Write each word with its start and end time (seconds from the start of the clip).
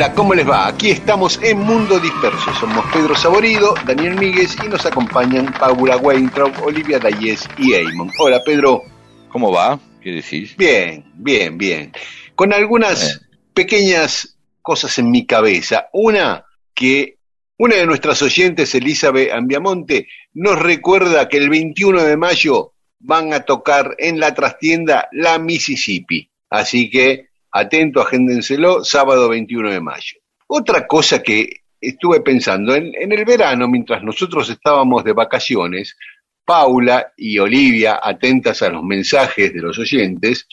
Hola, 0.00 0.14
¿cómo 0.14 0.32
les 0.32 0.48
va? 0.48 0.66
Aquí 0.66 0.92
estamos 0.92 1.38
en 1.42 1.58
Mundo 1.58 2.00
Disperso. 2.00 2.54
Somos 2.54 2.86
Pedro 2.90 3.14
Saborido, 3.14 3.74
Daniel 3.84 4.14
Míguez 4.14 4.56
y 4.64 4.66
nos 4.66 4.86
acompañan 4.86 5.52
Paula 5.52 5.98
Weintraub, 5.98 6.54
Olivia 6.64 6.98
Dayes 6.98 7.46
y 7.58 7.74
Eamon. 7.74 8.10
Hola, 8.18 8.40
Pedro. 8.42 8.80
¿Cómo 9.28 9.52
va? 9.52 9.78
¿Qué 10.00 10.12
decís? 10.12 10.56
Bien, 10.56 11.04
bien, 11.16 11.58
bien. 11.58 11.92
Con 12.34 12.54
algunas 12.54 13.28
pequeñas 13.52 14.38
cosas 14.62 14.96
en 14.96 15.10
mi 15.10 15.26
cabeza. 15.26 15.88
Una 15.92 16.46
que 16.72 17.18
una 17.58 17.76
de 17.76 17.84
nuestras 17.84 18.22
oyentes, 18.22 18.74
Elizabeth 18.74 19.30
Ambiamonte, 19.30 20.08
nos 20.32 20.58
recuerda 20.58 21.28
que 21.28 21.36
el 21.36 21.50
21 21.50 22.04
de 22.04 22.16
mayo 22.16 22.72
van 23.00 23.34
a 23.34 23.40
tocar 23.40 23.96
en 23.98 24.18
la 24.18 24.32
trastienda 24.32 25.10
La 25.12 25.38
Mississippi. 25.38 26.30
Así 26.48 26.88
que 26.88 27.28
atento, 27.52 28.00
agéndenselo, 28.00 28.84
sábado 28.84 29.28
21 29.28 29.70
de 29.70 29.80
mayo. 29.80 30.18
Otra 30.46 30.86
cosa 30.86 31.22
que 31.22 31.60
estuve 31.80 32.20
pensando, 32.20 32.74
en, 32.74 32.92
el 32.94 33.24
verano, 33.24 33.68
mientras 33.68 34.02
nosotros 34.02 34.50
estábamos 34.50 35.04
de 35.04 35.12
vacaciones, 35.12 35.96
Paula 36.44 37.12
y 37.16 37.38
Olivia, 37.38 38.00
atentas 38.02 38.62
a 38.62 38.68
los 38.68 38.82
mensajes 38.82 39.52
de 39.52 39.60
los 39.60 39.78
oyentes, 39.78 40.46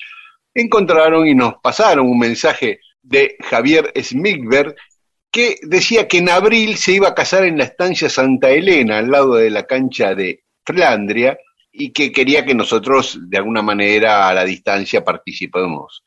encontraron 0.53 1.27
y 1.27 1.35
nos 1.35 1.55
pasaron 1.61 2.07
un 2.07 2.19
mensaje 2.19 2.79
de 3.01 3.35
Javier 3.39 3.91
Smigberg 4.01 4.75
que 5.31 5.57
decía 5.61 6.07
que 6.07 6.19
en 6.19 6.29
abril 6.29 6.77
se 6.77 6.93
iba 6.93 7.09
a 7.09 7.15
casar 7.15 7.45
en 7.45 7.57
la 7.57 7.65
estancia 7.65 8.09
Santa 8.09 8.49
Elena, 8.49 8.99
al 8.99 9.11
lado 9.11 9.35
de 9.35 9.49
la 9.49 9.65
cancha 9.65 10.15
de 10.15 10.43
Flandria, 10.65 11.37
y 11.71 11.91
que 11.91 12.11
quería 12.11 12.45
que 12.45 12.55
nosotros, 12.55 13.19
de 13.29 13.37
alguna 13.37 13.61
manera, 13.61 14.27
a 14.29 14.33
la 14.33 14.45
distancia, 14.45 15.03
participemos 15.03 16.03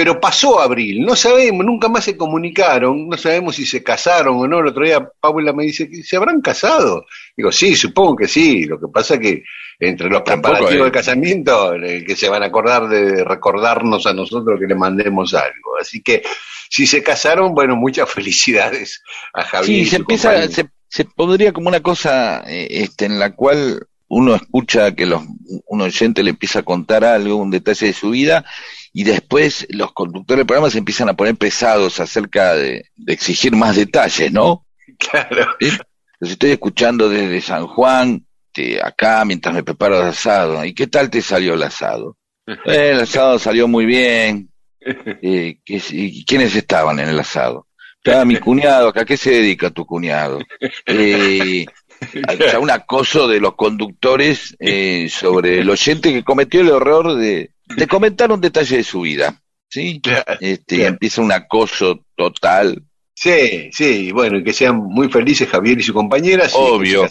pero 0.00 0.18
pasó 0.18 0.62
abril, 0.62 1.04
no 1.04 1.14
sabemos, 1.14 1.66
nunca 1.66 1.90
más 1.90 2.04
se 2.04 2.16
comunicaron, 2.16 3.06
no 3.06 3.18
sabemos 3.18 3.56
si 3.56 3.66
se 3.66 3.82
casaron 3.82 4.38
o 4.38 4.48
no. 4.48 4.60
El 4.60 4.68
otro 4.68 4.82
día 4.82 5.06
Paula 5.20 5.52
me 5.52 5.64
dice 5.64 5.90
que 5.90 6.02
se 6.02 6.16
habrán 6.16 6.40
casado. 6.40 7.04
Digo, 7.36 7.52
sí, 7.52 7.76
supongo 7.76 8.16
que 8.16 8.26
sí. 8.26 8.64
Lo 8.64 8.80
que 8.80 8.86
pasa 8.88 9.16
es 9.16 9.20
que 9.20 9.44
entre 9.78 10.08
los 10.08 10.22
preparativos 10.22 10.84
del 10.84 10.90
casamiento, 10.90 11.74
eh, 11.74 12.02
que 12.02 12.16
se 12.16 12.30
van 12.30 12.42
a 12.42 12.46
acordar 12.46 12.88
de 12.88 13.24
recordarnos 13.24 14.06
a 14.06 14.14
nosotros 14.14 14.58
que 14.58 14.66
le 14.66 14.74
mandemos 14.74 15.34
algo. 15.34 15.76
Así 15.78 16.00
que 16.00 16.22
si 16.70 16.86
se 16.86 17.02
casaron, 17.02 17.52
bueno, 17.54 17.76
muchas 17.76 18.10
felicidades 18.14 19.02
a 19.34 19.42
Javier. 19.42 19.84
Sí, 19.84 19.90
se 19.90 19.96
empieza, 19.96 20.48
se, 20.48 20.64
se, 20.88 21.04
pondría 21.04 21.52
como 21.52 21.68
una 21.68 21.80
cosa 21.80 22.42
eh, 22.46 22.68
este, 22.70 23.04
en 23.04 23.18
la 23.18 23.34
cual 23.34 23.86
uno 24.08 24.34
escucha 24.34 24.94
que 24.94 25.04
los, 25.04 25.22
un 25.66 25.80
oyente 25.82 26.22
le 26.22 26.30
empieza 26.30 26.60
a 26.60 26.64
contar 26.64 27.04
algo, 27.04 27.36
un 27.36 27.50
detalle 27.50 27.88
de 27.88 27.92
su 27.92 28.08
vida, 28.08 28.46
y 28.92 29.04
después 29.04 29.66
los 29.70 29.92
conductores 29.92 30.40
del 30.40 30.46
programa 30.46 30.70
se 30.70 30.78
empiezan 30.78 31.08
a 31.08 31.14
poner 31.14 31.36
pesados 31.36 32.00
acerca 32.00 32.54
de, 32.54 32.86
de 32.96 33.12
exigir 33.12 33.54
más 33.54 33.76
detalles, 33.76 34.32
¿no? 34.32 34.66
Claro. 34.98 35.56
¿Sí? 35.58 35.70
Los 36.18 36.32
estoy 36.32 36.50
escuchando 36.50 37.08
desde 37.08 37.40
San 37.40 37.66
Juan, 37.66 38.26
de 38.54 38.80
acá, 38.82 39.24
mientras 39.24 39.54
me 39.54 39.62
preparo 39.62 40.00
el 40.00 40.08
asado. 40.08 40.62
¿Y 40.64 40.74
qué 40.74 40.86
tal 40.86 41.08
te 41.08 41.22
salió 41.22 41.54
el 41.54 41.62
asado? 41.62 42.16
Eh, 42.46 42.56
el 42.90 43.00
asado 43.00 43.38
salió 43.38 43.66
muy 43.66 43.86
bien. 43.86 44.50
Eh, 44.80 45.58
¿qué, 45.64 45.82
y 45.90 46.24
¿Quiénes 46.24 46.54
estaban 46.54 46.98
en 47.00 47.08
el 47.08 47.18
asado? 47.18 47.66
Estaba 48.02 48.24
mi 48.24 48.36
cuñado, 48.36 48.92
¿a 48.94 49.04
qué 49.04 49.16
se 49.16 49.30
dedica 49.30 49.70
tu 49.70 49.84
cuñado? 49.84 50.38
Eh, 50.86 51.66
hay 52.28 52.38
un 52.58 52.70
acoso 52.70 53.28
de 53.28 53.40
los 53.40 53.54
conductores 53.56 54.56
eh, 54.58 55.08
sobre 55.10 55.60
el 55.60 55.68
oyente 55.68 56.12
que 56.12 56.24
cometió 56.24 56.62
el 56.62 56.68
error 56.68 57.14
de, 57.16 57.50
de 57.76 57.86
comentar 57.86 58.30
un 58.32 58.40
detalle 58.40 58.78
de 58.78 58.84
su 58.84 59.02
vida, 59.02 59.40
¿sí? 59.68 60.00
Claro, 60.02 60.24
este, 60.40 60.76
claro. 60.76 60.90
Empieza 60.90 61.22
un 61.22 61.32
acoso 61.32 62.04
total. 62.16 62.82
Sí, 63.14 63.70
sí, 63.72 64.12
bueno, 64.12 64.38
y 64.38 64.44
que 64.44 64.52
sean 64.52 64.76
muy 64.76 65.08
felices 65.10 65.48
Javier 65.48 65.78
y 65.78 65.82
su 65.82 65.92
compañera. 65.92 66.48
sí, 66.48 66.56
Obvio. 66.58 67.06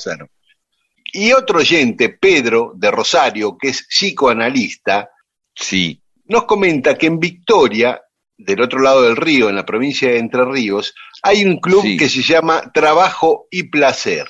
Y 1.12 1.31
otro 1.34 1.59
oyente, 1.59 2.09
Pedro 2.09 2.74
de 2.75 2.92
Rosario, 2.92 3.58
que 3.59 3.69
es 3.69 3.86
psicoanalista, 3.88 5.09
Sí, 5.56 6.02
nos 6.25 6.46
comenta 6.46 6.96
que 6.98 7.08
en 7.08 7.19
Victoria, 7.19 8.00
del 8.38 8.62
otro 8.62 8.80
lado 8.80 9.02
del 9.03 9.18
río, 9.18 9.50
en 9.50 9.56
la 9.58 9.66
provincia 9.66 10.08
de 10.09 10.19
Entre 10.19 10.46
Ríos, 10.46 10.94
hay 11.22 11.44
un 11.44 11.59
club 11.59 11.81
Sí. 11.81 11.98
que 11.98 12.08
se 12.08 12.22
llama 12.22 12.72
Trabajo 12.74 13.48
y 13.52 13.64
Placer, 13.64 14.25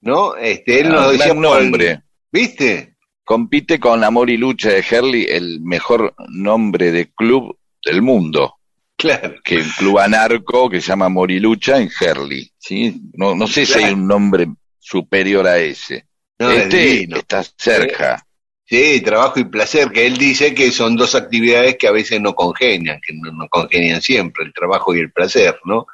¿no? 0.00 0.36
Este, 0.36 0.80
él 0.80 0.86
Ah, 0.86 0.90
nos 1.02 1.12
decía 1.12 1.34
nombre. 1.34 2.00
¿viste? 2.32 2.96
Compite 3.30 3.78
con 3.78 4.02
Amor 4.02 4.28
y 4.28 4.36
Lucha 4.36 4.70
de 4.70 4.80
Herley, 4.90 5.24
el 5.28 5.60
mejor 5.60 6.12
nombre 6.30 6.90
de 6.90 7.12
club 7.12 7.56
del 7.84 8.02
mundo, 8.02 8.56
Claro. 8.96 9.36
que 9.44 9.54
el 9.54 9.70
club 9.78 10.00
anarco 10.00 10.68
que 10.68 10.80
se 10.80 10.88
llama 10.88 11.06
Amor 11.06 11.30
y 11.30 11.38
Lucha 11.38 11.78
en 11.78 11.88
Herley, 12.00 12.50
¿sí? 12.58 13.00
No, 13.12 13.36
no 13.36 13.46
sé 13.46 13.66
si 13.66 13.78
hay 13.78 13.92
un 13.92 14.08
nombre 14.08 14.48
superior 14.80 15.46
a 15.46 15.58
ese. 15.58 16.06
No, 16.40 16.50
es 16.50 16.62
este 16.64 16.76
divino. 16.76 17.18
está 17.18 17.44
cerca. 17.56 18.26
Sí, 18.64 19.00
trabajo 19.00 19.38
y 19.38 19.44
placer, 19.44 19.92
que 19.92 20.08
él 20.08 20.16
dice 20.16 20.52
que 20.52 20.72
son 20.72 20.96
dos 20.96 21.14
actividades 21.14 21.76
que 21.76 21.86
a 21.86 21.92
veces 21.92 22.20
no 22.20 22.34
congenian, 22.34 22.98
que 23.00 23.14
no, 23.14 23.30
no 23.30 23.46
congenian 23.48 24.02
siempre, 24.02 24.44
el 24.44 24.52
trabajo 24.52 24.92
y 24.92 24.98
el 24.98 25.12
placer, 25.12 25.56
¿no? 25.64 25.86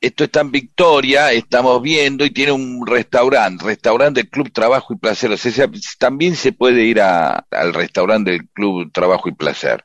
Esto 0.00 0.24
está 0.24 0.40
en 0.42 0.50
Victoria, 0.50 1.32
estamos 1.32 1.80
viendo, 1.80 2.24
y 2.24 2.30
tiene 2.30 2.52
un 2.52 2.86
restaurante, 2.86 3.64
restaurante 3.64 4.20
del 4.22 4.30
Club 4.30 4.52
Trabajo 4.52 4.92
y 4.92 4.98
Placer. 4.98 5.32
O 5.32 5.36
sea, 5.36 5.50
se- 5.52 5.68
también 5.98 6.36
se 6.36 6.52
puede 6.52 6.82
ir 6.84 7.00
a- 7.00 7.46
al 7.50 7.72
restaurante 7.72 8.32
del 8.32 8.46
Club 8.50 8.92
Trabajo 8.92 9.28
y 9.28 9.32
Placer. 9.32 9.84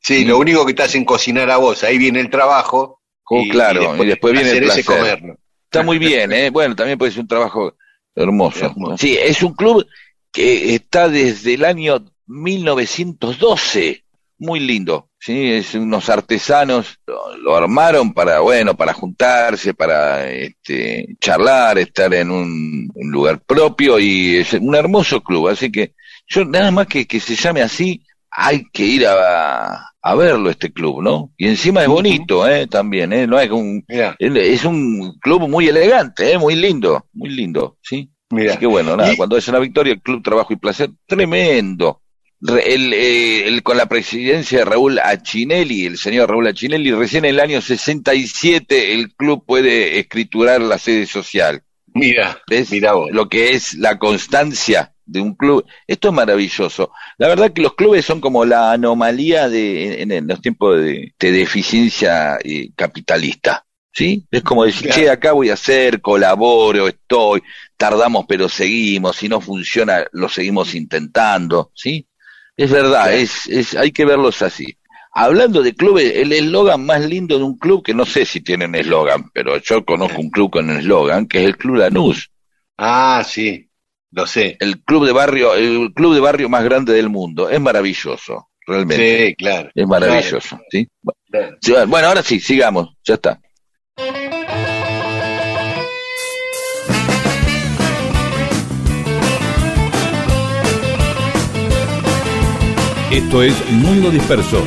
Sí, 0.00 0.18
Sí. 0.18 0.24
lo 0.24 0.38
único 0.38 0.66
que 0.66 0.74
te 0.74 0.82
hacen 0.82 1.04
cocinar 1.04 1.50
a 1.50 1.56
vos, 1.56 1.84
ahí 1.84 1.98
viene 1.98 2.20
el 2.20 2.30
trabajo. 2.30 3.00
Oh, 3.26 3.42
claro, 3.50 4.02
y 4.02 4.06
después 4.06 4.32
viene 4.34 4.50
el 4.50 4.64
ese 4.64 4.82
placer. 4.82 4.84
comerlo. 4.84 5.36
Está 5.64 5.82
muy 5.82 5.98
bien, 5.98 6.30
¿eh? 6.32 6.50
Bueno, 6.50 6.76
también 6.76 6.98
puede 6.98 7.12
ser 7.12 7.22
un 7.22 7.28
trabajo 7.28 7.74
hermoso. 8.14 8.66
Hermoso. 8.66 8.98
Sí, 8.98 9.16
es 9.16 9.42
un 9.42 9.54
club 9.54 9.86
que 10.30 10.74
está 10.74 11.08
desde 11.08 11.54
el 11.54 11.64
año 11.64 12.04
1912. 12.26 14.04
Muy 14.38 14.60
lindo, 14.60 15.08
¿sí? 15.24 15.52
Es 15.52 15.74
unos 15.74 16.08
artesanos 16.08 16.98
lo, 17.06 17.36
lo 17.38 17.56
armaron 17.56 18.12
para, 18.12 18.40
bueno, 18.40 18.74
para 18.76 18.92
juntarse, 18.92 19.74
para 19.74 20.28
este, 20.30 21.16
charlar, 21.20 21.78
estar 21.78 22.12
en 22.14 22.30
un, 22.30 22.88
un 22.94 23.10
lugar 23.10 23.40
propio 23.40 23.98
y 23.98 24.36
es 24.36 24.52
un 24.54 24.74
hermoso 24.74 25.22
club. 25.22 25.48
Así 25.48 25.70
que 25.70 25.94
yo, 26.26 26.44
nada 26.44 26.70
más 26.70 26.86
que, 26.86 27.06
que 27.06 27.20
se 27.20 27.34
llame 27.36 27.62
así, 27.62 28.02
hay 28.30 28.64
que 28.72 28.84
ir 28.84 29.06
a, 29.06 29.90
a 30.02 30.14
verlo 30.16 30.50
este 30.50 30.72
club, 30.72 31.02
¿no? 31.02 31.32
Y 31.36 31.48
encima 31.48 31.82
es 31.82 31.88
bonito, 31.88 32.48
¿eh? 32.48 32.66
También, 32.66 33.12
¿eh? 33.12 33.26
No 33.26 33.38
es 33.38 33.50
un, 33.50 33.84
Mirá, 33.88 34.16
es 34.18 34.64
un 34.64 35.18
club 35.20 35.48
muy 35.48 35.68
elegante, 35.68 36.32
¿eh? 36.32 36.38
muy 36.38 36.56
lindo, 36.56 37.06
muy 37.12 37.30
lindo, 37.30 37.76
¿sí? 37.82 38.10
mirá. 38.30 38.52
Así 38.52 38.58
que 38.60 38.66
bueno, 38.66 38.96
nada, 38.96 39.12
Y- 39.12 39.16
cuando 39.16 39.36
es 39.36 39.46
una 39.48 39.60
victoria, 39.60 39.92
el 39.92 40.02
Club 40.02 40.22
Trabajo 40.22 40.52
y 40.52 40.56
Placer, 40.56 40.90
tremendo. 41.06 42.00
El, 42.44 43.62
con 43.62 43.76
la 43.76 43.86
presidencia 43.86 44.58
de 44.58 44.64
Raúl 44.64 44.98
Achinelli, 44.98 45.86
el 45.86 45.98
señor 45.98 46.30
Raúl 46.30 46.46
Achinelli, 46.46 46.92
recién 46.92 47.24
en 47.24 47.30
el 47.30 47.40
año 47.40 47.60
67 47.60 48.92
el 48.92 49.14
club 49.14 49.44
puede 49.46 49.98
escriturar 49.98 50.60
la 50.60 50.78
sede 50.78 51.06
social. 51.06 51.62
Mira, 51.94 52.42
¿Ves? 52.48 52.70
mira 52.70 52.92
vos. 52.92 53.10
Lo 53.12 53.28
que 53.28 53.50
es 53.50 53.74
la 53.74 53.98
constancia 53.98 54.94
de 55.06 55.20
un 55.20 55.34
club. 55.34 55.64
Esto 55.86 56.08
es 56.08 56.14
maravilloso. 56.14 56.90
La 57.18 57.28
verdad 57.28 57.52
que 57.52 57.62
los 57.62 57.74
clubes 57.74 58.04
son 58.04 58.20
como 58.20 58.44
la 58.44 58.72
anomalía 58.72 59.48
de, 59.48 60.02
en, 60.02 60.26
los 60.26 60.40
tiempos 60.40 60.80
de, 60.80 61.12
deficiencia 61.18 62.38
eh, 62.42 62.70
capitalista. 62.74 63.64
¿Sí? 63.96 64.26
Es 64.28 64.42
como 64.42 64.64
decir, 64.64 64.90
che, 64.90 65.08
acá 65.08 65.30
voy 65.30 65.50
a 65.50 65.54
hacer, 65.54 66.00
colaboro, 66.00 66.88
estoy, 66.88 67.44
tardamos 67.76 68.24
pero 68.28 68.48
seguimos, 68.48 69.14
si 69.14 69.28
no 69.28 69.40
funciona 69.40 70.04
lo 70.10 70.28
seguimos 70.28 70.74
intentando, 70.74 71.70
¿sí? 71.74 72.04
Es 72.56 72.70
verdad, 72.70 73.14
es, 73.14 73.46
es, 73.48 73.74
hay 73.76 73.90
que 73.90 74.04
verlos 74.04 74.42
así. 74.42 74.76
Hablando 75.12 75.62
de 75.62 75.74
clubes, 75.74 76.12
el 76.16 76.32
eslogan 76.32 76.84
más 76.84 77.04
lindo 77.04 77.38
de 77.38 77.44
un 77.44 77.56
club, 77.56 77.84
que 77.84 77.94
no 77.94 78.04
sé 78.04 78.24
si 78.24 78.40
tienen 78.40 78.74
eslogan, 78.74 79.30
pero 79.32 79.58
yo 79.58 79.84
conozco 79.84 80.20
un 80.20 80.30
club 80.30 80.50
con 80.50 80.70
eslogan, 80.70 81.26
que 81.26 81.38
es 81.38 81.44
el 81.46 81.56
Club 81.56 81.76
Lanús. 81.76 82.30
Ah, 82.76 83.24
sí, 83.24 83.70
lo 84.10 84.26
sé. 84.26 84.56
El 84.58 84.82
club 84.82 85.06
de 85.06 85.12
barrio, 85.12 85.54
el 85.54 85.92
club 85.94 86.14
de 86.14 86.20
barrio 86.20 86.48
más 86.48 86.64
grande 86.64 86.92
del 86.92 87.08
mundo. 87.08 87.48
Es 87.48 87.60
maravilloso, 87.60 88.48
realmente. 88.66 89.28
Sí, 89.28 89.34
claro. 89.36 89.70
Es 89.72 89.86
maravilloso, 89.86 90.58
¿sí? 90.68 90.88
Bueno, 91.86 92.08
ahora 92.08 92.22
sí, 92.22 92.40
sigamos, 92.40 92.96
ya 93.04 93.14
está. 93.14 93.40
Esto 103.10 103.42
es 103.42 103.54
Mundo 103.70 104.10
Disperso 104.10 104.64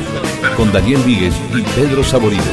con 0.56 0.72
Daniel 0.72 1.02
Víguez 1.02 1.34
y 1.54 1.62
Pedro 1.62 2.02
Saborido. 2.04 2.44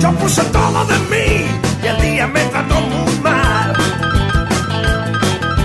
Yo 0.00 0.12
puse 0.12 0.42
todo 0.44 0.84
de 0.84 0.98
mí 1.10 1.46
y 1.82 1.86
el 1.86 2.00
día 2.00 2.26
me 2.26 2.44
trató 2.44 2.74
muy 2.80 3.18
mal. 3.20 3.72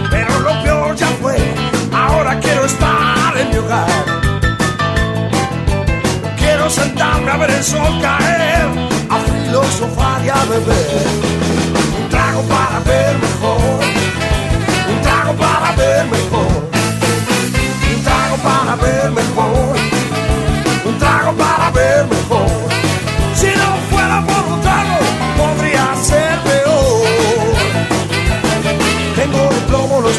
Pero 0.10 0.40
lo 0.40 0.64
peor 0.64 0.96
ya 0.96 1.08
fue, 1.22 1.38
ahora 1.94 2.40
quiero 2.40 2.66
estar 2.66 3.38
en 3.38 3.50
mi 3.50 3.58
hogar. 3.58 4.06
Quiero 6.38 6.70
sentarme 6.70 7.32
a 7.32 7.38
ver 7.38 7.52
el 7.52 7.64
sol 7.64 8.02
caer, 8.02 8.68
a 9.10 9.20
filosofar 9.20 10.26
y 10.26 10.30
a 10.30 10.46
beber. 10.46 11.08
Un 12.02 12.10
trago 12.10 12.42
para 12.44 12.80
ver 12.80 13.16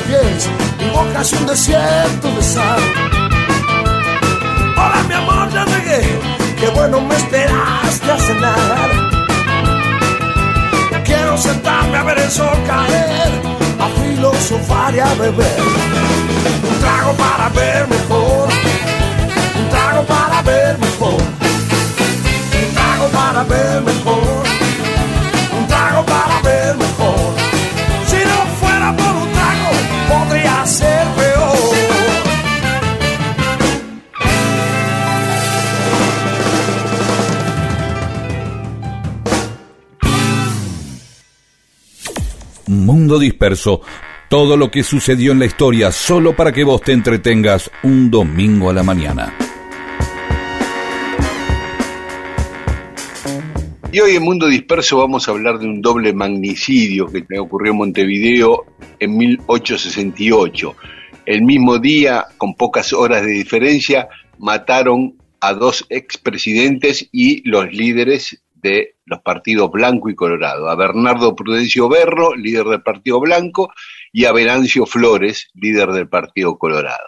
pies, 0.01 0.49
boca 0.93 1.21
es 1.21 1.33
un 1.33 1.47
desierto 1.47 2.29
de 2.35 2.43
sal. 2.43 2.81
Hola 4.77 5.03
mi 5.09 5.15
amor, 5.15 5.51
ya 5.53 5.65
llegué, 5.65 6.19
qué 6.59 6.69
bueno 6.69 7.01
me 7.01 7.17
esperaste 7.17 8.11
a 8.11 8.19
cenar. 8.19 8.91
Quiero 11.05 11.37
sentarme 11.37 11.99
a 11.99 12.03
ver 12.05 12.19
el 12.19 12.31
sol 12.31 12.59
caer, 12.67 13.33
a 13.79 13.89
filosofar 14.01 14.95
y 14.95 15.01
a 15.01 15.15
beber. 15.15 15.61
Un 16.69 16.81
trago 16.81 17.13
para 17.15 17.49
ver 17.51 17.89
mejor, 17.89 18.49
un 19.59 19.69
trago 19.69 20.03
para 20.05 20.43
ver 20.43 20.79
mejor 20.79 21.43
un 22.69 22.75
trago 22.75 23.09
para 23.09 23.45
ver 23.45 23.83
mejor, 23.83 24.43
un 25.59 25.67
trago 25.67 26.05
para 26.05 26.41
ver 26.43 26.77
mejor. 26.77 27.42
Mundo 42.73 43.19
Disperso. 43.19 43.81
Todo 44.29 44.57
lo 44.57 44.71
que 44.71 44.83
sucedió 44.83 45.33
en 45.33 45.39
la 45.39 45.47
historia 45.47 45.93
solo 45.93 46.35
para 46.35 46.53
que 46.53 46.65
vos 46.65 46.81
te 46.81 46.93
entretengas 46.93 47.71
un 47.83 48.11
domingo 48.11 48.71
a 48.71 48.73
la 48.73 48.83
mañana. 48.83 49.35
Y 53.93 54.01
hoy 54.01 54.17
en 54.17 54.23
Mundo 54.23 54.47
Disperso 54.47 54.97
vamos 54.97 55.29
a 55.29 55.33
hablar 55.33 55.59
de 55.59 55.67
un 55.67 55.83
doble 55.83 56.15
magnicidio 56.15 57.09
que 57.09 57.39
ocurrió 57.39 57.73
en 57.73 57.79
Montevideo 57.79 58.65
en 58.99 59.17
1868. 59.19 60.75
El 61.27 61.43
mismo 61.43 61.79
día, 61.79 62.25
con 62.39 62.55
pocas 62.55 62.95
horas 62.95 63.23
de 63.23 63.33
diferencia, 63.33 64.09
mataron 64.39 65.19
a 65.41 65.53
dos 65.53 65.85
expresidentes 65.91 67.09
y 67.13 67.47
los 67.49 67.73
líderes 67.73 68.42
de 68.63 68.97
los 69.05 69.21
partidos 69.21 69.71
Blanco 69.71 70.09
y 70.09 70.15
Colorado, 70.15 70.71
a 70.71 70.75
Bernardo 70.77 71.35
Prudencio 71.35 71.89
Berro, 71.89 72.35
líder 72.35 72.65
del 72.67 72.83
Partido 72.83 73.21
Blanco, 73.21 73.73
y 74.13 74.25
a 74.25 74.33
Venancio 74.33 74.87
Flores, 74.87 75.51
líder 75.55 75.89
del 75.91 76.09
Partido 76.09 76.57
Colorado. 76.59 77.07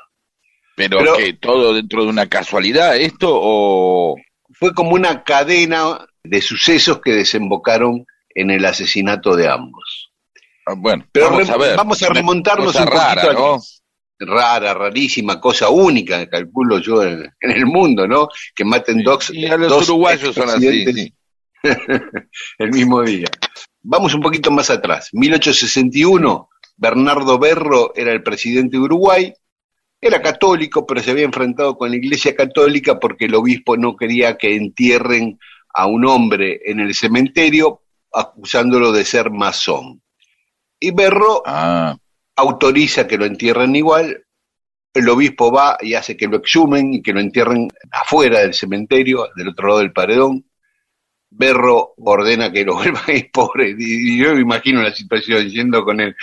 Pero, 0.77 0.99
Pero- 0.99 1.17
que 1.17 1.35
todo 1.35 1.73
dentro 1.73 2.03
de 2.05 2.11
una 2.11 2.27
casualidad 2.29 2.97
esto 2.97 3.29
o 3.33 4.17
Fue 4.57 4.73
como 4.75 4.91
una 4.93 5.23
cadena 5.25 6.07
de 6.23 6.41
sucesos 6.43 7.01
que 7.01 7.13
desembocaron 7.13 8.05
en 8.35 8.51
el 8.51 8.65
asesinato 8.65 9.37
de 9.37 9.49
ambos. 9.49 10.13
ah, 10.67 10.75
bueno, 10.77 11.05
Pero 11.13 11.31
vamos 11.31 11.51
a 11.51 11.57
ver. 11.57 11.77
vamos 11.77 12.03
a 12.03 12.09
remontarnos 12.09 12.75
un 12.75 12.85
poquito 12.85 12.97
rara, 12.99 13.23
al- 13.23 13.35
¿no? 13.35 13.59
Rara, 14.19 14.75
rarísima, 14.75 15.41
cosa 15.41 15.69
única, 15.71 16.29
calculo 16.31 16.79
yo, 16.79 17.03
en, 17.03 17.29
en 17.41 17.51
el 17.51 17.67
mundo, 17.67 18.07
¿no? 18.07 18.29
Que 18.55 18.65
maten 18.65 19.03
dos, 19.03 19.31
Y 19.35 19.45
a 19.47 19.57
los 19.57 19.69
dos 19.69 19.89
uruguayos 19.89 20.35
son 20.35 20.49
así, 20.49 20.85
sí. 20.93 21.13
el 22.59 22.71
mismo 22.71 23.03
día. 23.03 23.29
Vamos 23.83 24.15
un 24.15 24.21
poquito 24.21 24.51
más 24.51 24.71
atrás. 24.71 25.09
1861, 25.13 26.49
Bernardo 26.77 27.39
Berro 27.39 27.93
era 27.95 28.13
el 28.13 28.23
presidente 28.23 28.77
de 28.77 28.83
Uruguay. 28.83 29.33
Era 30.01 30.21
católico, 30.21 30.87
pero 30.87 31.01
se 31.01 31.11
había 31.11 31.25
enfrentado 31.25 31.77
con 31.77 31.91
la 31.91 31.97
Iglesia 31.97 32.35
Católica 32.37 32.99
porque 32.99 33.25
el 33.25 33.35
obispo 33.35 33.77
no 33.77 33.97
quería 33.97 34.37
que 34.37 34.55
entierren 34.55 35.39
a 35.73 35.87
un 35.87 36.05
hombre 36.07 36.61
en 36.65 36.81
el 36.81 36.95
cementerio 36.95 37.83
acusándolo 38.13 38.93
de 38.93 39.05
ser 39.05 39.31
masón. 39.31 40.03
Y 40.79 40.91
Berro 40.91 41.43
Ah, 41.47 41.97
autoriza 42.37 43.07
que 43.07 43.17
lo 43.17 43.25
entierren 43.25 43.75
igual, 43.75 44.25
el 44.93 45.09
obispo 45.09 45.51
va 45.51 45.77
y 45.81 45.95
hace 45.95 46.17
que 46.17 46.29
lo 46.29 46.37
exhumen 46.37 46.95
y 46.95 47.03
que 47.03 47.13
lo 47.13 47.21
entierren 47.21 47.69
afuera 47.91 48.41
del 48.41 48.55
cementerio, 48.55 49.29
del 49.35 49.49
otro 49.49 49.69
lado 49.69 49.81
del 49.81 49.93
paredón. 49.93 50.45
Berro 51.37 51.95
ordena 51.99 52.53
que 52.53 52.65
lo 52.65 52.75
vuelva 52.77 53.03
a 53.07 53.13
ir 53.13 53.31
pobre, 53.33 53.75
y 53.79 54.19
yo 54.19 54.35
me 54.35 54.41
imagino 54.41 54.83
la 54.83 54.95
situación 54.95 55.49
yendo 55.49 55.85
con 55.85 56.01
el, 56.01 56.15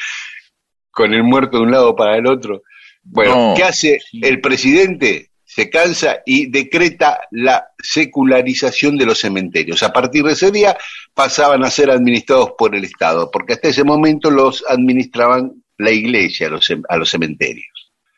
con 0.89 1.13
el 1.13 1.23
muerto 1.23 1.57
de 1.57 1.63
un 1.63 1.71
lado 1.71 1.95
para 1.95 2.17
el 2.17 2.27
otro. 2.27 2.63
Bueno, 3.03 3.49
No. 3.49 3.53
¿qué 3.55 3.63
hace 3.63 3.99
el 4.21 4.39
presidente? 4.41 5.29
Se 5.43 5.69
cansa 5.69 6.19
y 6.25 6.49
decreta 6.49 7.19
la 7.31 7.67
secularización 7.77 8.95
de 8.97 9.05
los 9.05 9.19
cementerios. 9.19 9.83
A 9.83 9.91
partir 9.91 10.23
de 10.23 10.31
ese 10.33 10.49
día 10.51 10.77
pasaban 11.13 11.63
a 11.65 11.69
ser 11.69 11.89
administrados 11.91 12.51
por 12.57 12.73
el 12.73 12.85
Estado, 12.85 13.29
porque 13.29 13.53
hasta 13.53 13.67
ese 13.67 13.83
momento 13.83 14.31
los 14.31 14.63
administraban 14.69 15.51
la 15.77 15.91
iglesia 15.91 16.47
a 16.47 16.51
los, 16.51 16.67
a 16.87 16.97
los 16.97 17.09
cementerios. 17.09 17.67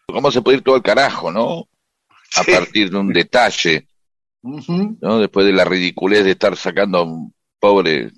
¿cómo 0.05 0.29
se 0.29 0.43
puede 0.43 0.57
ir 0.57 0.63
todo 0.63 0.75
al 0.75 0.83
carajo, 0.83 1.31
no? 1.31 1.67
A 2.35 2.43
Sí. 2.43 2.51
partir 2.51 2.91
de 2.91 2.97
un 2.97 3.11
detalle, 3.11 3.87
¿no? 4.43 5.19
Después 5.19 5.45
de 5.45 5.53
la 5.53 5.65
ridiculez 5.65 6.23
de 6.25 6.31
estar 6.31 6.55
sacando 6.57 6.97
a 6.99 7.03
un 7.03 7.33
pobre, 7.59 8.11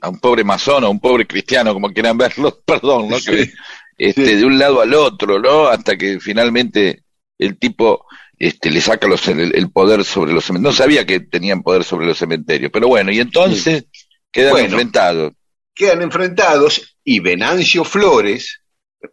a 0.00 0.08
un 0.08 0.18
pobre 0.18 0.44
masón, 0.44 0.84
a 0.84 0.88
un 0.88 1.00
pobre 1.00 1.26
cristiano, 1.26 1.72
como 1.72 1.90
quieran 1.92 2.18
verlo, 2.18 2.58
perdón, 2.66 3.08
¿no? 3.08 3.18
Sí. 3.18 3.30
Que, 3.30 3.50
este, 3.96 4.26
Sí. 4.26 4.34
de 4.36 4.44
un 4.44 4.58
lado 4.58 4.80
al 4.80 4.92
otro, 4.94 5.38
¿no? 5.38 5.68
Hasta 5.68 5.96
que 5.96 6.18
finalmente 6.20 7.04
el 7.38 7.56
tipo 7.58 8.04
este, 8.36 8.70
le 8.70 8.80
saca 8.80 9.06
los, 9.06 9.26
el, 9.28 9.54
el 9.54 9.70
poder 9.70 10.04
sobre 10.04 10.32
los 10.32 10.44
cementerios. 10.44 10.74
No 10.74 10.76
sabía 10.84 11.06
que 11.06 11.20
tenían 11.20 11.62
poder 11.62 11.84
sobre 11.84 12.06
los 12.06 12.18
cementerios, 12.18 12.70
pero 12.72 12.88
bueno, 12.88 13.12
y 13.12 13.20
entonces 13.20 13.86
quedan 14.32 14.52
Bueno. 14.52 14.66
enfrentados. 14.68 15.32
Quedan 15.76 16.02
enfrentados 16.02 16.96
y 17.04 17.20
Venancio 17.20 17.84
Flores, 17.84 18.60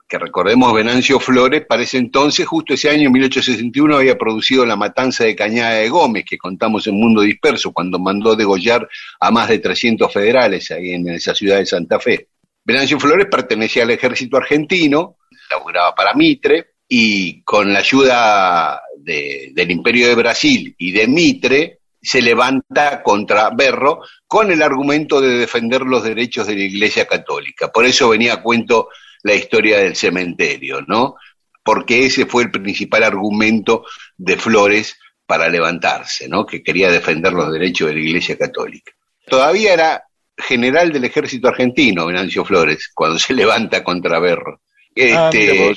que 0.07 0.17
recordemos 0.17 0.73
Venancio 0.73 1.19
Flores, 1.19 1.65
para 1.67 1.83
ese 1.83 1.97
entonces, 1.97 2.45
justo 2.47 2.73
ese 2.73 2.89
año, 2.89 3.09
1861, 3.09 3.95
había 3.97 4.17
producido 4.17 4.65
la 4.65 4.75
matanza 4.75 5.23
de 5.23 5.35
Cañada 5.35 5.75
de 5.75 5.89
Gómez, 5.89 6.25
que 6.27 6.37
contamos 6.37 6.87
en 6.87 6.95
Mundo 6.95 7.21
Disperso, 7.21 7.71
cuando 7.71 7.99
mandó 7.99 8.35
degollar 8.35 8.87
a 9.19 9.31
más 9.31 9.49
de 9.49 9.59
300 9.59 10.11
federales 10.11 10.71
ahí 10.71 10.91
en 10.91 11.07
esa 11.09 11.33
ciudad 11.35 11.57
de 11.57 11.65
Santa 11.65 11.99
Fe. 11.99 12.27
Venancio 12.63 12.99
Flores 12.99 13.27
pertenecía 13.29 13.83
al 13.83 13.91
ejército 13.91 14.37
argentino, 14.37 15.17
laburaba 15.49 15.93
para 15.95 16.13
Mitre, 16.13 16.67
y 16.87 17.41
con 17.43 17.71
la 17.71 17.79
ayuda 17.79 18.81
de- 18.97 19.51
del 19.53 19.71
Imperio 19.71 20.07
de 20.07 20.15
Brasil 20.15 20.75
y 20.77 20.91
de 20.91 21.07
Mitre, 21.07 21.79
se 22.01 22.21
levanta 22.21 23.01
contra 23.03 23.51
Berro 23.51 24.01
con 24.27 24.51
el 24.51 24.61
argumento 24.61 25.21
de 25.21 25.37
defender 25.37 25.81
los 25.81 26.03
derechos 26.03 26.47
de 26.47 26.55
la 26.55 26.63
Iglesia 26.63 27.05
Católica. 27.05 27.71
Por 27.71 27.85
eso 27.85 28.09
venía 28.09 28.33
a 28.33 28.41
cuento 28.41 28.89
la 29.23 29.33
historia 29.33 29.79
del 29.79 29.95
cementerio, 29.95 30.81
¿no? 30.87 31.15
Porque 31.63 32.05
ese 32.05 32.25
fue 32.25 32.43
el 32.43 32.51
principal 32.51 33.03
argumento 33.03 33.85
de 34.17 34.37
Flores 34.37 34.97
para 35.25 35.49
levantarse, 35.49 36.27
¿no? 36.27 36.45
Que 36.45 36.63
quería 36.63 36.89
defender 36.89 37.33
los 37.33 37.51
derechos 37.51 37.87
de 37.87 37.93
la 37.95 37.99
Iglesia 38.01 38.37
Católica. 38.37 38.91
Todavía 39.27 39.73
era 39.73 40.03
general 40.37 40.91
del 40.91 41.05
ejército 41.05 41.47
argentino, 41.47 42.05
Venancio 42.05 42.43
Flores, 42.43 42.91
cuando 42.93 43.19
se 43.19 43.33
levanta 43.33 43.83
contra 43.83 44.19
Berro. 44.19 44.61
Ah, 44.97 45.29
Este, 45.31 45.75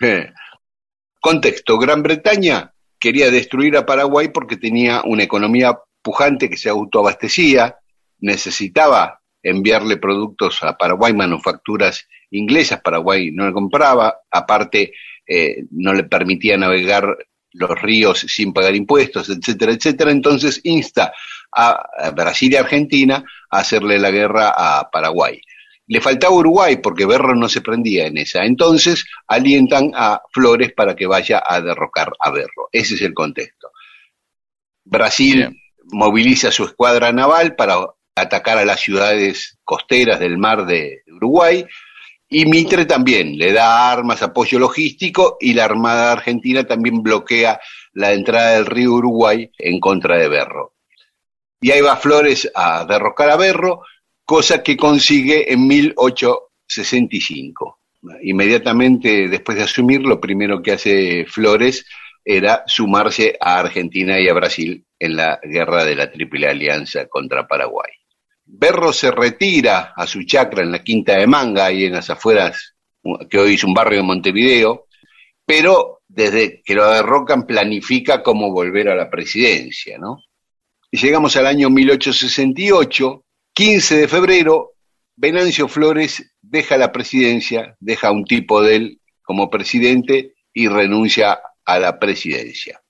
eh, 0.00 0.32
Contexto, 1.20 1.78
Gran 1.78 2.02
Bretaña 2.02 2.72
quería 2.98 3.30
destruir 3.30 3.76
a 3.76 3.84
Paraguay 3.84 4.28
porque 4.28 4.56
tenía 4.56 5.02
una 5.04 5.24
economía 5.24 5.78
pujante 6.00 6.48
que 6.48 6.56
se 6.56 6.68
autoabastecía, 6.68 7.76
necesitaba 8.20 9.20
enviarle 9.44 9.98
productos 9.98 10.62
a 10.64 10.76
Paraguay, 10.76 11.12
manufacturas 11.12 12.08
inglesas, 12.30 12.80
Paraguay 12.80 13.30
no 13.30 13.46
le 13.46 13.52
compraba, 13.52 14.16
aparte 14.30 14.92
eh, 15.26 15.64
no 15.70 15.92
le 15.92 16.04
permitía 16.04 16.56
navegar 16.56 17.16
los 17.52 17.80
ríos 17.80 18.20
sin 18.20 18.52
pagar 18.52 18.74
impuestos, 18.74 19.30
etcétera, 19.30 19.72
etcétera. 19.72 20.10
Entonces 20.10 20.60
insta 20.64 21.12
a, 21.52 22.10
Brasil 22.10 22.52
y 22.52 22.56
Argentina 22.56 23.24
a 23.50 23.58
hacerle 23.58 23.98
la 23.98 24.10
guerra 24.10 24.52
a 24.56 24.90
Paraguay. 24.90 25.40
Le 25.86 26.00
faltaba 26.00 26.34
Uruguay 26.34 26.78
porque 26.82 27.06
Berro 27.06 27.36
no 27.36 27.48
se 27.48 27.60
prendía 27.60 28.06
en 28.06 28.18
esa. 28.18 28.44
Entonces 28.44 29.06
alientan 29.28 29.92
a 29.94 30.20
Flores 30.32 30.72
para 30.72 30.96
que 30.96 31.06
vaya 31.06 31.42
a 31.46 31.60
derrocar 31.60 32.12
a 32.18 32.30
Berro. 32.30 32.68
Ese 32.72 32.94
es 32.94 33.02
el 33.02 33.14
contexto. 33.14 33.70
Brasil 34.84 35.36
Bien. 35.36 35.56
moviliza 35.92 36.50
su 36.50 36.64
escuadra 36.64 37.12
naval 37.12 37.54
para 37.54 37.76
atacar 38.14 38.58
a 38.58 38.64
las 38.64 38.80
ciudades 38.80 39.58
costeras 39.64 40.20
del 40.20 40.38
mar 40.38 40.66
de 40.66 41.02
Uruguay 41.08 41.66
y 42.28 42.46
Mitre 42.46 42.86
también 42.86 43.36
le 43.38 43.52
da 43.52 43.92
armas, 43.92 44.22
apoyo 44.22 44.58
logístico 44.58 45.36
y 45.40 45.52
la 45.54 45.66
Armada 45.66 46.10
Argentina 46.12 46.64
también 46.64 47.02
bloquea 47.02 47.60
la 47.92 48.12
entrada 48.12 48.52
del 48.52 48.66
río 48.66 48.92
Uruguay 48.92 49.50
en 49.58 49.78
contra 49.78 50.18
de 50.18 50.28
Berro. 50.28 50.74
Y 51.60 51.70
ahí 51.70 51.80
va 51.80 51.96
Flores 51.96 52.50
a 52.54 52.84
derrocar 52.84 53.30
a 53.30 53.36
Berro, 53.36 53.82
cosa 54.24 54.60
que 54.62 54.76
consigue 54.76 55.52
en 55.52 55.66
1865. 55.66 57.78
Inmediatamente 58.22 59.28
después 59.28 59.58
de 59.58 59.64
asumir, 59.64 60.02
lo 60.02 60.20
primero 60.20 60.62
que 60.62 60.72
hace 60.72 61.26
Flores 61.26 61.86
era 62.24 62.64
sumarse 62.66 63.36
a 63.40 63.60
Argentina 63.60 64.18
y 64.18 64.28
a 64.28 64.34
Brasil 64.34 64.84
en 64.98 65.16
la 65.16 65.38
guerra 65.42 65.84
de 65.84 65.94
la 65.94 66.10
Triple 66.10 66.48
Alianza 66.48 67.06
contra 67.06 67.46
Paraguay. 67.46 67.92
Berro 68.44 68.92
se 68.92 69.10
retira 69.10 69.92
a 69.96 70.06
su 70.06 70.24
chacra 70.24 70.62
en 70.62 70.72
la 70.72 70.82
Quinta 70.82 71.16
de 71.16 71.26
Manga, 71.26 71.66
ahí 71.66 71.84
en 71.84 71.92
las 71.92 72.10
afueras, 72.10 72.74
que 73.28 73.38
hoy 73.38 73.54
es 73.54 73.64
un 73.64 73.74
barrio 73.74 73.98
de 73.98 74.04
Montevideo, 74.04 74.86
pero 75.44 76.02
desde 76.08 76.62
que 76.62 76.74
lo 76.74 76.88
derrocan 76.90 77.46
planifica 77.46 78.22
cómo 78.22 78.52
volver 78.52 78.88
a 78.88 78.94
la 78.94 79.10
presidencia, 79.10 79.98
¿no? 79.98 80.18
Y 80.90 80.98
llegamos 80.98 81.36
al 81.36 81.46
año 81.46 81.70
1868, 81.70 83.24
15 83.52 83.96
de 83.96 84.08
febrero, 84.08 84.74
Venancio 85.16 85.68
Flores 85.68 86.34
deja 86.42 86.76
la 86.76 86.92
presidencia, 86.92 87.76
deja 87.80 88.08
a 88.08 88.12
un 88.12 88.24
tipo 88.24 88.62
de 88.62 88.76
él 88.76 89.00
como 89.22 89.50
presidente 89.50 90.34
y 90.52 90.68
renuncia 90.68 91.40
a 91.64 91.78
la 91.78 91.98
presidencia. 91.98 92.80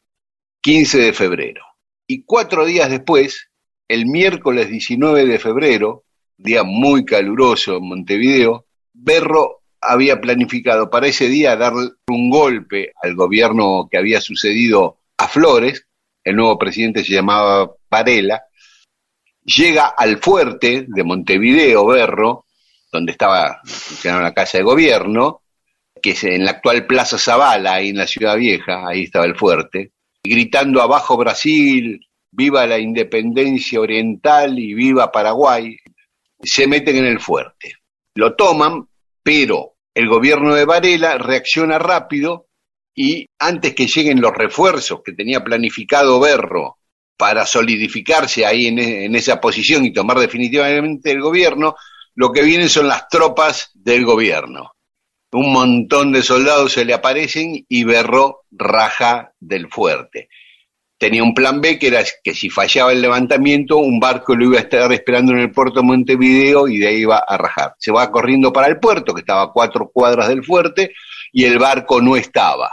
15 0.60 0.98
de 0.98 1.12
febrero. 1.12 1.62
Y 2.06 2.24
cuatro 2.24 2.64
días 2.64 2.90
después, 2.90 3.50
el 3.88 4.06
miércoles 4.06 4.70
19 4.70 5.26
de 5.26 5.38
febrero, 5.38 6.04
día 6.36 6.62
muy 6.62 7.04
caluroso 7.04 7.76
en 7.76 7.88
Montevideo, 7.88 8.66
Berro 8.92 9.62
había 9.80 10.20
planificado 10.20 10.88
para 10.88 11.08
ese 11.08 11.28
día 11.28 11.56
dar 11.56 11.74
un 11.74 12.30
golpe 12.30 12.92
al 13.02 13.14
gobierno 13.14 13.88
que 13.90 13.98
había 13.98 14.20
sucedido 14.20 14.98
a 15.18 15.28
Flores, 15.28 15.86
el 16.22 16.36
nuevo 16.36 16.58
presidente 16.58 17.04
se 17.04 17.12
llamaba 17.12 17.70
Varela, 17.90 18.42
llega 19.44 19.88
al 19.88 20.18
fuerte 20.18 20.86
de 20.88 21.04
Montevideo, 21.04 21.86
Berro, 21.86 22.46
donde 22.90 23.12
estaba 23.12 23.60
la 24.04 24.32
casa 24.32 24.58
de 24.58 24.64
gobierno, 24.64 25.42
que 26.00 26.10
es 26.10 26.24
en 26.24 26.44
la 26.44 26.52
actual 26.52 26.86
Plaza 26.86 27.18
Zavala, 27.18 27.74
ahí 27.74 27.90
en 27.90 27.98
la 27.98 28.06
Ciudad 28.06 28.36
Vieja, 28.36 28.88
ahí 28.88 29.04
estaba 29.04 29.26
el 29.26 29.36
fuerte, 29.36 29.92
gritando 30.22 30.80
abajo 30.80 31.16
Brasil, 31.16 32.03
viva 32.34 32.66
la 32.66 32.78
independencia 32.78 33.80
oriental 33.80 34.58
y 34.58 34.74
viva 34.74 35.12
Paraguay, 35.12 35.76
se 36.42 36.66
meten 36.66 36.96
en 36.96 37.06
el 37.06 37.20
fuerte. 37.20 37.74
Lo 38.14 38.34
toman, 38.34 38.88
pero 39.22 39.76
el 39.94 40.08
gobierno 40.08 40.54
de 40.54 40.64
Varela 40.64 41.18
reacciona 41.18 41.78
rápido 41.78 42.48
y 42.94 43.26
antes 43.38 43.74
que 43.74 43.86
lleguen 43.86 44.20
los 44.20 44.32
refuerzos 44.32 45.00
que 45.04 45.12
tenía 45.12 45.42
planificado 45.42 46.20
Berro 46.20 46.78
para 47.16 47.46
solidificarse 47.46 48.44
ahí 48.44 48.66
en, 48.66 48.78
e- 48.78 49.04
en 49.04 49.14
esa 49.14 49.40
posición 49.40 49.84
y 49.84 49.92
tomar 49.92 50.18
definitivamente 50.18 51.10
el 51.12 51.20
gobierno, 51.20 51.76
lo 52.14 52.32
que 52.32 52.42
vienen 52.42 52.68
son 52.68 52.88
las 52.88 53.08
tropas 53.08 53.70
del 53.74 54.04
gobierno. 54.04 54.72
Un 55.32 55.52
montón 55.52 56.12
de 56.12 56.22
soldados 56.22 56.72
se 56.72 56.84
le 56.84 56.94
aparecen 56.94 57.64
y 57.68 57.84
Berro 57.84 58.42
raja 58.52 59.32
del 59.40 59.68
fuerte. 59.68 60.28
Tenía 60.96 61.22
un 61.22 61.34
plan 61.34 61.60
B 61.60 61.78
que 61.78 61.88
era 61.88 62.02
que 62.22 62.34
si 62.34 62.48
fallaba 62.48 62.92
el 62.92 63.02
levantamiento, 63.02 63.78
un 63.78 63.98
barco 63.98 64.34
lo 64.34 64.44
iba 64.46 64.58
a 64.58 64.62
estar 64.62 64.92
esperando 64.92 65.32
en 65.32 65.40
el 65.40 65.50
puerto 65.50 65.80
de 65.80 65.86
Montevideo 65.86 66.68
y 66.68 66.78
de 66.78 66.88
ahí 66.88 66.96
iba 66.98 67.18
a 67.18 67.36
rajar. 67.36 67.74
Se 67.78 67.92
va 67.92 68.10
corriendo 68.10 68.52
para 68.52 68.68
el 68.68 68.78
puerto, 68.78 69.12
que 69.12 69.20
estaba 69.20 69.42
a 69.42 69.52
cuatro 69.52 69.90
cuadras 69.92 70.28
del 70.28 70.44
fuerte, 70.44 70.92
y 71.32 71.44
el 71.44 71.58
barco 71.58 72.00
no 72.00 72.16
estaba. 72.16 72.70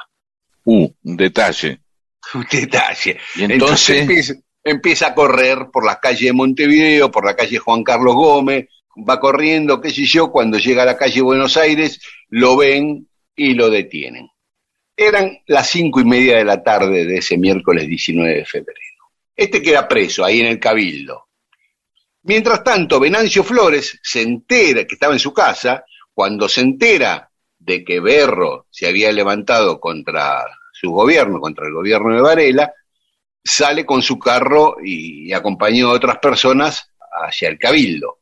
Uh, 0.63 0.87
un 1.03 1.17
detalle. 1.17 1.79
Un 2.33 2.45
detalle. 2.49 3.17
Y 3.35 3.43
Entonces 3.43 3.51
entonces, 3.51 3.99
empieza, 4.01 4.33
empieza 4.63 5.07
a 5.07 5.15
correr 5.15 5.69
por 5.73 5.85
las 5.85 5.97
calles 5.97 6.21
de 6.21 6.33
Montevideo, 6.33 7.11
por 7.11 7.25
la 7.25 7.35
calle 7.35 7.57
Juan 7.57 7.83
Carlos 7.83 8.13
Gómez, 8.13 8.67
va 8.97 9.19
corriendo, 9.19 9.81
qué 9.81 9.89
sé 9.89 10.05
yo, 10.05 10.31
cuando 10.31 10.57
llega 10.57 10.83
a 10.83 10.85
la 10.85 10.97
calle 10.97 11.21
Buenos 11.21 11.57
Aires, 11.57 11.99
lo 12.29 12.57
ven 12.57 13.07
y 13.35 13.53
lo 13.53 13.69
detienen. 13.69 14.29
Eran 15.03 15.35
las 15.47 15.67
cinco 15.67 15.99
y 15.99 16.05
media 16.05 16.37
de 16.37 16.45
la 16.45 16.61
tarde 16.61 17.05
de 17.05 17.17
ese 17.17 17.35
miércoles 17.35 17.87
19 17.87 18.35
de 18.35 18.45
febrero. 18.45 19.09
Este 19.35 19.59
queda 19.59 19.87
preso 19.87 20.23
ahí 20.23 20.41
en 20.41 20.45
el 20.45 20.59
Cabildo. 20.59 21.29
Mientras 22.21 22.63
tanto, 22.63 22.99
Venancio 22.99 23.43
Flores 23.43 23.99
se 24.03 24.21
entera 24.21 24.85
que 24.85 24.93
estaba 24.93 25.13
en 25.13 25.19
su 25.19 25.33
casa, 25.33 25.83
cuando 26.13 26.47
se 26.47 26.61
entera 26.61 27.31
de 27.57 27.83
que 27.83 27.99
Berro 27.99 28.67
se 28.69 28.85
había 28.85 29.11
levantado 29.11 29.79
contra 29.79 30.45
su 30.71 30.91
gobierno, 30.91 31.41
contra 31.41 31.65
el 31.65 31.73
gobierno 31.73 32.13
de 32.13 32.21
Varela, 32.21 32.71
sale 33.43 33.83
con 33.87 34.03
su 34.03 34.19
carro 34.19 34.75
y, 34.85 35.33
acompañado 35.33 35.89
de 35.89 35.97
otras 35.97 36.19
personas 36.19 36.91
hacia 37.25 37.49
el 37.49 37.57
Cabildo. 37.57 38.19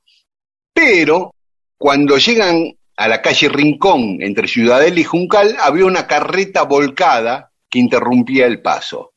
Pero 0.71 1.35
cuando 1.77 2.17
llegan 2.17 2.73
a 2.99 3.07
la 3.07 3.21
calle 3.21 3.47
Rincón, 3.47 4.17
entre 4.19 4.45
Ciudadela 4.45 4.99
y 4.99 5.05
Juncal, 5.05 5.55
había 5.61 5.85
una 5.85 6.05
carreta 6.05 6.63
volcada 6.63 7.53
que 7.69 7.79
interrumpía 7.79 8.45
el 8.45 8.61
paso. 8.61 9.13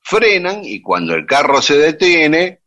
Frenan 0.00 0.64
y 0.64 0.82
cuando 0.82 1.14
el 1.14 1.26
carro 1.26 1.62
se 1.62 1.78
detiene, 1.78 2.62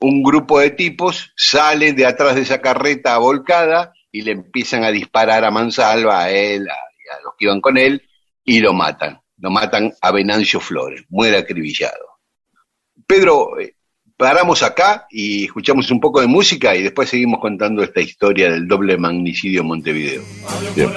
un 0.00 0.24
grupo 0.24 0.58
de 0.58 0.70
tipos 0.70 1.32
sale 1.36 1.92
de 1.92 2.04
atrás 2.04 2.34
de 2.34 2.42
esa 2.42 2.60
carreta 2.60 3.16
volcada 3.18 3.92
y 4.10 4.22
le 4.22 4.32
empiezan 4.32 4.82
a 4.82 4.90
disparar 4.90 5.44
a 5.44 5.52
mansalva, 5.52 6.24
a 6.24 6.30
él, 6.32 6.68
a, 6.68 6.74
a 6.74 7.22
los 7.22 7.34
que 7.38 7.44
iban 7.44 7.60
con 7.60 7.78
él, 7.78 8.02
y 8.42 8.58
lo 8.58 8.72
matan. 8.72 9.20
Lo 9.36 9.50
matan 9.50 9.94
a 10.00 10.10
Venancio 10.10 10.58
Flores, 10.58 11.04
muere 11.10 11.36
acribillado. 11.36 12.18
Pedro, 13.06 13.60
eh, 13.60 13.76
paramos 14.18 14.64
acá 14.64 15.06
y 15.10 15.44
escuchamos 15.44 15.90
un 15.90 16.00
poco 16.00 16.20
de 16.20 16.26
música 16.26 16.74
y 16.74 16.82
después 16.82 17.08
seguimos 17.08 17.40
contando 17.40 17.82
esta 17.82 18.00
historia 18.00 18.50
del 18.50 18.66
doble 18.66 18.98
magnicidio 18.98 19.62
en 19.62 19.66
Montevideo. 19.68 20.22
Bien. 20.74 20.90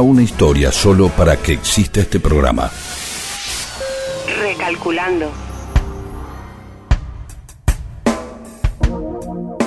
Una 0.00 0.22
historia 0.22 0.72
solo 0.72 1.08
para 1.08 1.36
que 1.36 1.52
exista 1.52 2.00
este 2.00 2.20
programa. 2.20 2.70
Recalculando. 4.40 5.30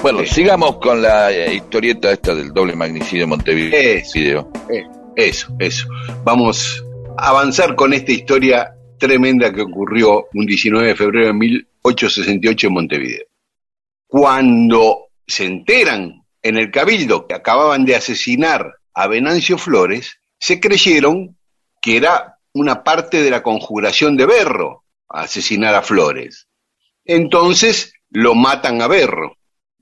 Bueno, 0.01 0.25
sigamos 0.25 0.77
con 0.77 1.01
la 1.01 1.31
eh, 1.31 1.53
historieta 1.53 2.11
esta 2.11 2.33
del 2.33 2.51
doble 2.51 2.75
magnicidio 2.75 3.21
de 3.21 3.27
Montevideo. 3.27 3.79
Eso, 3.79 4.51
eh, 4.69 4.83
eso, 5.15 5.55
eso. 5.59 5.87
Vamos 6.23 6.83
a 7.17 7.29
avanzar 7.29 7.75
con 7.75 7.93
esta 7.93 8.11
historia 8.11 8.73
tremenda 8.97 9.53
que 9.53 9.61
ocurrió 9.61 10.25
un 10.33 10.45
19 10.45 10.87
de 10.87 10.95
febrero 10.95 11.27
de 11.27 11.33
1868 11.33 12.67
en 12.67 12.73
Montevideo. 12.73 13.25
Cuando 14.07 15.09
se 15.27 15.45
enteran 15.45 16.23
en 16.41 16.57
el 16.57 16.71
Cabildo 16.71 17.27
que 17.27 17.35
acababan 17.35 17.85
de 17.85 17.95
asesinar 17.95 18.73
a 18.93 19.07
Venancio 19.07 19.57
Flores, 19.57 20.19
se 20.43 20.59
creyeron 20.59 21.38
que 21.81 21.95
era 21.95 22.38
una 22.51 22.83
parte 22.83 23.23
de 23.23 23.31
la 23.31 23.41
conjuración 23.41 24.17
de 24.17 24.25
Berro 24.25 24.83
asesinar 25.07 25.73
a 25.73 25.81
Flores. 25.81 26.50
Entonces 27.05 27.93
lo 28.09 28.35
matan 28.35 28.81
a 28.81 28.88
Berro. 28.88 29.38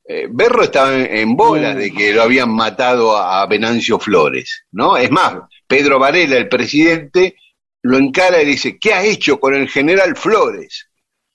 Eh, 0.08 0.28
Berro 0.30 0.62
estaba 0.62 0.96
en, 0.96 1.36
bola 1.36 1.74
de 1.74 1.92
que 1.92 2.14
lo 2.14 2.22
habían 2.22 2.52
matado 2.52 3.18
a, 3.18 3.44
Venancio 3.48 3.98
Flores, 3.98 4.66
¿no? 4.72 4.98
Es 4.98 5.10
más, 5.10 5.34
Pedro 5.66 5.98
Varela, 5.98 6.38
el 6.38 6.48
presidente, 6.48 7.38
lo 7.82 7.98
encara 7.98 8.40
y 8.44 8.46
dice, 8.46 8.78
¿qué 8.78 8.94
ha 8.94 9.04
hecho 9.04 9.40
con 9.40 9.56
el 9.56 9.68
general 9.68 10.16
Flores? 10.16 10.92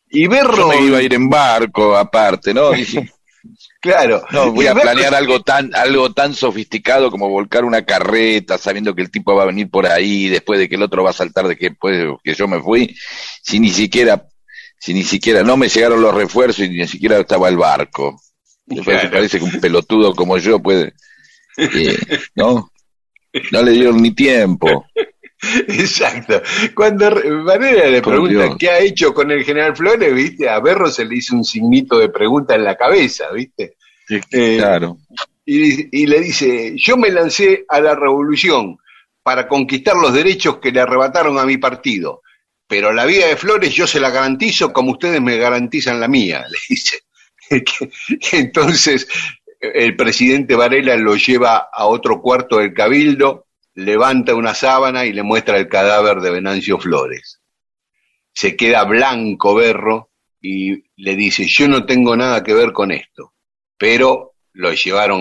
Y 0.09 0.29
Berro... 0.29 0.73
iba 0.73 0.99
a 0.99 1.03
ir 1.03 1.15
en 1.15 1.29
barco 1.29 1.97
aparte, 1.97 2.55
¿no? 2.55 2.71
Claro. 3.87 4.25
No, 4.31 4.53
voy 4.53 4.67
a 4.67 4.75
planear 4.75 5.15
algo 5.15 5.41
tan, 5.43 5.75
algo 5.75 6.13
tan 6.13 6.35
sofisticado 6.35 7.11
como 7.11 7.29
volcar 7.29 7.65
una 7.65 7.85
carreta, 7.85 8.59
sabiendo 8.59 8.95
que 8.95 9.03
el 9.03 9.11
tipo 9.11 9.35
va 9.35 9.45
a 9.45 9.47
venir 9.47 9.71
por 9.71 9.87
ahí, 9.87 10.29
después 10.29 10.59
de 10.59 10.69
que 10.69 10.75
el 10.75 10.83
otro 10.83 11.03
va 11.03 11.11
a 11.11 11.15
saltar 11.15 11.47
de 11.47 11.57
que, 11.57 11.71
pues, 11.71 12.05
que 12.23 12.35
yo 12.35 12.49
me 12.49 12.61
fui, 12.61 12.97
si 13.43 13.61
ni 13.61 13.71
siquiera, 13.71 14.27
si 14.79 14.95
ni 14.95 15.05
siquiera, 15.05 15.43
no 15.43 15.57
me 15.57 15.69
llegaron 15.69 16.03
los 16.03 16.15
refuerzos 16.15 16.65
y 16.65 16.69
ni 16.69 16.87
siquiera 16.87 17.19
estaba 17.19 17.49
el 17.49 17.57
barco. 17.57 18.21
Parece 18.85 19.39
que 19.39 19.45
un 19.45 19.61
pelotudo 19.61 20.15
como 20.15 20.39
yo 20.39 20.61
puede, 20.61 20.95
eh, 21.57 21.97
¿no? 22.35 22.71
No 23.53 23.63
le 23.63 23.73
dieron 23.73 24.03
ni 24.03 24.13
tiempo. 24.13 24.87
Exacto. 25.69 26.43
Cuando 26.75 27.11
Varela 27.45 27.87
le 27.87 28.03
pregunta 28.03 28.57
qué 28.59 28.71
ha 28.71 28.79
hecho 28.79 29.13
con 29.13 29.31
el 29.31 29.45
general 29.45 29.77
Flores, 29.77 30.15
¿viste? 30.15 30.49
A 30.49 30.61
Berro 30.61 30.91
se 30.91 31.05
le 31.05 31.17
hizo 31.17 31.37
un 31.37 31.45
signito 31.45 31.99
de 31.99 32.09
pregunta 32.09 32.55
en 32.55 32.65
la 32.65 32.77
cabeza, 32.77 33.31
¿viste? 33.33 33.77
Eh, 34.09 34.57
claro. 34.59 34.99
Y, 35.45 36.03
y, 36.03 36.07
le 36.07 36.21
dice, 36.21 36.75
yo 36.77 36.97
me 36.97 37.11
lancé 37.11 37.65
a 37.69 37.81
la 37.81 37.95
revolución 37.95 38.79
para 39.23 39.47
conquistar 39.47 39.97
los 39.97 40.13
derechos 40.13 40.59
que 40.59 40.73
le 40.73 40.81
arrebataron 40.81 41.39
a 41.39 41.45
mi 41.45 41.57
partido, 41.59 42.23
pero 42.67 42.93
la 42.93 43.05
vida 43.05 43.27
de 43.27 43.37
Flores 43.37 43.73
yo 43.73 43.87
se 43.87 44.01
la 44.01 44.11
garantizo 44.11 44.73
como 44.73 44.93
ustedes 44.93 45.21
me 45.21 45.37
garantizan 45.37 46.01
la 46.01 46.09
mía, 46.09 46.45
le 46.51 46.59
dice. 46.69 47.01
Entonces, 48.33 49.07
el 49.61 49.97
presidente 49.97 50.57
Varela 50.57 50.97
lo 50.97 51.17
lleva 51.17 51.69
a 51.73 51.87
otro 51.87 52.21
cuarto 52.21 52.59
del 52.59 52.75
cabildo, 52.75 53.46
levanta 53.77 54.35
una 54.35 54.55
sábana 54.55 55.05
y 55.05 55.13
le 55.13 55.23
muestra 55.23 55.59
el 55.59 55.69
cadáver 55.69 56.21
de 56.21 56.31
Venancio 56.31 56.79
Flores. 56.79 57.41
Se 58.33 58.57
queda 58.57 58.85
blanco 58.85 59.55
Berro 59.55 60.11
y 60.41 60.83
le 60.97 61.15
dice, 61.15 61.47
yo 61.47 61.69
no 61.69 61.85
tengo 61.87 62.17
nada 62.17 62.43
que 62.43 62.55
ver 62.55 62.73
con 62.73 62.91
esto, 62.91 63.35
pero 63.79 64.35
lo 64.55 64.73
llevaron 64.73 65.21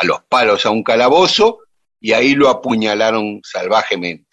a 0.00 0.04
los 0.04 0.22
palos 0.28 0.64
a 0.64 0.70
un 0.70 0.84
calabozo 0.84 1.58
y 2.00 2.12
ahí 2.12 2.34
lo 2.34 2.48
apuñalaron 2.48 3.40
salvajemente. 3.42 4.28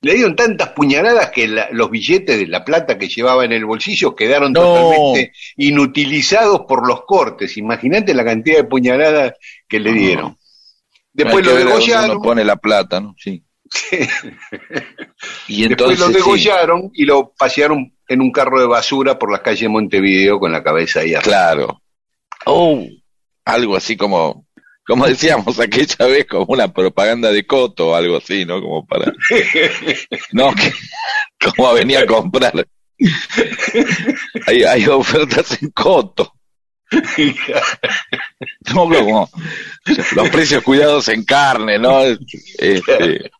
Le 0.00 0.14
dieron 0.14 0.34
tantas 0.34 0.70
puñaladas 0.70 1.30
que 1.30 1.46
los 1.46 1.90
billetes 1.90 2.38
de 2.38 2.46
la 2.46 2.64
plata 2.64 2.98
que 2.98 3.08
llevaba 3.08 3.44
en 3.44 3.52
el 3.52 3.64
bolsillo 3.64 4.16
quedaron 4.16 4.52
totalmente 4.52 5.32
inutilizados 5.56 6.62
por 6.66 6.88
los 6.88 7.04
cortes. 7.04 7.56
Imagínate 7.56 8.12
la 8.12 8.24
cantidad 8.24 8.56
de 8.56 8.64
puñaladas 8.64 9.34
que 9.68 9.78
le 9.78 9.92
dieron. 9.92 10.38
Después 11.12 11.44
lo 11.44 11.54
degollaron. 11.54 12.22
pone 12.22 12.44
la 12.44 12.56
plata, 12.56 13.00
¿no? 13.00 13.14
Sí. 13.18 13.44
y 15.48 15.64
entonces, 15.64 15.98
Después 15.98 15.98
lo 15.98 16.08
degollaron 16.08 16.90
y 16.94 17.04
lo 17.04 17.32
pasearon 17.32 17.94
en 18.08 18.20
un 18.20 18.30
carro 18.30 18.60
de 18.60 18.66
basura 18.66 19.18
por 19.18 19.32
la 19.32 19.42
calle 19.42 19.68
Montevideo 19.68 20.38
con 20.38 20.52
la 20.52 20.62
cabeza 20.62 21.00
ahí 21.00 21.14
arriba. 21.14 21.22
Claro. 21.22 21.82
Oh, 22.44 22.84
algo 23.44 23.76
así 23.76 23.96
como 23.96 24.46
como 24.86 25.06
decíamos 25.06 25.60
aquella 25.60 26.06
vez, 26.06 26.26
como 26.26 26.46
una 26.48 26.72
propaganda 26.72 27.30
de 27.30 27.46
Coto 27.46 27.90
o 27.90 27.94
algo 27.94 28.16
así, 28.16 28.44
¿no? 28.44 28.60
Como 28.60 28.86
para... 28.86 29.12
No, 30.32 30.52
que, 30.54 30.72
como 31.54 31.72
venía 31.74 32.00
a 32.00 32.06
comprar. 32.06 32.66
Hay, 34.46 34.64
hay 34.64 34.86
ofertas 34.86 35.62
en 35.62 35.70
Coto. 35.70 36.34
No, 38.74 38.88
como 38.88 39.30
los 40.14 40.28
precios 40.30 40.62
cuidados 40.62 41.08
en 41.08 41.24
carne, 41.24 41.78
¿no? 41.78 42.00
Este, 42.58 43.30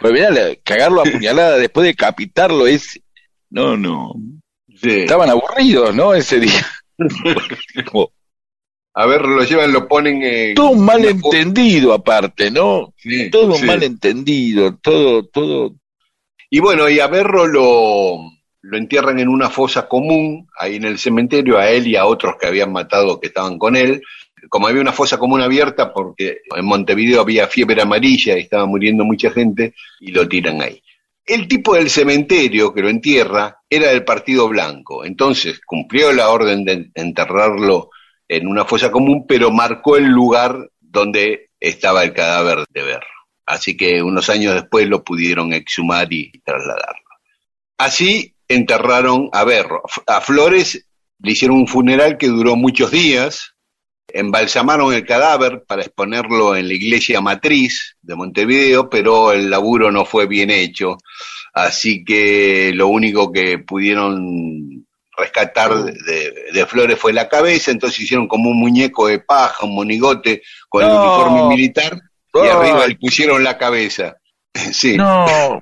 pues 0.00 0.12
mira, 0.12 0.32
cagarlo 0.62 1.02
a 1.02 1.04
puñalada 1.04 1.58
después 1.58 1.86
de 1.86 1.94
capitarlo 1.94 2.66
es... 2.66 3.00
No, 3.50 3.76
no. 3.76 4.14
Estaban 4.82 5.30
aburridos, 5.30 5.94
¿no? 5.94 6.14
Ese 6.14 6.40
día. 6.40 6.66
como, 7.90 8.12
a 8.94 9.06
ver, 9.06 9.22
lo 9.22 9.42
llevan, 9.44 9.72
lo 9.72 9.88
ponen 9.88 10.22
en... 10.22 10.54
Todo 10.54 10.70
un 10.70 10.84
malentendido 10.84 11.92
aparte, 11.92 12.50
¿no? 12.50 12.94
todo 13.30 13.54
un 13.54 13.66
malentendido, 13.66 14.76
todo, 14.76 15.24
todo... 15.24 15.74
Y 16.50 16.60
bueno, 16.60 16.88
y 16.88 16.98
a 16.98 17.06
Berro 17.08 17.46
lo, 17.46 18.37
lo 18.62 18.76
entierran 18.76 19.18
en 19.18 19.28
una 19.28 19.50
fosa 19.50 19.88
común, 19.88 20.48
ahí 20.58 20.76
en 20.76 20.84
el 20.84 20.98
cementerio, 20.98 21.58
a 21.58 21.68
él 21.70 21.86
y 21.86 21.96
a 21.96 22.06
otros 22.06 22.36
que 22.40 22.46
habían 22.46 22.72
matado 22.72 23.20
que 23.20 23.28
estaban 23.28 23.58
con 23.58 23.76
él. 23.76 24.02
Como 24.48 24.68
había 24.68 24.80
una 24.80 24.92
fosa 24.92 25.18
común 25.18 25.40
abierta, 25.40 25.92
porque 25.92 26.38
en 26.54 26.64
Montevideo 26.64 27.20
había 27.20 27.48
fiebre 27.48 27.82
amarilla 27.82 28.36
y 28.36 28.42
estaba 28.42 28.66
muriendo 28.66 29.04
mucha 29.04 29.30
gente, 29.30 29.74
y 30.00 30.12
lo 30.12 30.28
tiran 30.28 30.62
ahí. 30.62 30.82
El 31.24 31.46
tipo 31.46 31.74
del 31.74 31.90
cementerio 31.90 32.72
que 32.72 32.80
lo 32.80 32.88
entierra 32.88 33.58
era 33.68 33.88
del 33.88 34.04
Partido 34.04 34.48
Blanco, 34.48 35.04
entonces 35.04 35.60
cumplió 35.64 36.12
la 36.12 36.30
orden 36.30 36.64
de 36.64 36.90
enterrarlo 36.94 37.90
en 38.26 38.46
una 38.46 38.64
fosa 38.64 38.90
común, 38.90 39.26
pero 39.26 39.50
marcó 39.50 39.96
el 39.96 40.06
lugar 40.06 40.70
donde 40.80 41.50
estaba 41.60 42.04
el 42.04 42.12
cadáver 42.12 42.64
de 42.72 42.82
Berro. 42.82 43.06
Así 43.44 43.76
que 43.76 44.02
unos 44.02 44.30
años 44.30 44.54
después 44.54 44.86
lo 44.86 45.02
pudieron 45.02 45.52
exhumar 45.52 46.12
y 46.12 46.30
trasladarlo. 46.44 47.08
Así 47.78 48.34
enterraron 48.48 49.28
a 49.32 49.44
Berro. 49.44 49.82
A 50.06 50.20
Flores 50.20 50.86
le 51.20 51.32
hicieron 51.32 51.58
un 51.58 51.68
funeral 51.68 52.16
que 52.16 52.28
duró 52.28 52.56
muchos 52.56 52.90
días, 52.90 53.54
embalsamaron 54.08 54.94
el 54.94 55.04
cadáver 55.04 55.64
para 55.66 55.82
exponerlo 55.82 56.56
en 56.56 56.68
la 56.68 56.74
iglesia 56.74 57.20
matriz 57.20 57.96
de 58.00 58.14
Montevideo, 58.14 58.88
pero 58.88 59.32
el 59.32 59.50
laburo 59.50 59.90
no 59.90 60.04
fue 60.04 60.26
bien 60.26 60.50
hecho, 60.50 60.96
así 61.52 62.04
que 62.04 62.72
lo 62.74 62.88
único 62.88 63.30
que 63.30 63.58
pudieron 63.58 64.86
rescatar 65.16 65.84
de, 65.84 66.66
Flores 66.66 66.98
fue 66.98 67.12
la 67.12 67.28
cabeza, 67.28 67.70
entonces 67.70 68.00
hicieron 68.00 68.28
como 68.28 68.50
un 68.50 68.60
muñeco 68.60 69.08
de 69.08 69.18
paja, 69.18 69.66
un 69.66 69.74
monigote 69.74 70.42
con 70.68 70.84
el 70.84 70.90
uniforme 70.90 71.48
militar 71.48 72.00
y 72.34 72.46
arriba 72.46 72.86
le 72.86 72.96
pusieron 72.96 73.42
la 73.42 73.58
cabeza. 73.58 74.16
sí. 74.72 74.96
No. 74.96 75.60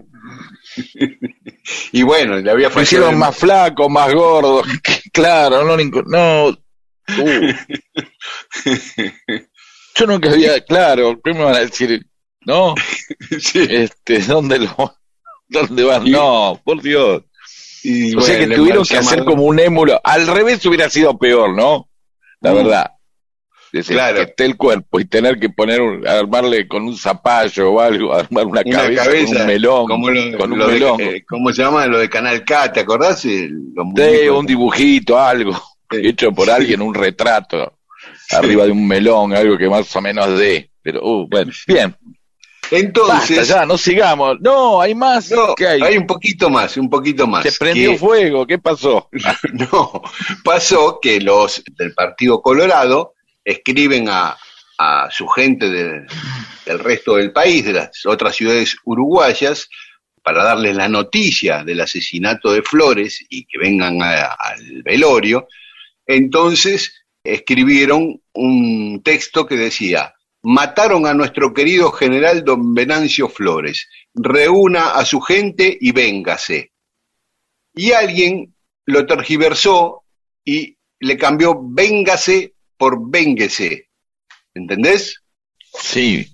Y 1.93 2.03
bueno, 2.03 2.37
le 2.39 2.51
había 2.51 2.71
Pusieron 2.71 3.19
más 3.19 3.37
flaco, 3.37 3.89
más 3.89 4.12
gordo. 4.12 4.62
claro, 5.12 5.65
no. 5.65 5.77
no. 6.07 6.49
Uh. 6.49 7.53
Yo 9.95 10.07
nunca 10.07 10.31
había, 10.31 10.61
claro, 10.61 11.19
¿qué 11.23 11.33
me 11.33 11.45
van 11.45 11.55
a 11.55 11.61
decir? 11.61 12.07
¿No? 12.43 12.75
sí. 13.41 13.67
Este, 13.69 14.21
¿dónde 14.21 14.59
lo, 14.59 14.97
dónde 15.49 15.85
van? 15.85 16.11
No, 16.11 16.61
por 16.65 16.83
Dios 16.83 17.23
o 18.17 18.21
sea 18.21 18.39
que 18.39 18.55
tuvieron 18.55 18.85
que 18.85 18.97
hacer 18.97 19.25
como 19.25 19.45
un 19.45 19.59
émulo. 19.59 20.01
Al 20.03 20.27
revés 20.27 20.65
hubiera 20.67 20.89
sido 20.89 21.17
peor, 21.19 21.55
¿no? 21.55 21.89
La 22.41 22.53
mm. 22.53 22.57
verdad. 22.57 22.91
Claro. 23.87 24.16
que 24.16 24.22
esté 24.22 24.44
el 24.44 24.57
cuerpo 24.57 25.00
y 25.00 25.05
tener 25.05 25.38
que 25.38 25.50
poner 25.50 25.81
armarle 26.09 26.66
con 26.66 26.85
un 26.85 26.96
zapallo 26.96 27.72
o 27.72 27.81
algo, 27.81 28.14
armar 28.14 28.46
una, 28.46 28.64
cabeza, 28.64 29.05
con 29.05 29.40
un 29.40 29.46
melón, 29.46 29.87
como 29.87 30.07
con 30.38 30.52
un 30.52 30.59
melón. 30.59 31.00
Eh, 31.00 31.24
¿Cómo 31.29 31.52
se 31.52 31.62
llama 31.62 31.87
lo 31.87 31.98
de 31.98 32.09
Canal 32.09 32.44
K? 32.44 32.72
¿Te 32.72 32.81
acordás? 32.81 33.20
sí, 33.20 33.48
un 33.48 34.46
dibujito, 34.46 35.18
algo 35.18 35.52
hecho 35.90 36.33
por 36.33 36.50
alguien, 36.50 36.83
un 36.83 36.94
retrato 36.94 37.72
arriba 38.31 38.64
de 38.64 38.72
un 38.72 38.87
melón, 38.87 39.35
algo 39.35 39.57
que 39.57 39.68
más 39.68 39.94
o 39.94 40.00
menos 40.00 40.38
dé. 40.38 40.70
Pero, 40.83 41.00
uh, 41.02 41.29
bueno, 41.29 41.52
bien. 41.66 41.96
Entonces. 42.70 43.48
ya, 43.48 43.64
no 43.64 43.79
sigamos. 43.79 44.38
No, 44.40 44.81
hay 44.81 44.94
más. 44.94 45.31
No, 45.31 45.55
hay? 45.59 45.96
un 45.96 46.07
poquito 46.07 46.50
más, 46.50 46.76
un 46.76 46.90
poquito 46.90 47.26
más. 47.26 47.44
Se 47.44 47.52
prendió 47.52 47.96
fuego, 47.96 48.46
¿qué 48.46 48.59
pasó? 48.59 49.09
no, 49.52 50.02
pasó 50.44 50.98
que 51.00 51.20
los 51.20 51.62
del 51.76 51.94
Partido 51.94 52.42
Colorado 52.42 53.14
escriben 53.46 54.09
a, 54.09 54.37
su 55.09 55.26
gente 55.28 55.70
de, 55.70 56.06
del 56.66 56.78
resto 56.80 57.16
del 57.16 57.32
país, 57.32 57.64
de 57.64 57.72
las 57.72 58.04
otras 58.04 58.37
ciudades 58.37 58.76
uruguayas, 58.85 59.70
para 60.22 60.44
darles 60.44 60.76
la 60.76 60.88
noticia 60.88 61.64
del 61.64 61.80
asesinato 61.80 62.52
de 62.52 62.62
Flores 62.62 63.24
y 63.30 63.46
que 63.46 63.59
vengan 63.59 64.02
al 64.02 64.82
velorio, 64.82 65.48
entonces 66.04 67.06
escribieron 67.24 68.20
un 68.35 69.02
texto 69.02 69.46
que 69.46 69.56
decía, 69.56 70.14
mataron 70.42 71.06
a 71.06 71.14
nuestro 71.14 71.54
querido 71.54 71.90
general 71.92 72.44
don 72.44 72.74
Venancio 72.74 73.28
Flores, 73.28 73.88
reúna 74.14 74.90
a 74.90 75.04
su 75.04 75.20
gente 75.20 75.78
y 75.80 75.92
véngase. 75.92 76.72
Y 77.74 77.92
alguien 77.92 78.54
lo 78.85 79.06
tergiversó 79.06 80.02
y 80.44 80.76
le 80.98 81.16
cambió 81.16 81.59
véngase 81.62 82.56
por 82.77 83.11
vénguese. 83.11 83.89
¿Entendés? 84.55 85.23
Sí. 85.81 86.27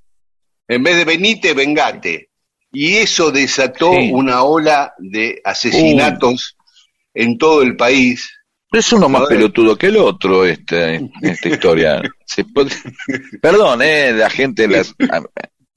En 0.69 0.83
vez 0.83 0.97
de 0.97 1.05
venite, 1.05 1.55
vengate. 1.55 2.31
Y 2.73 2.97
eso 2.97 3.31
desató 3.31 3.91
una 3.91 4.43
ola 4.43 4.95
de 4.99 5.41
asesinatos 5.45 6.57
en 7.13 7.37
todo 7.37 7.63
el 7.63 7.77
país. 7.77 8.31
Es 8.71 8.91
uno 8.93 9.09
más 9.09 9.27
pelotudo 9.29 9.77
que 9.77 9.89
el 9.89 9.99
otro, 9.99 10.47
esta, 10.47 10.95
esta 11.21 11.49
historia. 11.49 12.01
Perdón, 13.43 13.83
eh, 13.83 14.13
la 14.13 14.31
gente, 14.31 14.67
las, 14.67 14.95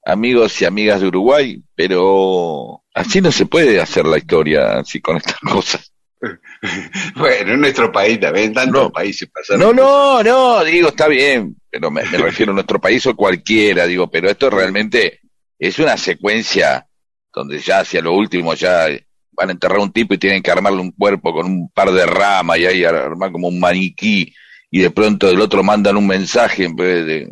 amigos 0.05 0.61
y 0.61 0.65
amigas 0.65 1.01
de 1.01 1.07
Uruguay, 1.07 1.61
pero 1.73 2.83
así 2.93 3.19
no 3.19 3.31
se 3.31 3.47
puede 3.47 3.81
hacer 3.81 4.05
la 4.05 4.19
historia, 4.19 4.77
así 4.77 5.01
con 5.01 5.17
estas 5.17 5.39
cosas. 5.39 5.91
Bueno, 7.15 7.53
en 7.53 7.61
nuestro 7.61 7.91
país 7.91 8.19
también, 8.19 8.53
tantos 8.53 8.83
no, 8.83 8.91
países 8.91 9.29
pasaron. 9.31 9.61
No, 9.61 9.73
no, 9.73 10.23
no, 10.23 10.63
digo, 10.63 10.89
está 10.89 11.07
bien, 11.07 11.55
pero 11.69 11.91
me, 11.91 12.03
refiero 12.03 12.51
a 12.51 12.55
nuestro 12.55 12.79
país 12.79 13.05
o 13.05 13.15
cualquiera, 13.15 13.85
digo, 13.85 14.09
pero 14.09 14.29
esto 14.29 14.49
realmente 14.49 15.21
es 15.57 15.79
una 15.79 15.97
secuencia 15.97 16.87
donde 17.33 17.59
ya 17.59 17.79
hacia 17.79 18.01
lo 18.01 18.13
último 18.13 18.53
ya 18.53 18.87
van 19.31 19.49
a 19.49 19.51
enterrar 19.51 19.79
un 19.79 19.91
tipo 19.91 20.13
y 20.13 20.17
tienen 20.17 20.41
que 20.41 20.51
armarle 20.51 20.79
un 20.79 20.91
cuerpo 20.91 21.33
con 21.33 21.45
un 21.45 21.69
par 21.69 21.91
de 21.91 22.05
ramas 22.05 22.57
y 22.57 22.65
ahí 22.65 22.83
armar 22.83 23.31
como 23.31 23.49
un 23.49 23.59
maniquí 23.59 24.33
y 24.71 24.79
de 24.79 24.91
pronto 24.91 25.27
del 25.27 25.41
otro 25.41 25.63
mandan 25.63 25.97
un 25.97 26.07
mensaje 26.07 26.63
en 26.65 26.75
vez 26.75 27.05
de, 27.05 27.29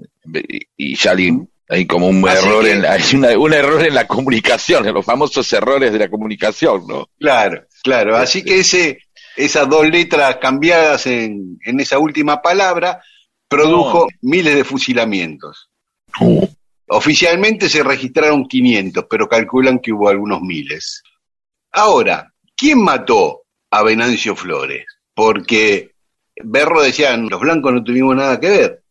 y 0.78 0.96
ya 0.96 1.16
hay 1.70 1.86
como 1.88 2.08
un 2.08 2.28
error 2.28 2.66
en 2.68 2.86
hay 3.26 3.36
un 3.36 3.54
error 3.54 3.86
en 3.86 3.96
la 3.96 4.08
comunicación, 4.08 4.88
en 4.88 4.94
los 4.94 5.06
famosos 5.06 5.52
errores 5.54 5.92
de 5.92 6.00
la 6.00 6.10
comunicación, 6.10 6.86
¿no? 6.88 7.10
Claro, 7.20 7.66
claro. 7.84 8.16
Así 8.16 8.44
que 8.44 8.60
ese 8.60 9.00
esas 9.36 9.68
dos 9.68 9.88
letras 9.88 10.38
cambiadas 10.38 11.08
en, 11.08 11.60
en 11.66 11.80
esa 11.80 12.00
última 12.00 12.42
palabra 12.42 13.02
produjo 13.48 14.08
miles 14.22 14.56
de 14.56 14.64
fusilamientos. 14.64 15.70
Uh. 16.20 16.48
Oficialmente 16.88 17.70
se 17.70 17.84
registraron 17.84 18.48
500, 18.48 19.06
pero 19.10 19.28
calculan 19.28 19.80
que 19.80 19.92
hubo 19.92 20.10
algunos 20.10 20.42
miles. 20.42 21.02
Ahora, 21.72 22.32
¿quién 22.56 22.84
mató 22.84 23.44
a 23.72 23.84
Venancio 23.84 24.36
Flores? 24.36 24.86
Porque 25.14 25.92
Berro 26.44 26.82
decía, 26.82 27.16
los 27.18 27.40
blancos 27.40 27.74
no 27.74 27.84
tuvimos 27.84 28.16
nada 28.16 28.40
que 28.40 28.50
ver. 28.50 28.84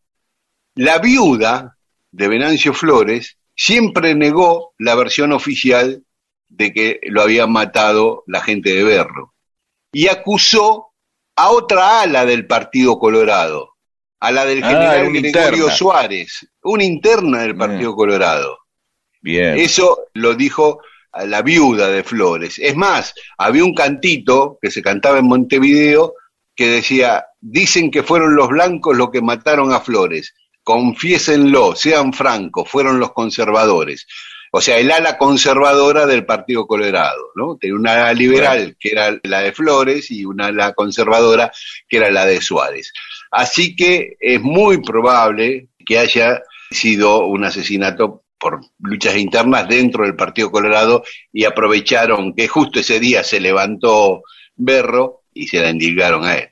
La 0.74 0.98
viuda 0.98 1.76
de 2.10 2.28
Venancio 2.28 2.72
Flores 2.72 3.36
siempre 3.54 4.14
negó 4.14 4.74
la 4.78 4.94
versión 4.94 5.32
oficial 5.32 6.02
de 6.52 6.72
que 6.72 7.00
lo 7.04 7.22
había 7.22 7.46
matado 7.46 8.24
la 8.26 8.40
gente 8.40 8.74
de 8.74 8.84
Berro 8.84 9.34
y 9.92 10.08
acusó 10.08 10.92
a 11.36 11.50
otra 11.50 12.02
ala 12.02 12.24
del 12.24 12.46
Partido 12.46 12.98
Colorado, 12.98 13.76
a 14.20 14.30
la 14.30 14.44
del 14.44 14.62
ah, 14.62 14.68
general 14.68 15.12
Gregorio 15.12 15.70
Suárez, 15.70 16.46
una 16.62 16.84
interna 16.84 17.42
del 17.42 17.56
Partido 17.56 17.94
Colorado. 17.94 18.58
Bien. 19.20 19.56
Eso 19.56 20.08
lo 20.14 20.34
dijo 20.34 20.80
a 21.12 21.24
la 21.24 21.42
viuda 21.42 21.88
de 21.88 22.04
Flores. 22.04 22.58
Es 22.58 22.76
más, 22.76 23.14
había 23.38 23.64
un 23.64 23.74
cantito 23.74 24.58
que 24.60 24.70
se 24.70 24.82
cantaba 24.82 25.18
en 25.18 25.26
Montevideo 25.26 26.14
que 26.54 26.68
decía, 26.68 27.26
dicen 27.40 27.90
que 27.90 28.02
fueron 28.02 28.34
los 28.34 28.48
blancos 28.48 28.96
los 28.96 29.10
que 29.10 29.22
mataron 29.22 29.72
a 29.72 29.80
Flores 29.80 30.34
confiésenlo, 30.62 31.74
sean 31.74 32.12
francos, 32.12 32.68
fueron 32.68 33.00
los 33.00 33.12
conservadores. 33.12 34.06
O 34.54 34.60
sea, 34.60 34.78
el 34.78 34.90
ala 34.90 35.16
conservadora 35.16 36.04
del 36.04 36.26
Partido 36.26 36.66
Colorado, 36.66 37.30
¿no? 37.34 37.56
Tenía 37.56 37.74
una 37.74 37.92
ala 37.94 38.12
liberal 38.12 38.76
que 38.78 38.90
era 38.90 39.18
la 39.22 39.40
de 39.40 39.52
Flores 39.52 40.10
y 40.10 40.26
una 40.26 40.48
ala 40.48 40.74
conservadora 40.74 41.50
que 41.88 41.96
era 41.96 42.10
la 42.10 42.26
de 42.26 42.42
Suárez. 42.42 42.92
Así 43.30 43.74
que 43.74 44.16
es 44.20 44.42
muy 44.42 44.82
probable 44.82 45.68
que 45.86 45.98
haya 45.98 46.42
sido 46.70 47.26
un 47.26 47.44
asesinato 47.44 48.24
por 48.38 48.60
luchas 48.80 49.16
internas 49.16 49.66
dentro 49.68 50.04
del 50.04 50.16
Partido 50.16 50.50
Colorado 50.50 51.02
y 51.32 51.44
aprovecharon 51.44 52.34
que 52.34 52.46
justo 52.46 52.80
ese 52.80 53.00
día 53.00 53.24
se 53.24 53.40
levantó 53.40 54.22
Berro 54.54 55.22
y 55.32 55.46
se 55.46 55.60
la 55.60 55.70
endilgaron 55.70 56.26
a 56.26 56.34
él. 56.34 56.50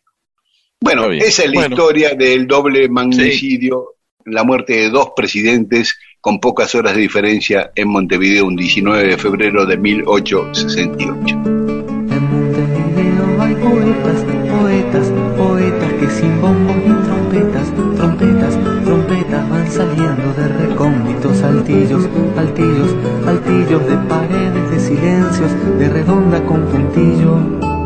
Bueno, 0.80 1.12
esa 1.12 1.44
es 1.44 1.50
la 1.50 1.66
historia 1.66 2.14
del 2.14 2.46
doble 2.46 2.88
magnicidio 2.88 3.96
la 4.24 4.44
muerte 4.44 4.74
de 4.74 4.90
dos 4.90 5.10
presidentes 5.16 5.98
con 6.20 6.38
pocas 6.38 6.74
horas 6.74 6.94
de 6.94 7.00
diferencia 7.00 7.72
en 7.74 7.88
Montevideo 7.88 8.46
un 8.46 8.56
19 8.56 9.08
de 9.08 9.16
febrero 9.16 9.64
de 9.64 9.78
1868. 9.78 11.34
En 11.34 12.24
Montevideo 12.30 13.40
hay 13.40 13.54
poetas, 13.54 14.24
poetas, 14.50 15.12
poetas 15.36 15.92
que 15.94 16.10
sin 16.10 16.40
bombos 16.40 16.76
ni 16.76 16.92
trompetas, 17.06 17.72
trompetas, 17.96 18.58
trompetas 18.84 19.48
van 19.48 19.70
saliendo 19.70 20.34
de 20.34 20.48
recónditos 20.48 21.42
altillos, 21.42 22.08
altillos, 22.36 22.94
altillos 23.26 23.86
de 23.86 23.96
paredes 24.08 24.70
de 24.70 24.80
silencios, 24.80 25.78
de 25.78 25.88
redonda 25.88 26.42
con 26.44 26.66
puntillo. 26.66 27.79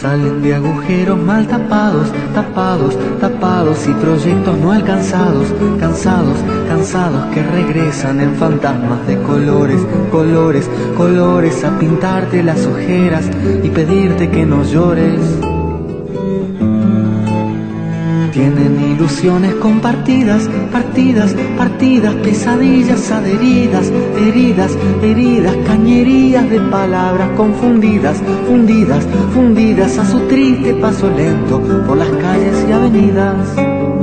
Salen 0.00 0.42
de 0.42 0.54
agujeros 0.54 1.18
mal 1.18 1.46
tapados, 1.48 2.12
tapados, 2.34 2.98
tapados 3.18 3.88
y 3.88 3.92
proyectos 3.92 4.58
no 4.58 4.72
alcanzados, 4.72 5.46
cansados, 5.80 6.36
cansados 6.68 7.24
que 7.32 7.42
regresan 7.42 8.20
en 8.20 8.34
fantasmas 8.34 9.06
de 9.06 9.16
colores, 9.22 9.80
colores, 10.10 10.68
colores 10.98 11.64
a 11.64 11.78
pintarte 11.78 12.42
las 12.42 12.66
ojeras 12.66 13.24
y 13.62 13.70
pedirte 13.70 14.28
que 14.28 14.44
no 14.44 14.64
llores. 14.64 15.45
Tienen 18.36 18.78
ilusiones 18.78 19.54
compartidas, 19.54 20.46
partidas, 20.70 21.34
partidas, 21.56 22.14
pesadillas 22.16 23.10
adheridas, 23.10 23.90
heridas, 24.14 24.76
heridas, 25.02 25.56
cañerías 25.66 26.50
de 26.50 26.60
palabras 26.60 27.30
confundidas, 27.30 28.22
fundidas, 28.46 29.06
fundidas 29.32 29.96
a 29.96 30.04
su 30.04 30.20
triste 30.28 30.74
paso 30.74 31.08
lento 31.08 31.62
por 31.86 31.96
las 31.96 32.10
calles 32.10 32.66
y 32.68 32.72
avenidas. 32.72 33.95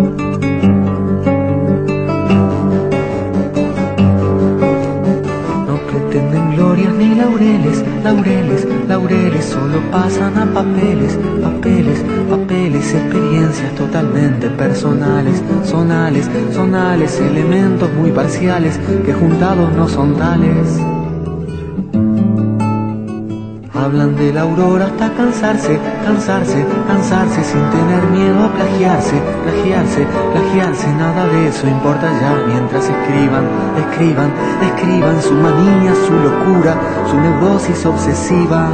Laureles, 6.81 7.83
laureles, 8.03 8.65
laureles 8.87 9.45
solo 9.45 9.79
pasan 9.91 10.37
a 10.37 10.45
papeles, 10.53 11.17
papeles, 11.41 12.03
papeles, 12.29 12.93
experiencias 12.93 13.75
totalmente 13.75 14.49
personales, 14.49 15.41
sonales, 15.63 16.29
sonales, 16.51 17.19
elementos 17.19 17.91
muy 17.93 18.11
parciales 18.11 18.79
que 19.05 19.13
juntados 19.13 19.71
no 19.73 19.87
son 19.87 20.15
tales. 20.15 21.02
Hablan 23.73 24.15
de 24.15 24.31
la 24.31 24.41
aurora 24.41 24.85
hasta 24.85 25.11
cansarse, 25.15 25.79
cansarse, 26.05 26.63
cansarse 26.87 27.43
sin 27.43 27.61
tener 27.71 28.03
miedo 28.11 28.43
a 28.43 28.53
plagiarse, 28.53 29.19
plagiarse, 29.43 30.05
plagiarse, 30.31 30.93
nada 30.93 31.25
de 31.25 31.47
eso 31.47 31.67
importa 31.67 32.07
ya 32.21 32.35
mientras 32.47 32.83
escriban, 32.87 33.45
escriban, 33.79 34.31
escriban 34.61 35.19
su 35.23 35.33
manía, 35.33 35.93
su 36.05 36.13
locura, 36.13 36.75
su 37.09 37.19
neurosis 37.19 37.85
obsesiva. 37.87 38.69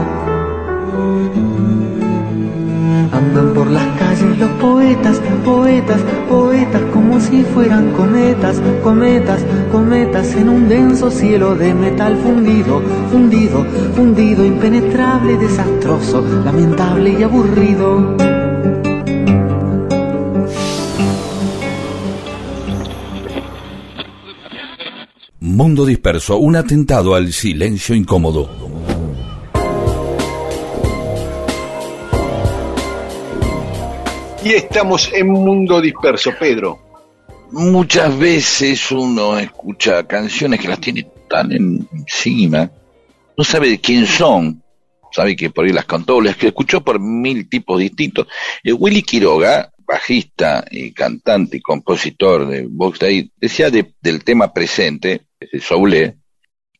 Andan 3.13 3.53
por 3.55 3.67
las 3.67 3.85
los 4.21 4.49
poetas, 4.61 5.21
poetas, 5.45 6.01
poetas, 6.27 6.81
como 6.93 7.19
si 7.19 7.43
fueran 7.43 7.91
cometas, 7.93 8.61
cometas, 8.83 9.41
cometas 9.71 10.35
en 10.35 10.49
un 10.49 10.69
denso 10.69 11.09
cielo 11.09 11.55
de 11.55 11.73
metal 11.73 12.17
fundido, 12.17 12.81
fundido, 13.11 13.65
fundido, 13.95 14.45
impenetrable, 14.45 15.37
desastroso, 15.37 16.23
lamentable 16.43 17.15
y 17.19 17.23
aburrido. 17.23 18.17
Mundo 25.41 25.85
disperso, 25.85 26.37
un 26.37 26.55
atentado 26.55 27.15
al 27.15 27.33
silencio 27.33 27.95
incómodo. 27.95 28.68
Y 34.41 34.53
estamos 34.53 35.11
en 35.13 35.27
Mundo 35.27 35.81
Disperso, 35.81 36.31
Pedro. 36.39 36.79
muchas 37.51 38.17
veces 38.17 38.89
uno 38.91 39.37
escucha 39.37 40.07
canciones 40.07 40.61
que 40.61 40.69
las 40.69 40.79
tiene 40.79 41.07
tan 41.29 41.51
encima, 41.51 42.71
no 43.37 43.43
sabe 43.43 43.69
de 43.69 43.81
quién 43.81 44.05
son, 44.05 44.63
sabe 45.11 45.35
que 45.35 45.49
por 45.49 45.65
ahí 45.65 45.73
las 45.73 45.85
cantó, 45.85 46.21
las 46.21 46.37
que 46.37 46.47
escuchó 46.47 46.81
por 46.81 47.01
mil 47.01 47.49
tipos 47.49 47.79
distintos. 47.79 48.27
Eh, 48.63 48.71
Willy 48.71 49.01
Quiroga, 49.01 49.73
bajista 49.85 50.63
y 50.71 50.93
cantante 50.93 51.57
y 51.57 51.61
compositor 51.61 52.47
de 52.47 52.65
Vox 52.69 52.99
Day, 52.99 53.29
decía 53.35 53.69
del 53.69 54.23
tema 54.23 54.53
presente, 54.53 55.23
de 55.39 55.59
Soule, 55.59 56.17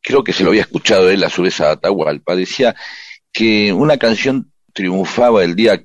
creo 0.01 0.23
que 0.23 0.31
se 0.31 0.43
lo 0.43 0.51
había 0.51 0.61
escuchado 0.61 1.09
él 1.09 1.25
a 1.25 1.29
su 1.29 1.41
vez 1.41 1.59
a 1.59 1.71
Atahualpa, 1.71 2.37
decía 2.37 2.73
que 3.33 3.73
una 3.73 3.97
canción 3.97 4.53
triunfaba 4.73 5.43
el 5.43 5.55
día 5.55 5.83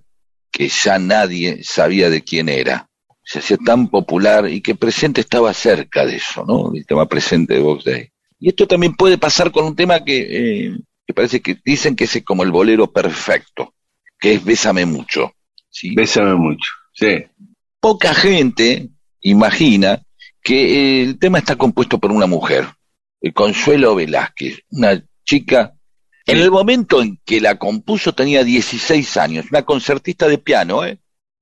que 0.54 0.68
ya 0.68 1.00
nadie 1.00 1.64
sabía 1.64 2.08
de 2.08 2.22
quién 2.22 2.48
era. 2.48 2.88
Se 3.24 3.40
hacía 3.40 3.56
tan 3.56 3.88
popular 3.88 4.48
y 4.48 4.60
que 4.60 4.76
presente 4.76 5.20
estaba 5.20 5.52
cerca 5.52 6.06
de 6.06 6.16
eso, 6.16 6.44
¿no? 6.46 6.72
El 6.72 6.86
tema 6.86 7.08
presente 7.08 7.54
de 7.54 7.60
Vox 7.60 7.84
Day. 7.84 8.10
Y 8.38 8.50
esto 8.50 8.68
también 8.68 8.94
puede 8.94 9.18
pasar 9.18 9.50
con 9.50 9.64
un 9.64 9.74
tema 9.74 10.04
que, 10.04 10.18
eh, 10.68 10.76
que 11.04 11.12
parece 11.12 11.40
que 11.40 11.58
dicen 11.64 11.96
que 11.96 12.04
es 12.04 12.22
como 12.24 12.44
el 12.44 12.52
bolero 12.52 12.92
perfecto, 12.92 13.74
que 14.20 14.34
es 14.34 14.44
Bésame 14.44 14.86
mucho. 14.86 15.32
¿sí? 15.70 15.92
Bésame 15.96 16.36
mucho, 16.36 16.70
sí. 16.92 17.24
Poca 17.80 18.14
gente 18.14 18.90
imagina 19.22 20.02
que 20.40 21.02
el 21.02 21.18
tema 21.18 21.38
está 21.38 21.56
compuesto 21.56 21.98
por 21.98 22.12
una 22.12 22.26
mujer, 22.26 22.68
el 23.20 23.32
Consuelo 23.34 23.96
Velázquez, 23.96 24.60
una 24.70 25.02
chica 25.24 25.74
en 26.26 26.38
el 26.38 26.50
momento 26.50 27.02
en 27.02 27.18
que 27.24 27.40
la 27.40 27.58
compuso 27.58 28.12
tenía 28.14 28.44
16 28.44 29.16
años, 29.16 29.46
una 29.50 29.62
concertista 29.62 30.26
de 30.28 30.38
piano, 30.38 30.84
¿eh? 30.84 30.98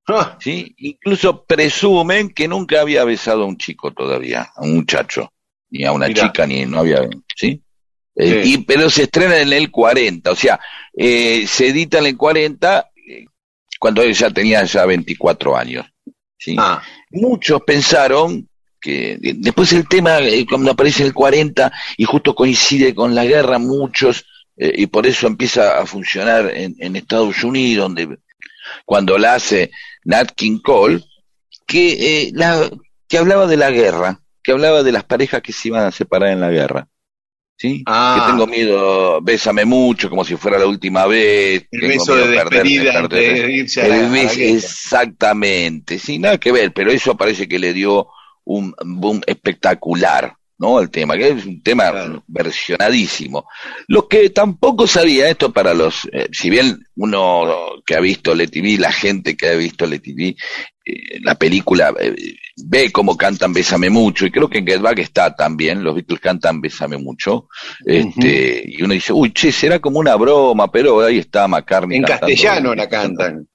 Ah, 0.09 0.37
¿Sí? 0.41 0.75
Incluso 0.79 1.45
presumen 1.45 2.31
que 2.31 2.49
nunca 2.49 2.81
había 2.81 3.05
besado 3.05 3.45
a 3.45 3.47
un 3.47 3.57
chico 3.57 3.93
todavía, 3.93 4.51
a 4.57 4.63
un 4.63 4.75
muchacho, 4.77 5.33
ni 5.71 5.85
a 5.85 5.93
una 5.93 6.09
Mirá. 6.09 6.25
chica, 6.25 6.47
ni 6.47 6.67
no 6.67 6.81
había, 6.81 7.09
¿sí? 7.37 7.63
Eh, 8.17 8.43
Sí. 8.45 8.55
y, 8.55 8.59
pero 8.59 8.91
se 8.91 9.05
estrena 9.05 9.39
en 9.39 9.53
el 9.53 9.71
40, 9.71 10.31
o 10.31 10.35
sea, 10.37 10.59
eh, 10.95 11.47
se 11.47 11.69
edita 11.69 11.99
en 11.99 12.07
el 12.07 12.17
40 12.17 12.91
eh, 13.09 13.25
cuando 13.79 14.03
ella 14.03 14.29
tenía 14.31 14.65
ya 14.65 14.85
24 14.85 15.57
años, 15.57 15.87
¿sí? 16.37 16.57
ah, 16.59 16.83
Muchos 17.11 17.63
pensaron 17.65 18.49
que 18.81 19.17
después 19.21 19.73
el 19.73 19.87
tema, 19.89 20.19
eh, 20.19 20.45
cuando 20.47 20.73
aparece 20.73 21.03
en 21.03 21.07
el 21.07 21.15
40 21.15 21.73
y 21.97 22.05
justo 22.05 22.35
coincide 22.35 22.95
con 22.95 23.15
la 23.15 23.25
guerra, 23.25 23.59
muchos, 23.61 24.27
eh, 24.57 24.73
y 24.77 24.87
por 24.87 25.07
eso 25.07 25.27
empieza 25.27 25.81
a 25.81 25.87
funcionar 25.87 26.51
en, 26.55 26.77
en 26.79 26.97
Estados 26.97 27.43
Unidos, 27.43 27.85
donde 27.85 28.19
cuando 28.85 29.19
la 29.19 29.35
hace 29.35 29.71
Nat 30.05 30.33
King 30.35 30.59
Cole, 30.63 31.03
que, 31.67 32.27
eh, 32.27 32.31
la, 32.35 32.71
que 33.09 33.19
hablaba 33.19 33.47
de 33.47 33.57
la 33.57 33.71
guerra, 33.71 34.21
que 34.43 34.53
hablaba 34.53 34.83
de 34.83 34.93
las 34.93 35.05
parejas 35.05 35.43
que 35.43 35.53
se 35.53 35.69
iban 35.69 35.87
a 35.87 35.93
separar 35.93 36.31
en 36.31 36.41
la 36.41 36.51
guerra. 36.51 36.89
¿Sí? 37.57 37.83
Ah. 37.87 38.17
Que 38.19 38.33
tengo 38.33 38.47
miedo, 38.47 39.21
bésame 39.23 39.65
mucho, 39.65 40.11
como 40.11 40.25
si 40.25 40.35
fuera 40.37 40.59
la 40.59 40.67
última 40.67 41.07
vez. 41.07 41.67
el 41.71 41.81
tengo 41.81 41.93
beso 41.95 42.15
miedo 42.15 42.27
de 42.27 42.33
despedida 42.33 43.09
de 43.09 43.53
irse 43.53 43.83
a 43.83 43.87
El 43.87 44.13
la 44.13 44.23
exactamente, 44.23 45.99
sí, 45.99 46.19
nada 46.19 46.39
que 46.39 46.51
ver, 46.51 46.73
pero 46.73 46.91
eso 46.91 47.17
parece 47.17 47.47
que 47.47 47.61
le 47.61 47.73
dio 47.73 48.09
un 48.45 48.75
boom 48.85 49.21
espectacular, 49.27 50.35
¿no? 50.59 50.79
Al 50.79 50.91
tema, 50.91 51.17
que 51.17 51.29
es 51.31 51.45
un 51.47 51.63
tema 51.63 51.91
Claro. 51.91 52.25
versionadísimo. 52.27 53.47
Lo 53.89 54.09
que 54.09 54.31
tampoco 54.31 54.87
sabía 54.87 55.29
esto 55.29 55.53
para 55.53 55.75
los, 55.75 56.09
eh, 56.13 56.29
si 56.33 56.51
bien 56.51 56.87
uno 56.97 57.83
que 57.85 57.95
ha 57.97 58.01
visto 58.01 58.35
Le 58.35 58.47
TV, 58.49 58.79
la 58.79 58.93
gente 58.93 59.37
que 59.37 59.49
ha 59.49 59.55
visto 59.55 59.87
Le 59.87 59.99
TV, 59.99 60.37
eh, 60.85 61.21
la 61.23 61.35
película 61.37 61.93
eh, 62.01 62.15
ve 62.65 62.91
cómo 62.93 63.17
cantan 63.17 63.53
Bésame 63.53 63.89
mucho, 63.91 64.27
y 64.27 64.31
creo 64.31 64.49
que 64.49 64.59
en 64.59 64.67
Get 64.67 64.81
Back 64.81 64.99
está 64.99 65.35
también, 65.35 65.83
los 65.83 65.95
Beatles 65.95 66.21
cantan 66.21 66.61
Bésame 66.61 66.99
mucho, 66.99 67.49
este, 67.85 68.63
y 68.67 68.83
uno 68.83 68.95
dice, 68.95 69.13
uy, 69.13 69.33
che, 69.33 69.53
será 69.53 69.79
como 69.81 69.99
una 69.99 70.15
broma, 70.17 70.71
pero 70.71 71.01
ahí 71.01 71.19
está 71.19 71.49
McCartney. 71.49 71.99
En 71.99 72.05
castellano 72.05 72.75
la 72.75 72.89
cantan, 72.89 73.49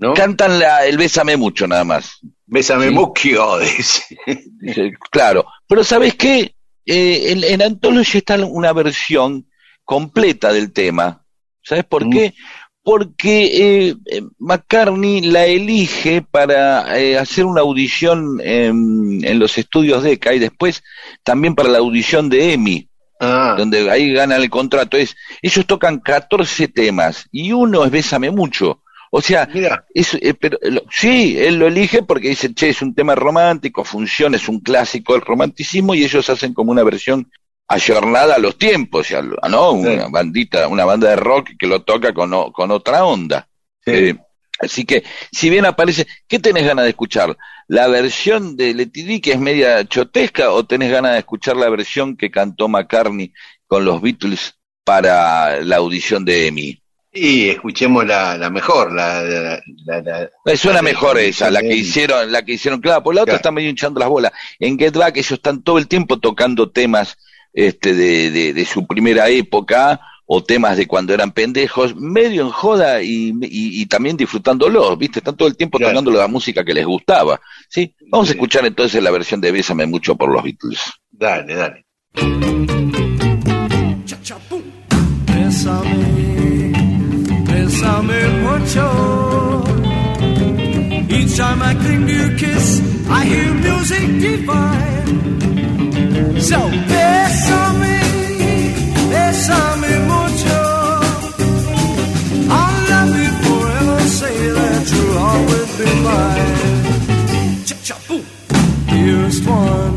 ¿no? 0.00 0.14
Cantan 0.14 0.58
la- 0.58 0.84
el 0.86 0.96
Bésame 0.98 1.36
mucho 1.36 1.66
nada 1.68 1.84
más. 1.84 2.18
Bésame 2.46 2.88
Sí. 2.88 2.94
mucho, 2.94 3.58
dice. 3.60 4.18
Dice, 4.60 4.92
Claro, 5.12 5.44
pero 5.68 5.84
¿sabes 5.84 6.14
qué? 6.16 6.54
Eh, 6.84 7.32
en, 7.32 7.44
en 7.44 7.62
Anthology 7.62 8.18
está 8.18 8.34
una 8.44 8.72
versión 8.72 9.46
completa 9.84 10.52
del 10.52 10.72
tema. 10.72 11.24
¿Sabes 11.62 11.84
por 11.84 12.06
Mm. 12.06 12.10
qué? 12.10 12.34
Porque 12.82 13.44
eh, 13.88 13.94
eh, 14.06 14.22
McCartney 14.38 15.20
la 15.20 15.44
elige 15.44 16.22
para 16.22 16.98
eh, 16.98 17.18
hacer 17.18 17.44
una 17.44 17.60
audición 17.60 18.40
en, 18.42 19.20
en 19.22 19.38
los 19.38 19.58
estudios 19.58 20.02
DECA 20.02 20.32
y 20.32 20.38
después 20.38 20.82
también 21.22 21.54
para 21.54 21.68
la 21.68 21.78
audición 21.78 22.28
de 22.30 22.54
EMI, 22.54 22.88
Ah, 23.22 23.54
donde 23.58 23.90
ahí 23.90 24.14
ganan 24.14 24.40
el 24.40 24.48
contrato. 24.48 24.96
Es, 24.96 25.14
ellos 25.42 25.66
tocan 25.66 26.00
14 26.00 26.68
temas 26.68 27.28
y 27.30 27.52
uno 27.52 27.84
es 27.84 27.90
Bésame 27.90 28.30
Mucho. 28.30 28.82
O 29.12 29.20
sea, 29.20 29.48
mira, 29.52 29.86
es, 29.92 30.14
eh, 30.14 30.34
pero, 30.34 30.56
lo- 30.62 30.84
sí, 30.90 31.36
él 31.36 31.56
lo 31.58 31.66
elige 31.66 32.02
porque 32.02 32.28
dice, 32.28 32.54
che, 32.54 32.68
es 32.68 32.80
un 32.80 32.94
tema 32.94 33.14
romántico, 33.16 33.84
funciona, 33.84 34.36
es 34.36 34.48
un 34.48 34.60
clásico 34.60 35.14
del 35.14 35.22
romanticismo 35.22 35.94
y 35.94 36.04
ellos 36.04 36.30
hacen 36.30 36.54
como 36.54 36.70
una 36.70 36.84
versión 36.84 37.28
ayornada 37.66 38.36
a 38.36 38.38
los 38.38 38.56
tiempos, 38.56 39.10
lo- 39.10 39.36
¿no? 39.48 39.72
Una 39.72 40.04
Sí. 40.04 40.10
bandita, 40.12 40.68
una 40.68 40.84
banda 40.84 41.10
de 41.10 41.16
rock 41.16 41.50
que 41.58 41.66
lo 41.66 41.82
toca 41.82 42.12
con, 42.14 42.32
o- 42.34 42.52
con 42.52 42.70
otra 42.70 43.04
onda. 43.04 43.48
sí. 43.84 43.90
Eh, 43.92 44.16
así 44.60 44.84
que, 44.84 45.02
si 45.32 45.48
bien 45.50 45.64
aparece, 45.64 46.06
¿qué 46.28 46.38
tenés 46.38 46.66
ganas 46.66 46.84
de 46.84 46.90
escuchar? 46.90 47.36
¿La 47.66 47.88
versión 47.88 48.56
de 48.56 48.74
Letty 48.74 49.20
que 49.20 49.32
es 49.32 49.38
media 49.40 49.84
chotesca 49.86 50.50
o 50.52 50.64
tenés 50.66 50.90
ganas 50.90 51.12
de 51.14 51.18
escuchar 51.20 51.56
la 51.56 51.68
versión 51.70 52.16
que 52.16 52.30
cantó 52.30 52.68
McCartney 52.68 53.32
con 53.66 53.84
los 53.86 54.00
Beatles 54.02 54.54
para 54.84 55.60
la 55.62 55.76
audición 55.76 56.24
de 56.26 56.46
Emmy? 56.48 56.82
Y 57.12 57.48
escuchemos 57.48 58.06
la, 58.06 58.36
la 58.38 58.50
mejor, 58.50 58.92
la, 58.92 59.22
la, 59.22 59.60
la- 59.84 60.00
la- 60.02 60.30
Me 60.44 60.56
suena 60.56 60.80
la 60.80 60.86
de- 60.88 60.92
mejor 60.94 61.18
esa, 61.18 61.50
la 61.50 61.60
que 61.60 61.74
hicieron, 61.74 62.30
la 62.30 62.42
que 62.44 62.52
hicieron, 62.52 62.80
claro, 62.80 63.02
por 63.02 63.14
la 63.14 63.22
otra 63.22 63.32
Claro. 63.32 63.36
está 63.38 63.50
medio 63.50 63.68
hinchando 63.70 63.98
las 64.00 64.08
bolas. 64.08 64.32
En 64.58 64.78
Get 64.78 64.94
Back 64.96 65.16
ellos 65.16 65.32
están 65.32 65.62
todo 65.62 65.78
el 65.78 65.88
tiempo 65.88 66.18
tocando 66.18 66.70
temas 66.70 67.16
este 67.52 67.94
de, 67.94 68.30
de, 68.30 68.52
de 68.52 68.64
su 68.64 68.86
primera 68.86 69.28
época 69.28 70.00
o 70.32 70.44
temas 70.44 70.76
de 70.76 70.86
cuando 70.86 71.12
eran 71.12 71.32
pendejos, 71.32 71.96
medio 71.96 72.42
en 72.42 72.50
joda 72.50 73.02
y, 73.02 73.30
y, 73.42 73.82
y 73.82 73.86
también 73.86 74.16
disfrutándolos, 74.16 74.96
¿viste? 74.96 75.18
Están 75.18 75.36
todo 75.36 75.48
el 75.48 75.56
tiempo 75.56 75.78
Claro. 75.78 75.92
tocando 75.94 76.12
la 76.12 76.28
música 76.28 76.64
que 76.64 76.72
les 76.72 76.86
gustaba, 76.86 77.40
¿sí? 77.68 77.92
Vamos 78.08 78.28
a 78.28 78.32
escuchar 78.34 78.64
entonces 78.64 79.02
la 79.02 79.10
versión 79.10 79.40
de 79.40 79.50
Bésame 79.50 79.86
mucho 79.86 80.14
por 80.14 80.32
los 80.32 80.44
Beatles. 80.44 80.78
Dale, 81.10 81.54
dale. 81.56 81.84
Bésame, 85.26 86.09
bésame 87.80 88.20
mucho. 88.44 88.88
Each 91.08 91.36
time 91.36 91.62
I 91.62 91.74
cling 91.74 92.06
to 92.06 92.12
your 92.12 92.36
kiss, 92.36 92.80
I 93.08 93.24
hear 93.24 93.54
music 93.54 94.06
divine. 94.20 95.06
So 96.40 96.58
bésame, 96.90 98.00
bésame 99.10 99.92
mucho. 100.12 100.60
I'll 102.50 102.90
love 102.90 103.16
you 103.24 103.32
forever, 103.44 104.00
say 104.20 104.36
that 104.58 104.82
you'll 104.92 105.18
always 105.18 105.70
be 105.78 105.88
mine. 106.06 107.64
Cha-cha-boom. 107.66 108.24
Dearest 108.88 109.44
one, 109.46 109.96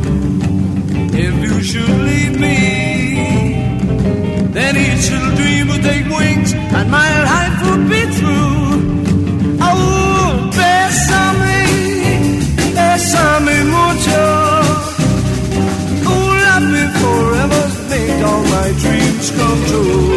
if 1.14 1.36
you 1.46 1.56
should 1.64 2.00
leave 2.10 2.40
me, 2.40 2.58
then 4.52 4.78
each 4.78 5.12
little 5.12 5.36
dream 5.36 5.68
would 5.68 5.84
take 5.84 6.08
wings 6.18 6.54
and 6.54 6.90
my 6.90 7.33
dreams 19.24 19.40
come 19.40 19.66
true. 19.66 20.14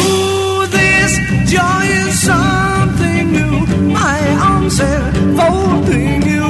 Ooh, 0.00 0.66
this 0.66 1.12
joy 1.50 1.84
is 1.84 2.20
something 2.20 3.32
new. 3.32 3.66
My 3.92 4.20
arms 4.40 4.80
enfolding 4.80 6.22
you. 6.22 6.48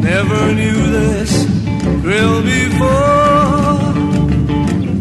Never 0.00 0.54
knew 0.54 0.90
this 0.90 1.44
thrill 2.02 2.42
before. 2.42 3.78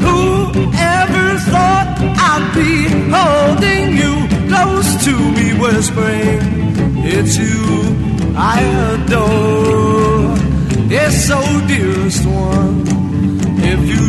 Whoever 0.05 1.39
thought 1.51 1.97
I'd 2.29 2.51
be 2.55 2.87
holding 3.15 3.97
you 3.97 4.13
close 4.47 4.89
to 5.05 5.13
me, 5.35 5.47
whispering, 5.59 6.39
It's 7.05 7.37
you 7.37 8.35
I 8.35 8.61
adore. 8.93 10.37
Yes, 10.89 11.27
so 11.27 11.39
dearest 11.67 12.25
one, 12.25 12.96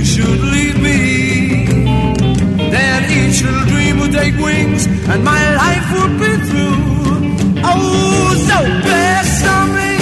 should 0.09 0.40
leave 0.55 0.81
me, 0.81 1.66
then 2.75 3.01
each 3.18 3.42
little 3.42 3.66
dream 3.66 3.99
would 4.01 4.12
take 4.12 4.35
wings 4.37 4.87
and 4.87 5.23
my 5.23 5.42
life 5.62 5.87
would 5.97 6.14
be 6.18 6.33
through. 6.49 7.61
Oh, 7.62 8.33
so 8.49 8.59
bless 8.87 9.31
me, 9.77 9.92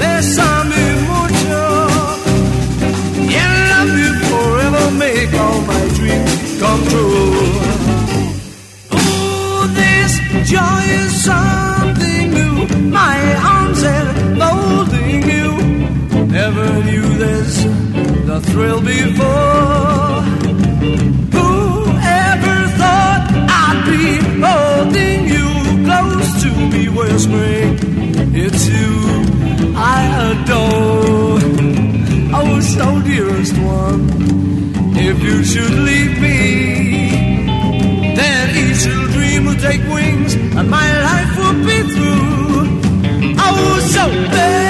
bless 0.00 0.36
me, 0.70 0.84
mucho. 1.08 1.64
Yeah, 3.34 3.52
love 3.72 3.94
you 4.02 4.12
forever, 4.28 4.84
make 5.04 5.32
all 5.44 5.60
my 5.72 5.82
dreams 5.96 6.60
come 6.60 6.82
true. 6.90 7.40
Oh, 8.92 9.72
this 9.80 10.12
joy 10.50 10.82
is 11.00 11.24
so. 11.24 11.69
Thrill 18.40 18.80
before. 18.80 20.22
Whoever 21.36 22.56
thought 22.80 23.24
I'd 23.62 23.80
be 23.90 24.06
holding 24.46 25.20
you 25.34 25.48
close 25.86 26.28
to 26.42 26.50
me, 26.72 26.88
whispering, 26.88 27.78
It's 28.34 28.66
you 28.68 28.94
I 29.76 30.00
adore. 30.30 31.40
Oh, 32.32 32.60
so 32.60 33.00
dearest 33.02 33.56
one, 33.58 34.02
if 34.96 35.22
you 35.22 35.42
should 35.44 35.74
leave 35.88 36.20
me, 36.20 36.38
then 38.14 38.44
each 38.62 38.86
little 38.86 39.08
dream 39.16 39.44
will 39.46 39.60
take 39.68 39.82
wings 39.92 40.34
and 40.34 40.70
my 40.70 40.88
life 41.08 41.32
will 41.38 41.58
be 41.70 41.78
through. 41.94 42.80
Oh, 43.38 43.78
so 43.94 44.04
bésame, 44.34 44.69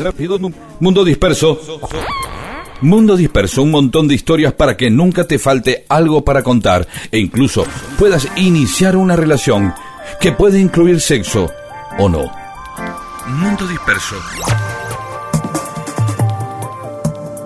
rápido, 0.00 0.38
mu- 0.38 0.52
Mundo 0.80 1.04
disperso. 1.04 1.58
Mundo 2.82 3.16
disperso, 3.16 3.62
un 3.62 3.70
montón 3.70 4.06
de 4.06 4.14
historias 4.14 4.52
para 4.52 4.76
que 4.76 4.90
nunca 4.90 5.24
te 5.26 5.38
falte 5.38 5.84
algo 5.88 6.24
para 6.24 6.42
contar 6.42 6.86
e 7.10 7.18
incluso 7.18 7.64
puedas 7.98 8.28
iniciar 8.36 8.96
una 8.96 9.16
relación 9.16 9.72
que 10.20 10.32
puede 10.32 10.60
incluir 10.60 11.00
sexo 11.00 11.50
o 11.98 12.08
no. 12.08 12.30
Mundo 13.28 13.66
disperso. 13.66 14.16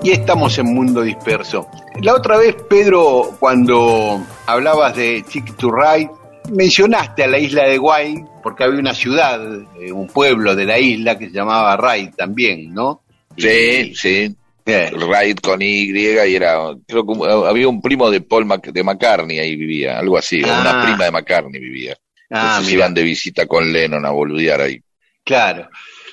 Y 0.02 0.10
estamos 0.12 0.58
en 0.58 0.74
Mundo 0.74 1.02
Disperso. 1.02 1.66
La 2.02 2.14
otra 2.14 2.38
vez, 2.38 2.56
Pedro, 2.70 3.32
cuando 3.38 4.20
hablabas 4.46 4.96
de 4.96 5.22
Ticket 5.28 5.56
to 5.56 5.70
Ride, 5.70 6.10
mencionaste 6.50 7.24
a 7.24 7.26
la 7.26 7.38
isla 7.38 7.64
de 7.64 7.78
Guay, 7.78 8.24
porque 8.42 8.64
había 8.64 8.78
una 8.80 8.94
ciudad, 8.94 9.40
eh, 9.80 9.92
un 9.92 10.06
pueblo 10.08 10.54
de 10.54 10.64
la 10.66 10.78
isla 10.78 11.18
que 11.18 11.26
se 11.26 11.34
llamaba 11.34 11.76
Ride 11.76 12.12
también, 12.16 12.72
¿no? 12.74 13.02
Sí, 13.36 13.94
sí. 13.94 14.34
Bien. 14.64 15.00
Raid 15.00 15.38
con 15.38 15.62
Y 15.62 15.90
y 15.90 16.06
era, 16.06 16.58
creo 16.86 17.04
que 17.06 17.12
un- 17.12 17.46
había 17.46 17.66
un 17.68 17.80
primo 17.80 18.10
de 18.10 18.20
Paul 18.20 18.44
Mac- 18.44 18.70
de 18.70 18.82
McCartney 18.84 19.38
ahí 19.38 19.56
vivía, 19.56 19.98
algo 19.98 20.18
así, 20.18 20.42
Ah. 20.44 20.60
una 20.60 20.84
prima 20.84 21.04
de 21.04 21.10
McCartney 21.10 21.60
vivía. 21.60 21.96
Ah, 22.30 22.50
Entonces 22.58 22.74
iban 22.74 22.94
de 22.94 23.02
visita 23.02 23.46
con 23.46 23.72
Lennon 23.72 24.04
a 24.06 24.10
boludear 24.10 24.60
ahí. 24.60 24.80
Claro. 25.24 25.68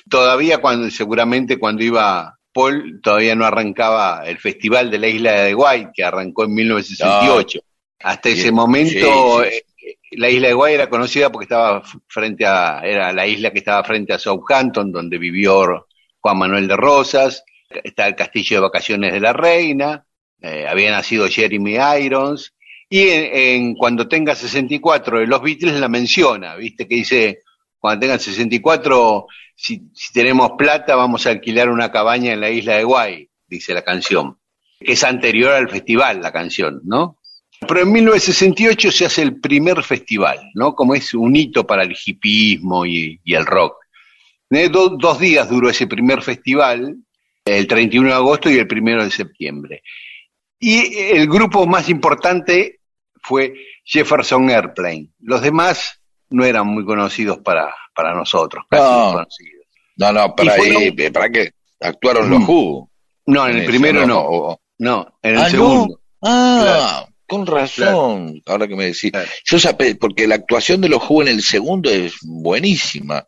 Todavía 0.08 0.58
cuando, 0.58 0.90
seguramente 0.90 1.58
cuando 1.58 1.84
iba 1.84 2.34
Paul, 2.52 3.00
todavía 3.02 3.34
no 3.36 3.44
arrancaba 3.44 4.22
el 4.26 4.38
Festival 4.38 4.90
de 4.90 4.98
la 4.98 5.08
Isla 5.08 5.32
de 5.42 5.54
Guay, 5.54 5.88
que 5.94 6.02
arrancó 6.02 6.44
en 6.44 6.54
1968. 6.54 7.60
Hasta 8.00 8.28
ese 8.30 8.50
momento, 8.50 9.44
sí, 9.44 9.50
sí. 9.50 9.56
eh, 9.56 9.62
la 10.12 10.30
Isla 10.30 10.48
de 10.48 10.54
Guay 10.54 10.74
era 10.74 10.88
conocida 10.88 11.30
porque 11.30 11.44
estaba 11.44 11.82
frente 12.06 12.46
a, 12.46 12.80
era 12.82 13.12
la 13.12 13.26
isla 13.26 13.50
que 13.50 13.58
estaba 13.58 13.84
frente 13.84 14.12
a 14.12 14.18
Southampton, 14.18 14.90
donde 14.90 15.18
vivió 15.18 15.86
Juan 16.20 16.38
Manuel 16.38 16.68
de 16.68 16.76
Rosas, 16.76 17.44
está 17.68 18.06
el 18.06 18.16
castillo 18.16 18.56
de 18.56 18.62
vacaciones 18.62 19.12
de 19.12 19.20
la 19.20 19.32
reina, 19.32 20.04
eh, 20.40 20.66
había 20.68 20.90
nacido 20.90 21.28
Jeremy 21.28 21.76
Irons, 22.00 22.54
y 22.88 23.08
en, 23.08 23.30
en 23.32 23.74
cuando 23.74 24.08
tenga 24.08 24.34
64 24.34 25.20
de 25.20 25.26
los 25.26 25.42
Beatles 25.42 25.78
la 25.78 25.88
menciona, 25.88 26.56
viste 26.56 26.88
que 26.88 26.94
dice, 26.94 27.40
cuando 27.78 28.00
tengan 28.00 28.20
64, 28.20 29.26
si, 29.54 29.90
si 29.92 30.12
tenemos 30.12 30.52
plata 30.56 30.96
vamos 30.96 31.26
a 31.26 31.30
alquilar 31.30 31.68
una 31.68 31.90
cabaña 31.90 32.32
en 32.32 32.40
la 32.40 32.50
isla 32.50 32.76
de 32.76 32.84
Guay, 32.84 33.30
dice 33.46 33.74
la 33.74 33.82
canción, 33.82 34.38
que 34.80 34.92
es 34.92 35.04
anterior 35.04 35.52
al 35.52 35.68
festival 35.68 36.22
la 36.22 36.32
canción, 36.32 36.80
¿no? 36.84 37.17
Pero 37.66 37.80
en 37.80 37.92
1968 37.92 38.90
se 38.92 39.06
hace 39.06 39.22
el 39.22 39.40
primer 39.40 39.82
festival, 39.82 40.38
¿no? 40.54 40.74
Como 40.74 40.94
es 40.94 41.12
un 41.14 41.34
hito 41.34 41.66
para 41.66 41.82
el 41.82 41.94
hipismo 42.04 42.86
y, 42.86 43.20
y 43.24 43.34
el 43.34 43.44
rock. 43.46 43.76
Eh, 44.50 44.68
do- 44.68 44.90
dos 44.96 45.18
días 45.18 45.48
duró 45.50 45.68
ese 45.68 45.86
primer 45.86 46.22
festival, 46.22 46.96
el 47.44 47.66
31 47.66 48.08
de 48.08 48.14
agosto 48.14 48.48
y 48.50 48.58
el 48.58 48.68
1 48.70 49.04
de 49.04 49.10
septiembre. 49.10 49.82
Y 50.60 50.94
el 50.96 51.26
grupo 51.28 51.66
más 51.66 51.88
importante 51.88 52.80
fue 53.22 53.54
Jefferson 53.84 54.48
Airplane. 54.50 55.10
Los 55.20 55.42
demás 55.42 56.00
no 56.30 56.44
eran 56.44 56.66
muy 56.66 56.84
conocidos 56.84 57.38
para, 57.38 57.74
para 57.94 58.14
nosotros, 58.14 58.64
casi 58.70 58.82
No. 58.82 59.04
desconocidos. 59.06 59.64
No, 59.96 60.12
no, 60.12 60.34
para 60.36 60.52
fueron- 60.54 60.76
ahí, 60.82 60.94
eh, 60.96 61.10
para 61.10 61.28
que 61.28 61.50
actuaron 61.80 62.30
los 62.30 62.40
Mm. 62.40 62.48
Who. 62.50 62.90
No, 63.26 63.46
en 63.48 63.58
el 63.58 63.66
primero 63.66 64.06
no, 64.06 64.20
o- 64.20 64.60
no, 64.78 65.18
en 65.22 65.32
el 65.34 65.38
Ah, 65.38 65.42
¿no? 65.44 65.48
segundo. 65.50 66.00
Ah, 66.22 67.06
con 67.28 67.46
razón, 67.46 68.42
ahora 68.46 68.66
que 68.66 68.74
me 68.74 68.86
decís. 68.86 69.10
Claro. 69.12 69.28
Yo 69.44 69.56
ya 69.58 69.76
pe- 69.76 69.94
porque 69.94 70.26
la 70.26 70.34
actuación 70.36 70.80
de 70.80 70.88
los 70.88 71.02
Who 71.08 71.22
en 71.22 71.28
el 71.28 71.42
segundo 71.42 71.90
es 71.90 72.14
buenísima, 72.22 73.26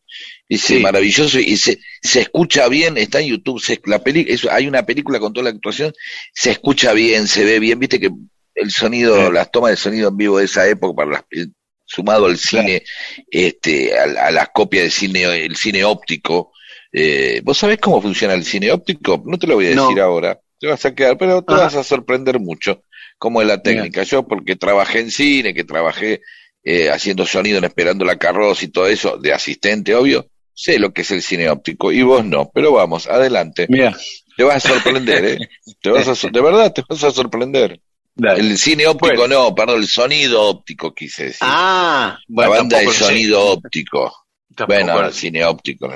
es 0.48 0.62
Sí. 0.62 0.76
eh, 0.76 0.80
maravilloso 0.80 1.38
y 1.38 1.56
se, 1.56 1.78
se 2.02 2.20
escucha 2.22 2.66
bien, 2.68 2.96
está 2.96 3.20
en 3.20 3.28
YouTube, 3.28 3.60
se, 3.60 3.80
la 3.84 4.02
peli, 4.02 4.26
es- 4.28 4.46
hay 4.46 4.66
una 4.66 4.84
película 4.84 5.20
con 5.20 5.32
toda 5.32 5.44
la 5.44 5.50
actuación, 5.50 5.92
se 6.34 6.50
escucha 6.50 6.92
bien, 6.94 7.28
se 7.28 7.44
ve 7.44 7.60
bien, 7.60 7.78
viste 7.78 8.00
que 8.00 8.10
el 8.54 8.70
sonido, 8.70 9.26
Sí. 9.28 9.32
las 9.32 9.50
tomas 9.50 9.70
de 9.72 9.76
sonido 9.76 10.08
en 10.08 10.16
vivo 10.16 10.38
de 10.38 10.46
esa 10.46 10.66
época, 10.68 10.96
para 10.96 11.10
las, 11.12 11.22
el- 11.30 11.52
sumado 11.84 12.26
al 12.26 12.38
cine, 12.38 12.82
este, 13.30 13.98
a, 13.98 14.06
la- 14.06 14.26
a 14.26 14.30
las 14.30 14.48
copias 14.50 14.84
de 14.84 14.90
cine, 14.90 15.24
el 15.44 15.56
cine 15.56 15.84
óptico, 15.84 16.52
eh, 16.92 17.40
¿vos 17.44 17.58
sabés 17.58 17.78
cómo 17.78 18.00
funciona 18.00 18.34
el 18.34 18.44
cine 18.44 18.70
óptico? 18.70 19.22
No 19.26 19.38
te 19.38 19.46
lo 19.46 19.56
voy 19.56 19.66
a 19.66 19.74
No. 19.74 19.88
decir 19.88 20.00
ahora, 20.00 20.40
te 20.58 20.66
vas 20.66 20.84
a 20.84 20.94
quedar, 20.94 21.18
pero 21.18 21.42
te 21.42 21.52
Ajá. 21.52 21.64
vas 21.64 21.74
a 21.76 21.84
sorprender 21.84 22.38
mucho 22.40 22.82
cómo 23.20 23.40
es 23.42 23.46
la 23.46 23.62
técnica. 23.62 24.02
Yo 24.02 24.26
porque 24.26 24.56
trabajé 24.56 25.00
en 25.00 25.10
cine, 25.10 25.52
que 25.54 25.62
trabajé 25.64 26.22
eh, 26.64 26.88
haciendo 26.90 27.26
sonido 27.26 27.58
en 27.58 27.64
Esperando 27.64 28.04
la 28.04 28.16
Carroza 28.16 28.64
y 28.64 28.68
todo 28.68 28.86
eso, 28.88 29.18
de 29.18 29.32
asistente, 29.32 29.94
obvio, 29.94 30.26
sé 30.54 30.78
lo 30.78 30.92
que 30.92 31.02
es 31.02 31.10
el 31.10 31.22
cine 31.22 31.48
óptico 31.50 31.92
y 31.92 32.02
vos 32.02 32.24
no, 32.24 32.50
pero 32.52 32.72
vamos, 32.72 33.06
adelante. 33.06 33.66
Mira, 33.68 33.94
Te 34.36 34.42
vas 34.42 34.64
a 34.64 34.68
sorprender, 34.70 35.24
¿eh? 35.24 35.38
Te 35.82 35.90
vas 35.90 36.08
a, 36.08 36.28
de 36.30 36.40
verdad 36.40 36.72
te 36.72 36.82
vas 36.88 37.04
a 37.04 37.10
sorprender. 37.10 37.78
dale. 38.14 38.40
El 38.40 38.56
cine 38.58 38.86
óptico 38.86 39.14
Bueno. 39.16 39.44
no, 39.44 39.54
perdón, 39.54 39.80
el 39.82 39.86
sonido 39.86 40.42
óptico 40.42 40.94
quise 40.94 41.24
decir. 41.24 41.38
Ah, 41.42 42.18
la 42.28 42.34
bueno, 42.48 42.50
banda 42.52 42.78
de 42.78 42.88
sé. 42.88 43.04
sonido 43.04 43.44
óptico. 43.46 44.12
Tampoco 44.56 44.78
Bueno, 44.82 45.06
el 45.06 45.12
cine 45.12 45.44
óptico. 45.44 45.92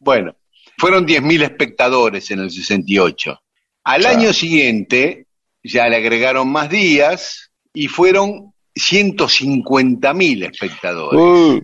Bueno, 0.00 0.36
fueron 0.78 1.06
10.000 1.06 1.42
espectadores 1.42 2.30
en 2.30 2.40
el 2.40 2.50
68. 2.50 3.38
Al 3.84 4.00
Claro. 4.00 4.18
año 4.18 4.32
siguiente 4.32 5.25
ya 5.66 5.88
le 5.88 5.96
agregaron 5.96 6.48
más 6.48 6.68
días 6.68 7.50
y 7.72 7.88
fueron 7.88 8.52
150.000 8.74 10.50
espectadores 10.50 11.20
Uh, 11.20 11.60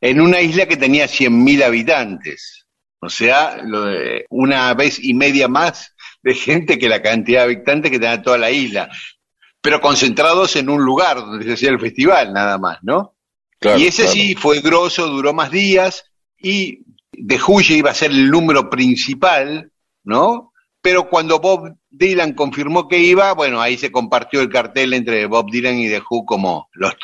en 0.00 0.20
una 0.20 0.40
isla 0.40 0.66
que 0.66 0.76
tenía 0.76 1.06
100.000 1.06 1.64
habitantes. 1.64 2.66
O 3.00 3.10
sea, 3.10 3.58
lo 3.62 3.82
de 3.82 4.24
una 4.30 4.72
vez 4.74 4.98
y 5.02 5.14
media 5.14 5.48
más 5.48 5.94
de 6.22 6.34
gente 6.34 6.78
que 6.78 6.88
la 6.88 7.02
cantidad 7.02 7.40
de 7.40 7.44
habitantes 7.44 7.90
que 7.90 7.98
tenía 7.98 8.22
toda 8.22 8.38
la 8.38 8.50
isla, 8.50 8.88
pero 9.60 9.80
concentrados 9.80 10.56
en 10.56 10.70
un 10.70 10.82
lugar 10.82 11.18
donde 11.18 11.44
se 11.44 11.52
hacía 11.52 11.70
el 11.70 11.80
festival, 11.80 12.32
nada 12.32 12.58
más, 12.58 12.78
¿no? 12.82 13.14
claro, 13.58 13.78
y 13.78 13.86
ese 13.86 14.02
claro. 14.02 14.12
sí 14.14 14.34
fue 14.34 14.60
grosso, 14.60 15.06
duró 15.08 15.34
más 15.34 15.50
días 15.50 16.04
y 16.38 16.80
de 17.12 17.40
Huye 17.46 17.76
iba 17.76 17.90
a 17.90 17.94
ser 17.94 18.10
el 18.10 18.30
número 18.30 18.68
principal, 18.70 19.70
¿no? 20.02 20.52
Pero 20.84 21.08
cuando 21.08 21.38
Bob 21.38 21.78
Dylan 21.88 22.34
confirmó 22.34 22.88
que 22.88 22.98
iba, 22.98 23.32
bueno, 23.32 23.58
ahí 23.58 23.78
se 23.78 23.90
compartió 23.90 24.42
el 24.42 24.50
cartel 24.50 24.92
entre 24.92 25.24
Bob 25.24 25.50
Dylan 25.50 25.78
y 25.78 25.88
The 25.88 26.02
Who 26.10 26.26
como 26.26 26.68
los, 26.74 26.94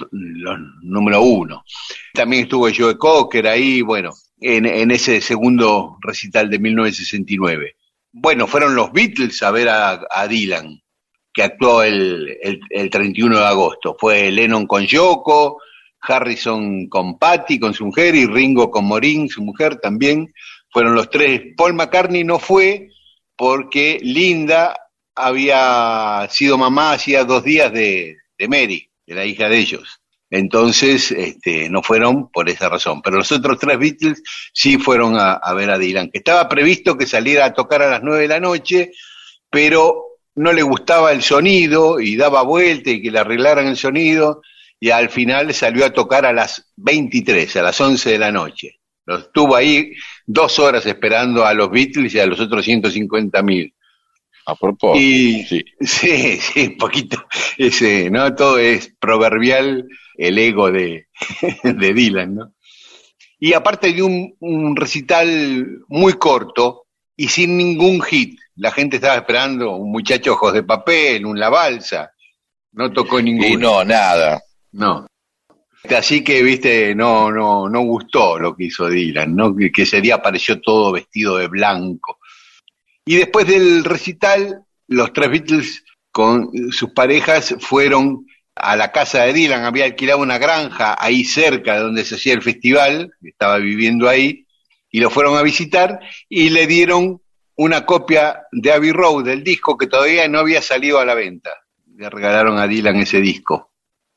número 0.82 1.22
uno. 1.22 1.64
También 2.12 2.42
estuvo 2.42 2.68
Joe 2.70 2.98
Cocker 2.98 3.48
ahí, 3.48 3.80
bueno, 3.80 4.12
en, 4.38 4.66
en 4.66 4.90
ese 4.90 5.22
segundo 5.22 5.96
recital 6.02 6.50
de 6.50 6.58
1969. 6.58 7.76
Bueno, 8.12 8.46
fueron 8.46 8.74
los 8.74 8.92
Beatles 8.92 9.42
a 9.42 9.50
ver 9.50 9.70
a, 9.70 10.26
Dylan, 10.28 10.82
que 11.32 11.42
actuó 11.42 11.82
el, 11.82 12.36
el, 12.42 12.60
el 12.68 12.90
31 12.90 13.38
de 13.38 13.46
agosto. 13.46 13.96
Fue 13.98 14.30
Lennon 14.30 14.66
con 14.66 14.84
Yoko, 14.84 15.56
Harrison 16.02 16.86
con 16.90 17.18
Patty, 17.18 17.58
con 17.58 17.72
su 17.72 17.86
mujer, 17.86 18.14
y 18.14 18.26
Ringo 18.26 18.70
con 18.70 18.86
Maureen, 18.86 19.30
su 19.30 19.42
mujer 19.42 19.76
también. 19.76 20.34
Fueron 20.70 20.94
los 20.94 21.08
tres. 21.08 21.54
Paul 21.56 21.72
McCartney 21.72 22.24
no 22.24 22.38
fue 22.38 22.90
porque 23.40 23.98
Linda 24.02 24.76
había 25.14 26.28
sido 26.28 26.58
mamá 26.58 26.92
hacía 26.92 27.24
dos 27.24 27.42
días 27.42 27.72
de, 27.72 28.18
de 28.36 28.48
Mary, 28.48 28.90
de 29.06 29.14
la 29.14 29.24
hija 29.24 29.48
de 29.48 29.56
ellos. 29.56 29.98
Entonces, 30.28 31.10
este, 31.10 31.70
no 31.70 31.82
fueron 31.82 32.30
por 32.30 32.50
esa 32.50 32.68
razón. 32.68 33.00
Pero 33.00 33.16
los 33.16 33.32
otros 33.32 33.58
tres 33.58 33.78
Beatles 33.78 34.22
sí 34.52 34.76
fueron 34.76 35.16
a, 35.18 35.40
ver 35.54 35.70
a 35.70 35.78
Dylan, 35.78 36.10
que 36.10 36.18
estaba 36.18 36.50
previsto 36.50 36.98
que 36.98 37.06
saliera 37.06 37.46
a 37.46 37.54
tocar 37.54 37.80
a 37.80 37.88
las 37.88 38.02
nueve 38.02 38.24
de 38.24 38.28
la 38.28 38.40
noche, 38.40 38.92
pero 39.48 40.18
no 40.34 40.52
le 40.52 40.60
gustaba 40.60 41.10
el 41.10 41.22
sonido 41.22 41.98
y 41.98 42.16
daba 42.16 42.42
vuelta 42.42 42.90
y 42.90 43.00
que 43.00 43.10
le 43.10 43.20
arreglaran 43.20 43.68
el 43.68 43.78
sonido 43.78 44.42
y 44.78 44.90
al 44.90 45.08
final 45.08 45.54
salió 45.54 45.86
a 45.86 45.94
tocar 45.94 46.26
a 46.26 46.34
las 46.34 46.70
23, 46.76 47.56
a 47.56 47.62
las 47.62 47.80
11 47.80 48.10
de 48.10 48.18
la 48.18 48.32
noche. 48.32 48.79
Lo 49.06 49.18
estuvo 49.18 49.56
ahí 49.56 49.92
dos 50.26 50.58
horas 50.58 50.86
esperando 50.86 51.44
a 51.44 51.54
los 51.54 51.70
Beatles 51.70 52.14
y 52.14 52.20
a 52.20 52.26
los 52.26 52.40
otros 52.40 52.64
150 52.64 53.42
mil. 53.42 53.74
A 54.46 54.54
propósito. 54.54 55.00
Y 55.00 55.44
sí. 55.44 55.64
sí, 55.80 56.36
sí, 56.38 56.66
un 56.68 56.78
poquito. 56.78 57.24
Ese, 57.56 58.10
¿no? 58.10 58.34
Todo 58.34 58.58
es 58.58 58.94
proverbial 58.98 59.86
el 60.16 60.38
ego 60.38 60.70
de, 60.70 61.08
de 61.64 61.94
Dylan, 61.94 62.34
¿no? 62.34 62.52
Y 63.38 63.54
aparte 63.54 63.92
de 63.92 64.02
un, 64.02 64.36
un 64.40 64.76
recital 64.76 65.80
muy 65.88 66.14
corto 66.14 66.86
y 67.16 67.28
sin 67.28 67.56
ningún 67.56 68.02
hit. 68.02 68.38
La 68.56 68.70
gente 68.70 68.96
estaba 68.96 69.16
esperando 69.16 69.76
un 69.76 69.90
muchacho 69.90 70.34
ojos 70.34 70.52
de 70.52 70.62
papel, 70.62 71.24
un 71.24 71.38
La 71.38 71.48
Balsa. 71.48 72.12
No 72.72 72.92
tocó 72.92 73.20
ninguno. 73.20 73.48
Y 73.48 73.56
no, 73.56 73.84
nada. 73.84 74.42
No. 74.72 75.06
Así 75.88 76.22
que, 76.22 76.42
viste, 76.42 76.94
no, 76.94 77.30
no, 77.30 77.68
no 77.68 77.80
gustó 77.80 78.38
lo 78.38 78.54
que 78.54 78.64
hizo 78.64 78.88
Dylan, 78.88 79.34
¿no? 79.34 79.54
Que, 79.56 79.70
ese 79.82 80.00
día 80.00 80.16
apareció 80.16 80.60
todo 80.60 80.92
vestido 80.92 81.38
de 81.38 81.48
blanco. 81.48 82.18
Y 83.04 83.16
después 83.16 83.46
del 83.46 83.84
recital, 83.84 84.64
los 84.88 85.12
tres 85.12 85.30
Beatles 85.30 85.84
con 86.12 86.50
sus 86.70 86.90
parejas 86.90 87.56
fueron 87.60 88.26
a 88.54 88.76
la 88.76 88.92
casa 88.92 89.22
de 89.22 89.32
Dylan, 89.32 89.64
había 89.64 89.86
alquilado 89.86 90.20
una 90.20 90.38
granja 90.38 90.96
ahí 90.98 91.24
cerca 91.24 91.74
de 91.74 91.80
donde 91.80 92.04
se 92.04 92.16
hacía 92.16 92.34
el 92.34 92.42
festival, 92.42 93.14
estaba 93.22 93.56
viviendo 93.58 94.08
ahí, 94.08 94.46
y 94.90 95.00
lo 95.00 95.08
fueron 95.08 95.36
a 95.38 95.42
visitar 95.42 96.00
y 96.28 96.50
le 96.50 96.66
dieron 96.66 97.22
una 97.56 97.86
copia 97.86 98.42
de 98.52 98.72
Abbey 98.72 98.92
Road 98.92 99.24
del 99.24 99.44
disco 99.44 99.78
que 99.78 99.86
todavía 99.86 100.28
no 100.28 100.40
había 100.40 100.60
salido 100.60 100.98
a 100.98 101.04
la 101.04 101.14
venta. 101.14 101.50
Le 101.96 102.10
regalaron 102.10 102.58
a 102.58 102.66
Dylan 102.66 102.96
ese 102.96 103.20
disco. 103.20 103.69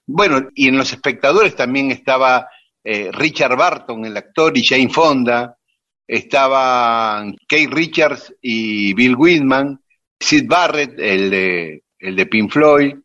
Bueno, 0.05 0.49
y 0.53 0.67
en 0.67 0.77
los 0.77 0.91
espectadores 0.91 1.55
también 1.55 1.91
estaba 1.91 2.47
eh, 2.83 3.09
Richard 3.11 3.55
Barton, 3.55 4.05
el 4.05 4.17
actor, 4.17 4.57
y 4.57 4.65
Jane 4.65 4.89
Fonda, 4.89 5.57
estaban 6.05 7.35
Kate 7.47 7.69
Richards 7.71 8.35
y 8.41 8.93
Bill 8.93 9.15
Whitman, 9.15 9.79
Sid 10.19 10.47
Barrett, 10.47 10.99
el 10.99 11.29
de, 11.29 11.83
el 11.99 12.15
de 12.15 12.25
Pink 12.25 12.51
Floyd, 12.51 12.95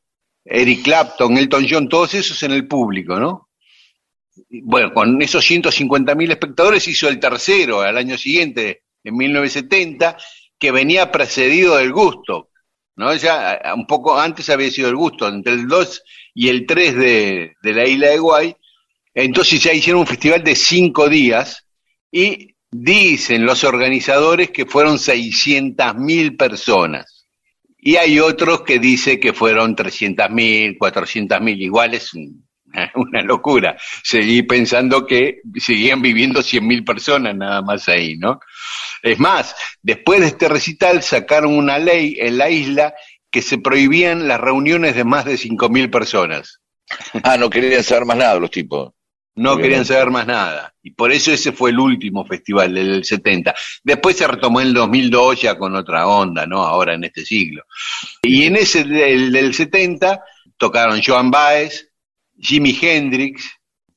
Eric 0.44 0.82
Clapton, 0.82 1.36
Elton 1.36 1.66
John, 1.68 1.88
todos 1.88 2.14
esos 2.14 2.42
en 2.42 2.52
el 2.52 2.66
público, 2.66 3.20
¿no? 3.20 3.50
Bueno, 4.62 4.92
con 4.92 5.20
esos 5.20 5.44
150 5.44 6.14
mil 6.14 6.30
espectadores 6.30 6.86
hizo 6.88 7.08
el 7.08 7.20
tercero 7.20 7.80
al 7.80 7.96
año 7.96 8.16
siguiente, 8.16 8.82
en 9.04 9.16
1970, 9.16 10.16
que 10.58 10.72
venía 10.72 11.12
precedido 11.12 11.76
del 11.76 11.92
gusto, 11.92 12.50
¿no? 12.96 13.14
Ya 13.14 13.60
un 13.74 13.86
poco 13.86 14.18
antes 14.18 14.48
había 14.48 14.70
sido 14.70 14.88
el 14.88 14.96
gusto, 14.96 15.28
entre 15.28 15.52
el 15.52 15.68
2 15.68 16.02
y 16.40 16.48
el 16.50 16.66
3 16.66 16.94
de, 16.94 17.52
de 17.60 17.72
la 17.72 17.84
isla 17.84 18.10
de 18.10 18.18
Guay. 18.20 18.54
Entonces 19.12 19.60
ya 19.60 19.72
hicieron 19.72 20.02
un 20.02 20.06
festival 20.06 20.44
de 20.44 20.54
cinco 20.54 21.08
días 21.08 21.66
y 22.12 22.54
dicen 22.70 23.44
los 23.44 23.64
organizadores 23.64 24.52
que 24.52 24.64
fueron 24.64 25.00
600 25.00 25.96
mil 25.96 26.36
personas. 26.36 27.26
Y 27.76 27.96
hay 27.96 28.20
otros 28.20 28.62
que 28.62 28.78
dicen 28.78 29.18
que 29.18 29.32
fueron 29.32 29.74
300 29.74 30.30
mil, 30.30 30.78
400 30.78 31.40
mil, 31.40 31.60
igual 31.60 31.94
es 31.94 32.14
un- 32.14 32.46
una 32.94 33.22
locura. 33.22 33.76
Seguí 34.04 34.44
pensando 34.44 35.04
que 35.06 35.40
seguían 35.56 36.00
viviendo 36.00 36.40
100 36.40 36.64
mil 36.64 36.84
personas 36.84 37.34
nada 37.34 37.62
más 37.62 37.88
ahí, 37.88 38.16
¿no? 38.16 38.38
Es 39.02 39.18
más, 39.18 39.56
después 39.82 40.20
de 40.20 40.26
este 40.28 40.48
recital 40.48 41.02
sacaron 41.02 41.56
una 41.56 41.78
ley 41.80 42.16
en 42.20 42.38
la 42.38 42.48
isla 42.48 42.94
que 43.30 43.42
se 43.42 43.58
prohibían 43.58 44.28
las 44.28 44.40
reuniones 44.40 44.94
de 44.94 45.04
más 45.04 45.24
de 45.24 45.36
5 45.36 45.68
mil 45.68 45.90
personas. 45.90 46.60
Ah, 47.22 47.36
no 47.36 47.50
querían 47.50 47.84
saber 47.84 48.06
más 48.06 48.16
nada 48.16 48.38
los 48.38 48.50
tipos. 48.50 48.92
No 49.34 49.50
Obviamente. 49.50 49.62
querían 49.62 49.84
saber 49.84 50.10
más 50.10 50.26
nada. 50.26 50.74
Y 50.82 50.92
por 50.92 51.12
eso 51.12 51.30
ese 51.30 51.52
fue 51.52 51.70
el 51.70 51.78
último 51.78 52.24
festival 52.26 52.74
del 52.74 53.04
70. 53.04 53.54
Después 53.84 54.16
se 54.16 54.26
retomó 54.26 54.60
en 54.60 54.68
el 54.68 54.74
2002 54.74 55.42
ya 55.42 55.56
con 55.56 55.76
otra 55.76 56.08
onda, 56.08 56.46
¿no? 56.46 56.62
Ahora 56.62 56.94
en 56.94 57.04
este 57.04 57.24
siglo. 57.24 57.64
Y 58.22 58.44
en 58.44 58.56
ese 58.56 58.84
del, 58.84 59.30
del 59.30 59.54
70 59.54 60.24
tocaron 60.56 61.00
Joan 61.04 61.30
Baez, 61.30 61.88
Jimi 62.38 62.76
Hendrix. 62.80 63.48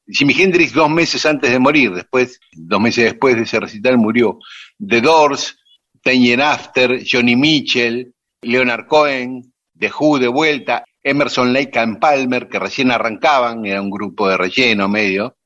Jimi 0.08 0.34
Hendrix 0.38 0.74
dos 0.74 0.90
meses 0.90 1.26
antes 1.26 1.50
de 1.50 1.58
morir, 1.58 1.92
después, 1.92 2.40
dos 2.52 2.82
meses 2.82 3.06
después 3.06 3.36
de 3.36 3.44
ese 3.44 3.60
recital 3.60 3.98
murió. 3.98 4.40
The 4.78 5.00
Doors, 5.00 5.58
Ten 6.04 6.22
Year 6.22 6.42
After, 6.42 7.02
Johnny 7.10 7.36
Mitchell, 7.36 8.14
Leonard 8.42 8.88
Cohen, 8.88 9.54
The 9.78 9.92
Who 10.00 10.20
de 10.20 10.28
vuelta, 10.28 10.84
Emerson 11.04 11.54
Lake 11.54 11.80
and 11.80 12.00
Palmer, 12.00 12.48
que 12.48 12.60
recién 12.60 12.92
arrancaban, 12.92 13.66
era 13.66 13.82
un 13.82 13.90
grupo 13.90 14.28
de 14.30 14.38
relleno 14.38 14.88
medio, 14.88 15.38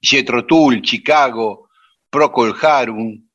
Jethro 0.00 0.44
Tull, 0.44 0.82
Chicago, 0.82 1.68
Procol 2.10 2.54
Harum, 2.60 3.28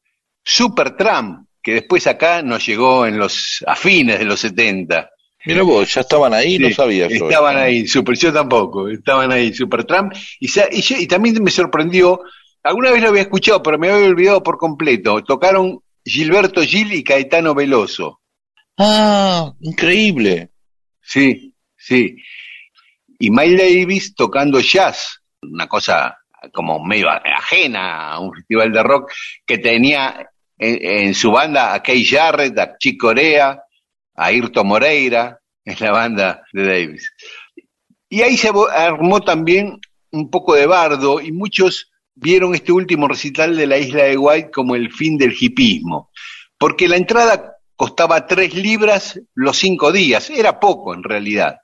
Supertramp, 0.44 1.48
que 1.62 1.74
después 1.74 2.06
acá 2.08 2.42
nos 2.42 2.66
llegó 2.66 3.06
en 3.06 3.18
los 3.18 3.64
a 3.66 3.76
fines 3.76 4.20
de 4.20 4.26
los 4.26 4.40
70. 4.40 5.10
Mira 5.46 5.64
vos, 5.64 5.94
ya 5.94 6.02
estaban 6.02 6.34
ahí, 6.34 6.58
no 6.58 6.70
Sí, 6.70 6.74
sabía 6.74 7.08
yo. 7.08 7.28
Estaban 7.28 7.58
ahí, 7.58 7.86
super, 7.88 8.16
yo 8.16 8.32
tampoco, 8.32 8.88
estaban 8.88 9.32
ahí, 9.32 9.54
Supertramp. 9.54 10.14
Y, 10.40 10.50
y 11.02 11.08
también 11.08 11.44
me 11.44 11.52
sorprendió, 11.52 12.22
alguna 12.64 12.92
vez 12.92 13.02
lo 13.02 13.10
había 13.10 13.24
escuchado, 13.24 13.62
pero 13.62 13.78
me 13.78 13.90
había 13.90 14.08
olvidado 14.08 14.42
por 14.42 14.58
completo. 14.58 15.22
Tocaron 15.24 15.82
Gilberto 16.06 16.62
Gil 16.62 16.94
y 16.94 17.04
Caetano 17.04 17.54
Veloso. 17.54 18.22
Ah, 18.78 19.54
increíble. 19.60 20.50
Sí, 21.02 21.54
sí. 21.78 22.16
Y 23.20 23.30
Miles 23.30 23.60
Davis 23.60 24.16
tocando 24.16 24.60
jazz, 24.60 25.22
una 25.42 25.68
cosa 25.68 26.18
como 26.52 26.84
medio 26.84 27.10
ajena 27.10 28.12
a 28.12 28.20
un 28.20 28.34
festival 28.34 28.72
de 28.72 28.84
rock, 28.84 29.12
que 29.46 29.60
tenía 29.60 30.30
en, 30.58 31.14
su 31.14 31.32
banda 31.32 31.74
a 31.74 31.82
Kay 31.82 32.06
Jarrett, 32.06 32.58
a 32.60 32.78
Chick 32.78 33.00
Corea, 33.00 33.62
a 34.16 34.32
Irto 34.32 34.64
Moreira, 34.64 35.40
en 35.66 35.76
la 35.80 35.92
banda 35.92 36.44
de 36.52 36.66
Davis. 36.66 37.12
Y 38.10 38.22
ahí 38.22 38.38
se 38.38 38.52
armó 38.76 39.22
también 39.22 39.80
un 40.12 40.30
poco 40.30 40.54
de 40.54 40.68
bardo 40.68 41.20
y 41.20 41.32
muchos 41.32 41.92
vieron 42.14 42.54
este 42.54 42.72
último 42.72 43.08
recital 43.08 43.56
de 43.56 43.66
la 43.66 43.78
isla 43.78 44.04
de 44.04 44.18
White 44.18 44.52
como 44.52 44.76
el 44.76 44.92
fin 44.92 45.18
del 45.18 45.34
hipismo, 45.40 46.12
porque 46.60 46.88
la 46.88 46.98
entrada 46.98 47.53
costaba 47.76 48.26
tres 48.28 48.54
libras 48.54 49.20
los 49.34 49.58
cinco 49.58 49.92
días, 49.92 50.30
era 50.30 50.60
poco 50.60 50.94
en 50.94 51.04
realidad. 51.04 51.58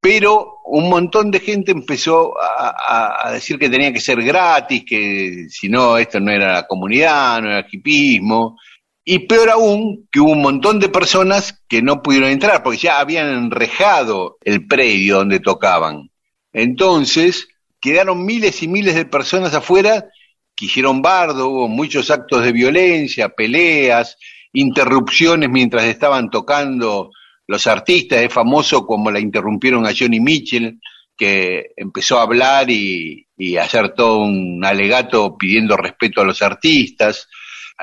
Pero 0.00 0.58
un 0.66 0.88
montón 0.88 1.30
de 1.30 1.40
gente 1.40 1.72
empezó 1.72 2.34
a, 2.38 3.30
decir 3.32 3.58
que 3.58 3.68
tenía 3.68 3.92
que 3.92 4.00
ser 4.00 4.22
gratis, 4.22 4.84
que 4.86 5.46
si 5.48 5.68
no, 5.68 5.98
esto 5.98 6.20
no 6.20 6.30
era 6.30 6.52
la 6.52 6.66
comunidad, 6.66 7.42
no 7.42 7.50
era 7.50 7.66
hipismo. 7.68 8.56
Y 9.04 9.20
peor 9.20 9.50
aún, 9.50 10.08
que 10.10 10.20
hubo 10.20 10.32
un 10.32 10.42
montón 10.42 10.78
de 10.80 10.88
personas 10.88 11.64
que 11.68 11.82
no 11.82 12.02
pudieron 12.02 12.30
entrar, 12.30 12.62
porque 12.62 12.78
ya 12.78 13.00
habían 13.00 13.28
enrejado 13.28 14.36
el 14.42 14.66
predio 14.66 15.18
donde 15.18 15.40
tocaban. 15.40 16.10
Entonces, 16.52 17.48
quedaron 17.80 18.24
miles 18.24 18.62
y 18.62 18.68
miles 18.68 18.94
de 18.94 19.06
personas 19.06 19.54
afuera 19.54 20.06
que 20.56 20.66
hicieron 20.66 21.02
bardo, 21.02 21.48
hubo 21.48 21.68
muchos 21.68 22.10
actos 22.10 22.42
de 22.42 22.52
violencia, 22.52 23.28
peleas, 23.28 24.16
interrupciones 24.56 25.50
mientras 25.50 25.84
estaban 25.84 26.30
tocando 26.30 27.10
los 27.46 27.66
artistas. 27.66 28.22
Es 28.22 28.32
famoso 28.32 28.86
como 28.86 29.10
la 29.10 29.20
interrumpieron 29.20 29.86
a 29.86 29.92
Johnny 29.96 30.18
Mitchell, 30.18 30.80
que 31.16 31.72
empezó 31.76 32.18
a 32.18 32.22
hablar 32.22 32.70
y, 32.70 33.26
y 33.36 33.56
hacer 33.56 33.94
todo 33.94 34.18
un 34.18 34.64
alegato 34.64 35.36
pidiendo 35.36 35.76
respeto 35.76 36.22
a 36.22 36.24
los 36.24 36.40
artistas. 36.40 37.28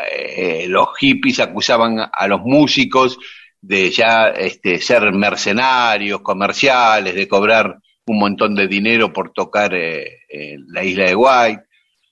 Eh, 0.09 0.65
los 0.67 0.89
hippies 0.97 1.39
acusaban 1.39 1.99
a 1.99 2.28
los 2.28 2.41
músicos 2.41 3.19
de 3.61 3.91
ya 3.91 4.30
este, 4.30 4.80
ser 4.80 5.11
mercenarios, 5.13 6.21
comerciales, 6.21 7.13
de 7.13 7.28
cobrar 7.28 7.78
un 8.07 8.17
montón 8.17 8.55
de 8.55 8.67
dinero 8.67 9.13
por 9.13 9.32
tocar 9.32 9.74
eh, 9.76 10.21
la 10.67 10.84
isla 10.84 11.05
de 11.05 11.15
White. 11.15 11.63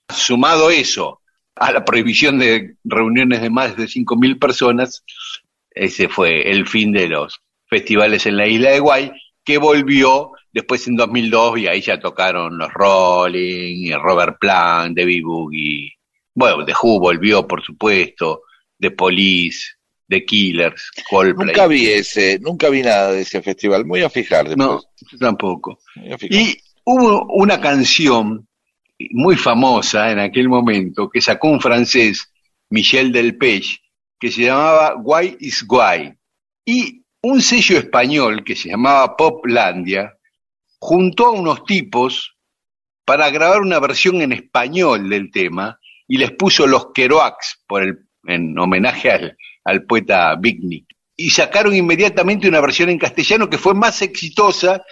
Sumado 0.08 0.70
eso 0.70 1.21
a 1.56 1.72
la 1.72 1.84
prohibición 1.84 2.38
de 2.38 2.76
reuniones 2.84 3.40
de 3.42 3.50
más 3.50 3.76
de 3.76 3.84
5.000 3.84 4.38
personas, 4.38 5.04
ese 5.70 6.08
fue 6.08 6.50
el 6.50 6.66
fin 6.66 6.92
de 6.92 7.08
los 7.08 7.40
festivales 7.66 8.26
en 8.26 8.36
la 8.36 8.46
isla 8.46 8.70
de 8.70 8.80
Guay, 8.80 9.12
que 9.44 9.58
volvió 9.58 10.32
después 10.52 10.86
en 10.86 10.96
2002 10.96 11.60
y 11.60 11.66
ahí 11.66 11.80
ya 11.80 11.98
tocaron 11.98 12.58
los 12.58 12.72
Rolling, 12.72 13.86
y 13.86 13.94
Robert 13.94 14.36
Plant, 14.38 14.96
David 14.96 15.24
Boogie, 15.24 15.92
bueno, 16.34 16.64
The 16.64 16.72
Who 16.80 17.00
volvió 17.00 17.46
por 17.46 17.62
supuesto, 17.62 18.42
The 18.78 18.90
Police, 18.90 19.76
The 20.08 20.24
Killers, 20.24 20.90
Coldplay. 21.08 21.48
Nunca 21.48 21.66
vi 21.66 21.86
ese, 21.88 22.38
nunca 22.38 22.68
vi 22.68 22.82
nada 22.82 23.12
de 23.12 23.22
ese 23.22 23.42
festival. 23.42 23.86
Muy 23.86 24.02
a 24.02 24.10
fijar 24.10 24.48
después. 24.48 24.66
No, 24.66 24.80
yo 25.10 25.18
tampoco. 25.18 25.78
Voy 25.96 26.18
fijar. 26.18 26.40
Y 26.40 26.56
hubo 26.84 27.26
una 27.32 27.60
canción 27.60 28.46
muy 29.12 29.36
famosa 29.36 30.10
en 30.10 30.18
aquel 30.18 30.48
momento 30.48 31.10
que 31.10 31.20
sacó 31.20 31.48
un 31.48 31.60
francés, 31.60 32.32
Michel 32.70 33.12
Delpech, 33.12 33.80
que 34.18 34.30
se 34.30 34.42
llamaba 34.42 34.94
Why 34.96 35.36
is 35.40 35.64
Why. 35.68 36.14
Y 36.64 37.02
un 37.22 37.40
sello 37.40 37.78
español 37.78 38.44
que 38.44 38.56
se 38.56 38.70
llamaba 38.70 39.16
Poplandia 39.16 40.12
juntó 40.78 41.26
a 41.26 41.30
unos 41.30 41.64
tipos 41.64 42.36
para 43.04 43.30
grabar 43.30 43.60
una 43.60 43.78
versión 43.80 44.22
en 44.22 44.32
español 44.32 45.08
del 45.08 45.30
tema 45.30 45.78
y 46.06 46.18
les 46.18 46.32
puso 46.32 46.66
los 46.66 46.92
Kerouacs 46.92 47.62
por 47.66 47.82
el, 47.82 47.98
en 48.24 48.58
homenaje 48.58 49.10
al, 49.10 49.36
al 49.64 49.84
poeta 49.84 50.34
Bigny. 50.36 50.86
Y 51.16 51.30
sacaron 51.30 51.74
inmediatamente 51.74 52.48
una 52.48 52.60
versión 52.60 52.88
en 52.90 52.98
castellano 52.98 53.48
que 53.48 53.58
fue 53.58 53.74
más 53.74 54.02
exitosa 54.02 54.82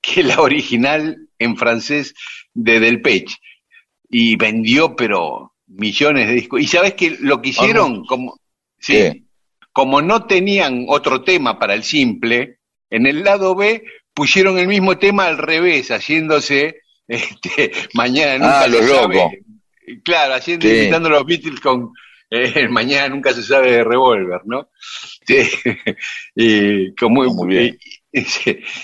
que 0.00 0.22
la 0.22 0.40
original 0.40 1.28
en 1.38 1.56
francés 1.56 2.14
de 2.52 2.80
Del 2.80 3.00
Pech. 3.00 3.36
Y 4.16 4.36
vendió, 4.36 4.94
pero 4.94 5.54
millones 5.66 6.28
de 6.28 6.34
discos. 6.34 6.60
Y 6.60 6.68
sabes 6.68 6.94
que 6.94 7.16
lo 7.18 7.42
que 7.42 7.48
hicieron, 7.48 8.04
como, 8.04 8.38
sí, 8.78 8.92
¿Qué? 8.92 9.24
como 9.72 10.00
no 10.02 10.26
tenían 10.26 10.84
otro 10.86 11.24
tema 11.24 11.58
para 11.58 11.74
el 11.74 11.82
simple, 11.82 12.58
en 12.90 13.06
el 13.08 13.24
lado 13.24 13.56
B 13.56 13.82
pusieron 14.14 14.56
el 14.58 14.68
mismo 14.68 14.98
tema 14.98 15.26
al 15.26 15.36
revés, 15.38 15.90
haciéndose 15.90 16.76
este, 17.08 17.72
mañana 17.94 18.38
nunca 18.38 18.60
Ah, 18.60 18.70
se 18.70 18.88
sabe. 18.88 19.42
Claro, 20.04 20.34
haciendo, 20.34 20.68
Sí. 20.68 20.76
imitando 20.76 21.10
los 21.10 21.26
Beatles 21.26 21.58
con 21.60 21.90
eh, 22.30 22.68
mañana 22.70 23.08
nunca 23.08 23.32
se 23.32 23.42
sabe 23.42 23.72
de 23.72 23.82
Revolver, 23.84 24.42
¿no? 24.44 24.68
Sí. 25.26 25.38
y, 26.36 26.94
como, 26.94 27.24
Muy 27.24 27.48
bien. 27.48 27.78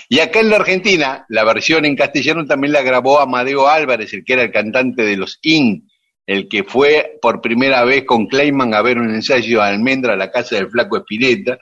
Y- 0.09 0.19
acá 0.19 0.39
en 0.41 0.49
la 0.49 0.57
Argentina, 0.57 1.25
la 1.29 1.43
versión 1.43 1.85
en 1.85 1.95
castellano 1.95 2.45
también 2.45 2.73
la 2.73 2.81
grabó 2.81 3.19
Amadeo 3.19 3.67
Álvarez, 3.67 4.13
el 4.13 4.23
que 4.25 4.33
era 4.33 4.43
el 4.43 4.51
cantante 4.51 5.03
de 5.03 5.17
los 5.17 5.39
In, 5.41 5.87
el 6.27 6.47
que 6.47 6.63
fue 6.63 7.17
por 7.21 7.41
primera 7.41 7.83
vez 7.83 8.03
con 8.05 8.27
Clayman 8.27 8.73
a 8.73 8.81
ver 8.81 8.97
un 8.99 9.13
ensayo 9.13 9.61
de 9.61 9.67
Almendra 9.67 10.13
a 10.13 10.17
la 10.17 10.31
casa 10.31 10.55
del 10.55 10.69
Flaco 10.69 10.97
Espineta, 10.97 11.57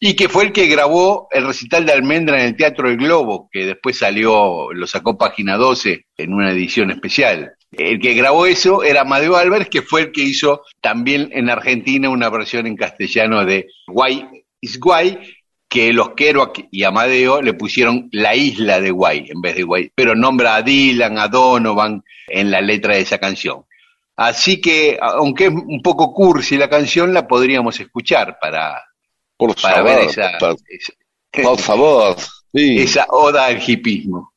y 0.00 0.14
que 0.16 0.28
fue 0.28 0.44
el 0.44 0.52
que 0.52 0.66
grabó 0.66 1.28
el 1.30 1.46
recital 1.46 1.86
de 1.86 1.92
Almendra 1.92 2.40
en 2.40 2.48
el 2.48 2.56
Teatro 2.56 2.90
El 2.90 2.96
Globo, 2.96 3.48
que 3.50 3.64
después 3.64 3.96
salió, 3.98 4.72
lo 4.72 4.86
sacó 4.86 5.16
Página 5.16 5.56
12 5.56 6.06
en 6.16 6.32
una 6.32 6.50
edición 6.52 6.90
especial. 6.90 7.52
El 7.70 8.00
que 8.00 8.14
grabó 8.14 8.46
eso 8.46 8.82
era 8.82 9.02
Amadeo 9.02 9.36
Álvarez, 9.36 9.68
que 9.68 9.82
fue 9.82 10.02
el 10.02 10.12
que 10.12 10.22
hizo 10.22 10.62
también 10.80 11.30
en 11.32 11.48
Argentina 11.48 12.08
una 12.08 12.28
versión 12.28 12.66
en 12.66 12.76
castellano 12.76 13.44
de 13.44 13.66
Guay 13.86 14.28
is 14.60 14.78
Guay, 14.78 15.18
que 15.74 15.92
los 15.92 16.10
Kerouac 16.10 16.68
y 16.70 16.84
Amadeo 16.84 17.42
le 17.42 17.52
pusieron 17.52 18.08
la 18.12 18.36
isla 18.36 18.80
de 18.80 18.92
Guay 18.92 19.26
en 19.28 19.40
vez 19.40 19.56
de 19.56 19.64
Guay, 19.64 19.90
pero 19.92 20.14
nombra 20.14 20.54
a 20.54 20.62
Dylan, 20.62 21.18
a 21.18 21.26
Donovan 21.26 22.04
en 22.28 22.52
la 22.52 22.60
letra 22.60 22.94
de 22.94 23.00
esa 23.00 23.18
canción. 23.18 23.64
Así 24.14 24.60
que, 24.60 24.96
aunque 25.02 25.46
es 25.46 25.50
un 25.50 25.82
poco 25.82 26.14
cursi 26.14 26.56
la 26.56 26.70
canción, 26.70 27.12
la 27.12 27.26
podríamos 27.26 27.80
escuchar 27.80 28.38
para, 28.40 28.84
Por 29.36 29.60
para 29.60 29.74
favor, 29.74 29.90
ver 29.96 30.04
esa, 30.04 30.38
por, 30.38 30.56
esa, 30.68 30.92
por 31.42 31.58
favor. 31.58 32.16
Sí. 32.54 32.78
esa 32.78 33.06
oda 33.08 33.46
al 33.46 33.60
hipismo. 33.60 34.32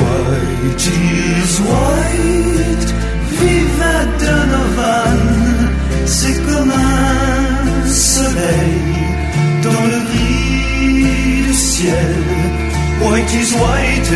White 0.00 0.86
is 0.86 1.60
white, 1.70 2.90
viva 3.38 3.94
Donovan. 4.20 5.18
C'est 6.06 6.38
comme 6.46 6.70
un 6.70 7.88
soleil 7.88 8.78
dans 9.64 9.84
le 9.92 9.98
gris 10.08 11.42
du 11.46 11.54
ciel. 11.54 12.14
White 13.02 13.34
is 13.34 13.50
white, 13.62 14.12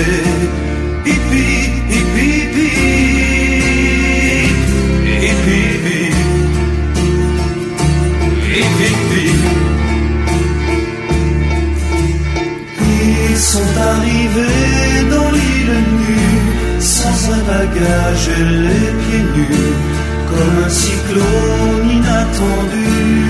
hippie, 1.05 1.51
hippie, 1.51 1.71
hippie, 1.91 2.10
sont 13.41 13.73
arrivés 13.81 15.09
dans 15.11 15.31
l'île 15.31 15.79
nue, 15.99 16.79
sans 16.79 17.33
un 17.33 17.43
bagage 17.55 18.29
et 18.39 18.45
les 18.67 18.91
pieds 19.01 19.27
nus, 19.35 19.73
comme 20.29 20.65
un 20.65 20.69
cyclone 20.69 21.91
inattendu. 21.91 23.30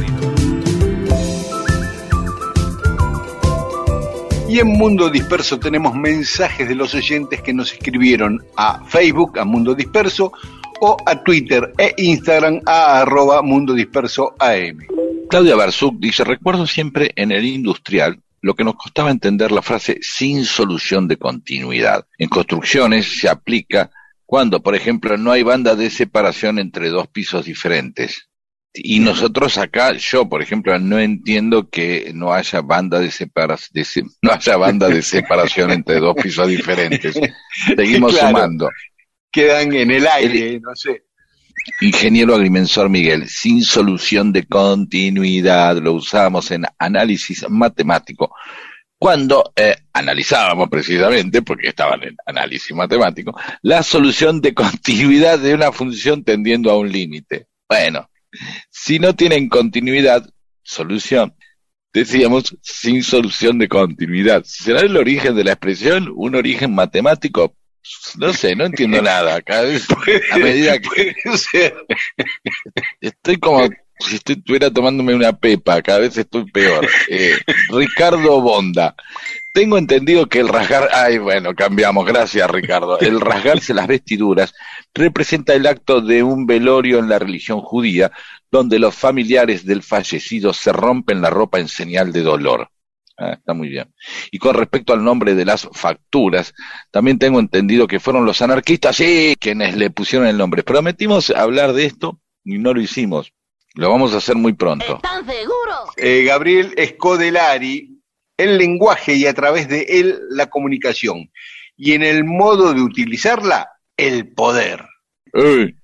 Y 4.51 4.59
en 4.59 4.67
Mundo 4.67 5.09
Disperso 5.09 5.57
tenemos 5.61 5.95
mensajes 5.95 6.67
de 6.67 6.75
los 6.75 6.93
oyentes 6.93 7.41
que 7.41 7.53
nos 7.53 7.71
escribieron 7.71 8.43
a 8.57 8.83
Facebook, 8.83 9.39
a 9.39 9.45
Mundo 9.45 9.73
Disperso, 9.73 10.33
o 10.81 10.97
a 11.05 11.23
Twitter 11.23 11.71
e 11.77 11.93
Instagram 11.95 12.59
a 12.65 12.99
arroba 12.99 13.41
Mundo 13.41 13.73
Disperso 13.73 14.35
AM. 14.39 14.79
Claudia 15.29 15.55
Barzuk 15.55 15.97
dice, 15.99 16.25
recuerdo 16.25 16.67
siempre 16.67 17.13
en 17.15 17.31
el 17.31 17.45
industrial 17.45 18.19
lo 18.41 18.53
que 18.53 18.65
nos 18.65 18.75
costaba 18.75 19.09
entender 19.09 19.53
la 19.53 19.61
frase 19.61 19.99
sin 20.01 20.43
solución 20.43 21.07
de 21.07 21.15
continuidad. 21.15 22.05
En 22.17 22.27
construcciones 22.27 23.21
se 23.21 23.29
aplica 23.29 23.89
cuando, 24.25 24.61
por 24.61 24.75
ejemplo, 24.75 25.15
no 25.15 25.31
hay 25.31 25.43
banda 25.43 25.77
de 25.77 25.89
separación 25.89 26.59
entre 26.59 26.89
dos 26.89 27.07
pisos 27.07 27.45
diferentes. 27.45 28.27
Y 28.73 28.99
nosotros 29.01 29.57
acá, 29.57 29.93
yo, 29.93 30.29
por 30.29 30.41
ejemplo, 30.41 30.77
no 30.79 30.97
entiendo 30.97 31.69
que 31.69 32.11
no 32.13 32.33
haya 32.33 32.61
banda 32.61 32.99
de 32.99 33.11
separación, 33.11 34.09
no 34.21 34.31
haya 34.31 34.57
banda 34.57 34.87
de 34.87 35.01
separación 35.01 35.71
entre 35.71 35.99
dos 35.99 36.15
pisos 36.15 36.47
diferentes. 36.47 37.19
Seguimos 37.75 38.13
Claro. 38.13 38.27
sumando. 38.29 38.69
Quedan 39.31 39.73
en 39.73 39.91
el 39.91 40.07
aire, 40.07 40.59
no 40.59 40.75
sé. 40.75 41.03
Ingeniero 41.81 42.33
agrimensor 42.35 42.89
Miguel, 42.89 43.27
sin 43.29 43.61
solución 43.63 44.31
de 44.33 44.45
continuidad, 44.45 45.77
lo 45.77 45.93
usábamos 45.93 46.49
en 46.51 46.65
análisis 46.79 47.45
matemático. 47.49 48.33
Cuando 48.97 49.51
eh, 49.55 49.75
analizábamos 49.93 50.69
precisamente, 50.69 51.41
porque 51.41 51.69
estaban 51.69 52.03
en 52.03 52.15
análisis 52.25 52.75
matemático, 52.75 53.35
la 53.63 53.83
solución 53.83 54.41
de 54.41 54.53
continuidad 54.53 55.39
de 55.39 55.53
una 55.53 55.71
función 55.71 56.23
tendiendo 56.23 56.71
a 56.71 56.77
un 56.77 56.91
límite. 56.91 57.47
Bueno, 57.67 58.09
si 58.69 58.99
no 58.99 59.15
tienen 59.15 59.49
continuidad, 59.49 60.27
solución, 60.63 61.35
decíamos, 61.93 62.57
sin 62.61 63.03
solución 63.03 63.57
de 63.57 63.67
continuidad. 63.67 64.43
¿Será 64.45 64.81
el 64.81 64.97
origen 64.97 65.35
de 65.35 65.43
la 65.43 65.53
expresión 65.53 66.11
un 66.15 66.35
origen 66.35 66.73
matemático? 66.73 67.55
No 68.17 68.31
sé, 68.33 68.55
no 68.55 68.65
entiendo 68.65 69.01
nada. 69.01 69.41
Cada 69.41 69.63
vez, 69.63 69.87
a 70.31 70.37
medida 70.37 70.79
que 70.79 71.15
estoy 73.01 73.37
como 73.37 73.67
si 73.99 74.15
estuviera 74.15 74.71
tomándome 74.71 75.13
una 75.13 75.33
pepa, 75.33 75.81
cada 75.81 75.99
vez 75.99 76.17
estoy 76.17 76.49
peor. 76.51 76.87
Eh, 77.07 77.37
Ricardo 77.69 78.41
Bonda. 78.41 78.95
Tengo 79.53 79.77
entendido 79.77 80.27
que 80.27 80.39
el 80.39 80.47
rasgar, 80.47 80.89
ay 80.93 81.17
bueno, 81.17 81.53
cambiamos, 81.53 82.05
gracias 82.05 82.49
Ricardo. 82.49 82.99
El 82.99 83.19
rasgarse 83.19 83.73
las 83.73 83.87
vestiduras 83.87 84.53
representa 84.93 85.53
el 85.53 85.67
acto 85.67 85.99
de 85.99 86.23
un 86.23 86.45
velorio 86.45 86.99
en 86.99 87.09
la 87.09 87.19
religión 87.19 87.59
judía, 87.59 88.11
donde 88.49 88.79
los 88.79 88.95
familiares 88.95 89.65
del 89.65 89.83
fallecido 89.83 90.53
se 90.53 90.71
rompen 90.71 91.21
la 91.21 91.29
ropa 91.29 91.59
en 91.59 91.67
señal 91.67 92.13
de 92.13 92.21
dolor. 92.21 92.69
Ah, 93.17 93.33
está 93.33 93.53
muy 93.53 93.67
bien. 93.67 93.93
Y 94.31 94.39
con 94.39 94.55
respecto 94.55 94.93
al 94.93 95.03
nombre 95.03 95.35
de 95.35 95.45
las 95.45 95.67
facturas, 95.73 96.53
también 96.89 97.19
tengo 97.19 97.39
entendido 97.39 97.87
que 97.87 97.99
fueron 97.99 98.25
los 98.25 98.41
anarquistas, 98.41 98.95
sí, 98.95 99.35
quienes 99.39 99.75
le 99.75 99.89
pusieron 99.89 100.27
el 100.27 100.37
nombre. 100.37 100.63
Prometimos 100.63 101.29
hablar 101.29 101.73
de 101.73 101.85
esto 101.85 102.19
y 102.43 102.57
no 102.57 102.73
lo 102.73 102.81
hicimos. 102.81 103.33
Lo 103.75 103.89
vamos 103.89 104.13
a 104.13 104.17
hacer 104.17 104.35
muy 104.35 104.53
pronto. 104.53 104.95
¿Están 104.95 105.25
seguros? 105.25 105.89
Eh, 105.97 106.23
Gabriel 106.25 106.73
Escodelari, 106.77 107.90
el 108.43 108.57
lenguaje 108.57 109.15
y 109.15 109.25
a 109.25 109.33
través 109.33 109.67
de 109.67 109.81
él 109.89 110.19
la 110.29 110.49
comunicación. 110.49 111.31
Y 111.77 111.93
en 111.93 112.03
el 112.03 112.23
modo 112.23 112.73
de 112.73 112.81
utilizarla, 112.81 113.69
el 113.97 114.33
poder. 114.33 114.85
Uy, 115.33 115.75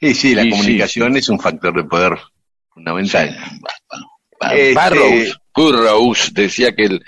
Y 0.00 0.14
sí, 0.14 0.34
la 0.34 0.42
Sí, 0.42 0.50
sí, 0.50 0.56
comunicación 0.56 1.16
es 1.16 1.28
un 1.28 1.38
factor 1.40 1.74
de 1.74 1.84
poder 1.84 2.18
fundamental. 2.70 3.36
Este- 4.52 4.74
Burroughs, 4.74 5.38
Burroughs 5.54 6.34
decía 6.34 6.74
que 6.74 6.84
el, 6.84 7.04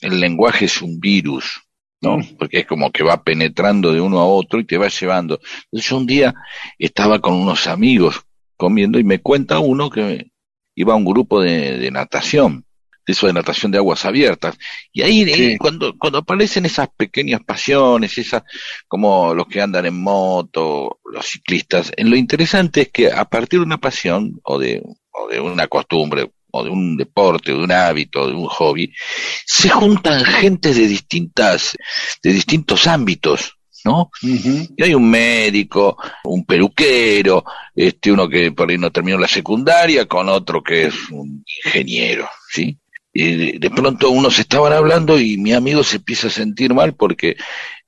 el 0.00 0.20
lenguaje 0.20 0.66
es 0.66 0.80
un 0.80 1.00
virus, 1.00 1.60
¿no? 2.00 2.18
Mm. 2.18 2.36
Porque 2.38 2.60
es 2.60 2.66
como 2.66 2.92
que 2.92 3.02
va 3.02 3.22
penetrando 3.24 3.92
de 3.92 4.00
uno 4.00 4.20
a 4.20 4.26
otro 4.26 4.60
y 4.60 4.64
te 4.64 4.78
va 4.78 4.88
llevando. 4.88 5.40
Entonces 5.64 5.90
yo 5.90 5.96
un 5.96 6.06
día 6.06 6.34
estaba 6.78 7.20
con 7.20 7.34
unos 7.34 7.66
amigos 7.66 8.20
comiendo 8.56 8.98
y 8.98 9.04
me 9.04 9.18
cuenta 9.20 9.58
uno 9.58 9.90
que 9.90 10.30
iba 10.76 10.92
a 10.92 10.96
un 10.96 11.04
grupo 11.04 11.40
de, 11.40 11.78
de 11.78 11.90
natación, 11.90 12.64
eso 13.12 13.26
de 13.26 13.32
natación 13.32 13.72
de 13.72 13.78
aguas 13.78 14.04
abiertas. 14.04 14.58
Y 14.92 15.02
ahí 15.02 15.22
eh, 15.22 15.56
cuando, 15.58 15.96
cuando 15.96 16.18
aparecen 16.18 16.66
esas 16.66 16.88
pequeñas 16.96 17.42
pasiones, 17.44 18.16
esas, 18.18 18.42
como 18.86 19.34
los 19.34 19.46
que 19.46 19.60
andan 19.60 19.86
en 19.86 20.00
moto, 20.00 21.00
los 21.04 21.26
ciclistas, 21.26 21.92
en 21.96 22.10
lo 22.10 22.16
interesante 22.16 22.82
es 22.82 22.88
que 22.90 23.10
a 23.10 23.24
partir 23.24 23.60
de 23.60 23.66
una 23.66 23.78
pasión 23.78 24.40
o 24.44 24.58
de, 24.58 24.82
o 25.10 25.28
de 25.28 25.40
una 25.40 25.66
costumbre, 25.68 26.30
o 26.50 26.64
de 26.64 26.70
un 26.70 26.96
deporte, 26.96 27.52
o 27.52 27.58
de 27.58 27.64
un 27.64 27.72
hábito, 27.72 28.26
de 28.26 28.34
un 28.34 28.46
hobby, 28.46 28.92
se 29.44 29.68
juntan 29.68 30.24
gentes 30.24 30.76
de 30.76 30.86
distintas, 30.86 31.76
de 32.22 32.32
distintos 32.32 32.86
ámbitos, 32.86 33.58
¿no? 33.84 34.10
Y 34.22 34.82
hay 34.82 34.94
un 34.94 35.08
médico, 35.08 35.96
un 36.24 36.44
peluquero, 36.44 37.44
este, 37.74 38.12
uno 38.12 38.28
que 38.28 38.52
por 38.52 38.70
ahí 38.70 38.78
no 38.78 38.90
terminó 38.90 39.18
la 39.18 39.28
secundaria, 39.28 40.06
con 40.06 40.28
otro 40.28 40.62
que 40.62 40.86
es 40.86 41.10
un 41.10 41.44
ingeniero, 41.64 42.28
¿sí? 42.50 42.78
Y 43.20 43.36
de, 43.36 43.58
de 43.58 43.70
pronto 43.70 44.10
unos 44.10 44.38
estaban 44.38 44.72
hablando 44.72 45.18
y 45.18 45.36
mi 45.38 45.52
amigo 45.52 45.82
se 45.82 45.96
empieza 45.96 46.28
a 46.28 46.30
sentir 46.30 46.72
mal 46.74 46.94
porque 46.94 47.36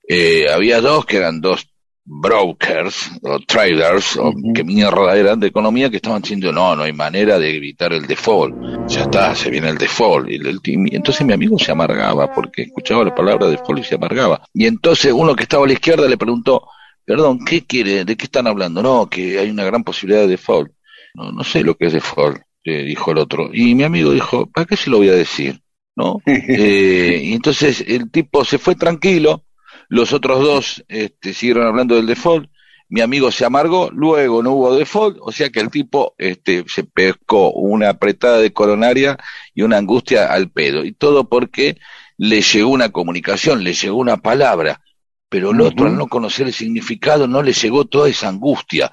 eh, 0.09 0.47
había 0.53 0.81
dos 0.81 1.05
que 1.07 1.19
eran 1.19 1.41
dos 1.41 1.67
brokers 2.05 3.11
o 3.23 3.39
traders 3.41 4.17
o 4.17 4.33
que 4.55 4.65
mierda 4.65 5.17
eran 5.17 5.39
de 5.39 5.47
economía 5.47 5.89
que 5.91 5.97
estaban 5.97 6.23
diciendo 6.23 6.51
no, 6.53 6.75
no 6.75 6.83
hay 6.83 6.93
manera 6.93 7.39
de 7.39 7.55
evitar 7.57 7.93
el 7.93 8.07
default, 8.07 8.57
ya 8.89 9.03
está, 9.03 9.35
se 9.37 9.51
viene 9.51 9.69
el 9.69 9.79
default 9.79 10.29
y, 10.29 10.35
el- 10.37 10.61
y 10.65 10.97
entonces 10.97 11.25
mi 11.25 11.33
amigo 11.33 11.57
se 11.59 11.71
amargaba 11.71 12.33
porque 12.35 12.63
escuchaba 12.63 13.05
la 13.05 13.15
palabra 13.15 13.47
default 13.47 13.81
y 13.81 13.85
se 13.85 13.95
amargaba. 13.95 14.43
Y 14.53 14.67
entonces 14.67 15.13
uno 15.13 15.37
que 15.37 15.45
estaba 15.45 15.65
a 15.65 15.69
la 15.69 15.75
izquierda 15.75 16.09
le 16.09 16.17
preguntó 16.19 16.67
perdón, 17.05 17.45
¿qué 17.45 17.65
quiere? 17.65 18.05
¿de 18.05 18.17
qué 18.17 18.25
están 18.25 18.47
hablando? 18.49 18.83
no, 18.83 19.09
que 19.09 19.39
hay 19.39 19.51
una 19.51 19.65
gran 19.65 19.85
posibilidad 19.85 20.23
de 20.23 20.29
default 20.29 20.73
no, 21.15 21.31
no 21.31 21.45
sé 21.45 21.63
lo 21.63 21.77
que 21.77 21.87
es 21.87 21.93
default 21.93 22.39
dijo 22.65 23.13
el 23.13 23.19
otro 23.19 23.51
y 23.53 23.75
mi 23.75 23.85
amigo 23.85 24.13
dijo, 24.13 24.47
¿para 24.47 24.67
qué 24.67 24.77
se 24.77 24.91
lo 24.91 24.99
voy 24.99 25.09
a 25.09 25.15
decir? 25.15 25.61
¿no? 25.97 26.21
Eh, 26.27 27.21
y 27.25 27.33
entonces 27.33 27.85
el 27.87 28.11
tipo 28.11 28.45
se 28.45 28.59
fue 28.59 28.75
tranquilo, 28.75 29.45
los 29.89 30.13
otros 30.13 30.41
dos 30.41 30.85
este, 30.89 31.35
siguieron 31.35 31.67
hablando 31.67 31.97
del 31.97 32.07
default, 32.07 32.51
mi 32.89 33.03
amigo 33.03 33.31
se 33.31 33.45
amargó, 33.45 33.91
luego 33.93 34.43
no 34.43 34.53
hubo 34.53 34.75
default, 34.75 35.19
o 35.21 35.31
sea 35.31 35.51
que 35.51 35.61
el 35.61 35.71
tipo 35.71 36.15
este, 36.19 36.65
se 36.67 36.85
pescó 36.85 37.53
una 37.53 37.91
apretada 37.91 38.39
de 38.39 38.53
coronaria 38.53 39.17
y 39.55 39.63
una 39.63 39.79
angustia 39.79 40.27
al 40.33 40.51
pedo, 40.51 40.85
y 40.85 40.93
todo 40.93 41.29
porque 41.29 41.79
le 42.17 42.43
llegó 42.43 42.71
una 42.71 42.91
comunicación, 42.91 43.63
le 43.63 43.75
llegó 43.75 43.97
una 43.97 44.17
palabra, 44.17 44.83
pero 45.29 45.53
el 45.53 45.61
otro 45.61 45.87
al 45.87 45.97
no 45.97 46.09
conocer 46.09 46.49
el 46.49 46.53
significado 46.53 47.29
no 47.29 47.43
le 47.43 47.53
llegó 47.53 47.85
toda 47.85 48.09
esa 48.09 48.29
angustia. 48.29 48.91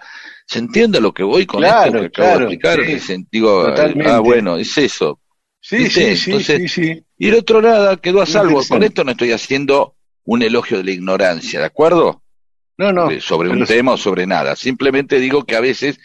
¿Se 0.47 0.59
entiende 0.59 1.01
lo 1.01 1.13
que 1.13 1.23
voy 1.23 1.45
con 1.45 1.59
Claro, 1.61 1.85
esto 1.87 1.99
que 1.99 2.05
acabo 2.07 2.27
claro, 2.29 2.47
de 2.47 2.53
explicar? 2.55 2.85
sí. 2.85 2.99
Sentido, 3.05 3.65
Totalmente. 3.67 4.11
ah, 4.11 4.19
bueno, 4.19 4.57
es 4.57 4.77
eso. 4.77 5.19
Sí, 5.59 5.77
¿Viste? 5.79 6.15
sí, 6.15 6.23
sí, 6.23 6.31
Entonces, 6.31 6.71
sí, 6.71 6.83
sí. 6.95 7.03
Y 7.17 7.27
el 7.27 7.35
otro 7.35 7.61
nada, 7.61 7.97
quedó 7.97 8.21
a 8.21 8.25
salvo. 8.25 8.61
Con 8.67 8.83
esto 8.83 9.03
no 9.03 9.11
estoy 9.11 9.33
haciendo 9.33 9.95
un 10.23 10.41
elogio 10.41 10.77
de 10.77 10.83
la 10.85 10.91
ignorancia, 10.91 11.59
¿de 11.59 11.65
acuerdo? 11.65 12.23
No, 12.77 12.93
no. 12.93 13.07
De- 13.09 13.19
sobre 13.21 13.49
un 13.49 13.65
tema 13.65 13.93
o 13.93 13.97
sobre 13.97 14.25
nada. 14.25 14.55
Simplemente 14.55 15.19
digo 15.19 15.43
que 15.43 15.55
a 15.55 15.59
veces 15.59 15.99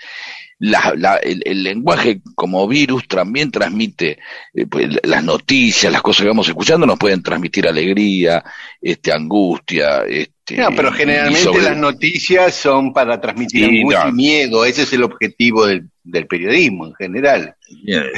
la- 0.58 0.94
la- 0.96 1.16
el, 1.16 1.42
el 1.44 1.62
lenguaje 1.62 2.20
como 2.34 2.66
virus 2.66 3.06
también 3.06 3.50
transmite 3.52 4.18
eh, 4.54 4.66
pues, 4.66 4.88
las 5.04 5.22
noticias, 5.22 5.92
las 5.92 6.02
cosas 6.02 6.22
que 6.22 6.28
vamos 6.28 6.48
escuchando 6.48 6.86
nos 6.86 6.98
pueden 6.98 7.22
transmitir 7.22 7.68
alegría, 7.68 8.42
este, 8.80 9.12
angustia. 9.12 10.02
Este, 10.08 10.32
No, 10.56 10.70
pero 10.74 10.92
generalmente 10.92 11.42
sobre- 11.42 11.62
las 11.62 11.76
noticias 11.76 12.54
son 12.54 12.92
para 12.92 13.20
transmitir 13.20 13.64
Sí, 13.68 13.78
angustia 13.78 14.04
no. 14.04 14.08
y 14.10 14.12
miedo. 14.12 14.64
Ese 14.64 14.82
es 14.82 14.92
el 14.92 15.02
objetivo 15.04 15.66
del, 15.66 15.88
del 16.04 16.26
periodismo 16.26 16.86
en 16.86 16.94
general. 16.94 17.54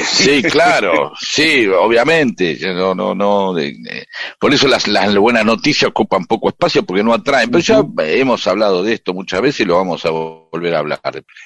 Sí, 0.05 0.43
claro, 0.43 1.13
sí, 1.21 1.67
obviamente. 1.69 2.59
No, 2.75 2.95
no, 2.95 3.15
no. 3.15 3.53
de- 3.55 3.75
de- 3.79 4.07
por 4.39 4.53
eso 4.53 4.67
las, 4.69 4.89
las 4.89 5.17
buenas 5.17 5.45
noticias 5.45 5.89
ocupan 5.91 6.25
poco 6.27 6.49
espacio 6.49 6.85
porque 6.85 7.03
no 7.05 7.13
atraen. 7.15 7.51
Pero 7.51 7.63
ya 7.63 7.85
hemos 8.05 8.47
hablado 8.47 8.83
de 8.83 8.95
esto 8.95 9.15
muchas 9.15 9.41
veces 9.43 9.61
y 9.61 9.65
lo 9.65 9.77
vamos 9.77 10.05
a 10.05 10.11
volver 10.11 10.75
a 10.75 10.79
hablar. 10.81 11.01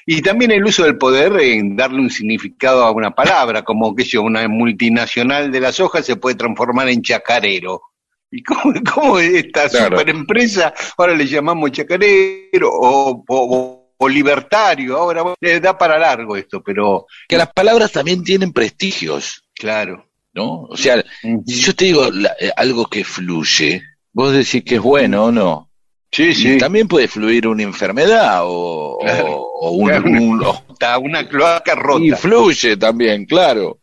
Y 0.06 0.22
también 0.22 0.50
el 0.52 0.64
uso 0.64 0.84
del 0.84 0.96
poder 0.98 1.38
en 1.40 1.76
darle 1.76 2.00
un 2.00 2.10
significado 2.10 2.84
a 2.84 2.90
una 2.92 3.10
palabra, 3.10 3.62
como 3.62 3.94
que 3.94 4.04
yo, 4.04 4.22
una 4.22 4.46
multinacional 4.48 5.50
de 5.50 5.60
las 5.60 5.80
hojas 5.80 6.06
se 6.06 6.16
puede 6.16 6.36
transformar 6.36 6.88
en 6.88 7.02
chacarero. 7.02 7.82
¿Y 8.32 8.42
cómo, 8.42 8.74
cómo 8.94 9.18
esta 9.18 9.68
Claro. 9.68 9.96
superempresa 9.98 10.72
ahora 10.96 11.14
le 11.14 11.26
llamamos 11.26 11.72
chacarero 11.72 12.70
o, 12.70 13.24
o- 13.28 13.92
o 13.96 14.08
libertario? 14.08 14.96
Ahora 14.96 15.22
bueno, 15.22 15.36
eh, 15.40 15.60
da 15.60 15.76
para 15.76 15.98
largo 15.98 16.36
esto, 16.36 16.62
pero 16.62 17.06
Que 17.28 17.36
las 17.38 17.52
palabras 17.52 17.90
también 17.92 18.22
tienen 18.22 18.52
prestigios, 18.52 19.42
claro. 19.54 20.04
¿no? 20.34 20.62
O 20.64 20.76
sea, 20.76 21.02
si 21.46 21.60
yo 21.60 21.74
te 21.74 21.86
digo 21.86 22.10
la- 22.12 22.36
eh, 22.38 22.52
algo 22.56 22.86
que 22.86 23.02
fluye, 23.02 23.82
vos 24.12 24.32
decís 24.32 24.62
que 24.64 24.76
es 24.76 24.80
bueno 24.82 25.24
o 25.24 25.32
no. 25.32 25.64
Sí, 26.10 26.34
sí. 26.34 26.56
también 26.56 26.88
puede 26.88 27.06
fluir 27.06 27.46
una 27.46 27.62
enfermedad 27.64 28.40
o, 28.44 28.98
Claro. 29.00 29.26
o- 29.36 29.68
o 29.68 29.70
un, 29.72 29.88
Claro. 29.88 30.04
un- 30.10 30.42
o- 30.44 30.62
Está 30.72 30.96
una 30.98 31.28
cloaca 31.28 31.74
rota. 31.74 32.04
Y 32.04 32.10
fluye 32.12 32.76
también, 32.76 33.26
claro. 33.26 33.77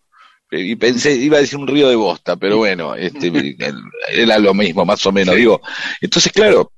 Y 0.59 0.75
pensé, 0.75 1.13
iba 1.13 1.37
a 1.37 1.41
decir 1.41 1.57
un 1.59 1.67
río 1.67 1.89
de 1.89 1.95
bosta, 1.95 2.35
pero 2.35 2.57
bueno, 2.57 2.95
este, 2.95 3.31
era 4.11 4.37
lo 4.39 4.53
mismo, 4.53 4.85
más 4.85 5.05
o 5.05 5.11
menos, 5.11 5.33
Sí. 5.35 5.41
digo. 5.41 5.61
Entonces, 6.01 6.31
claro, 6.31 6.71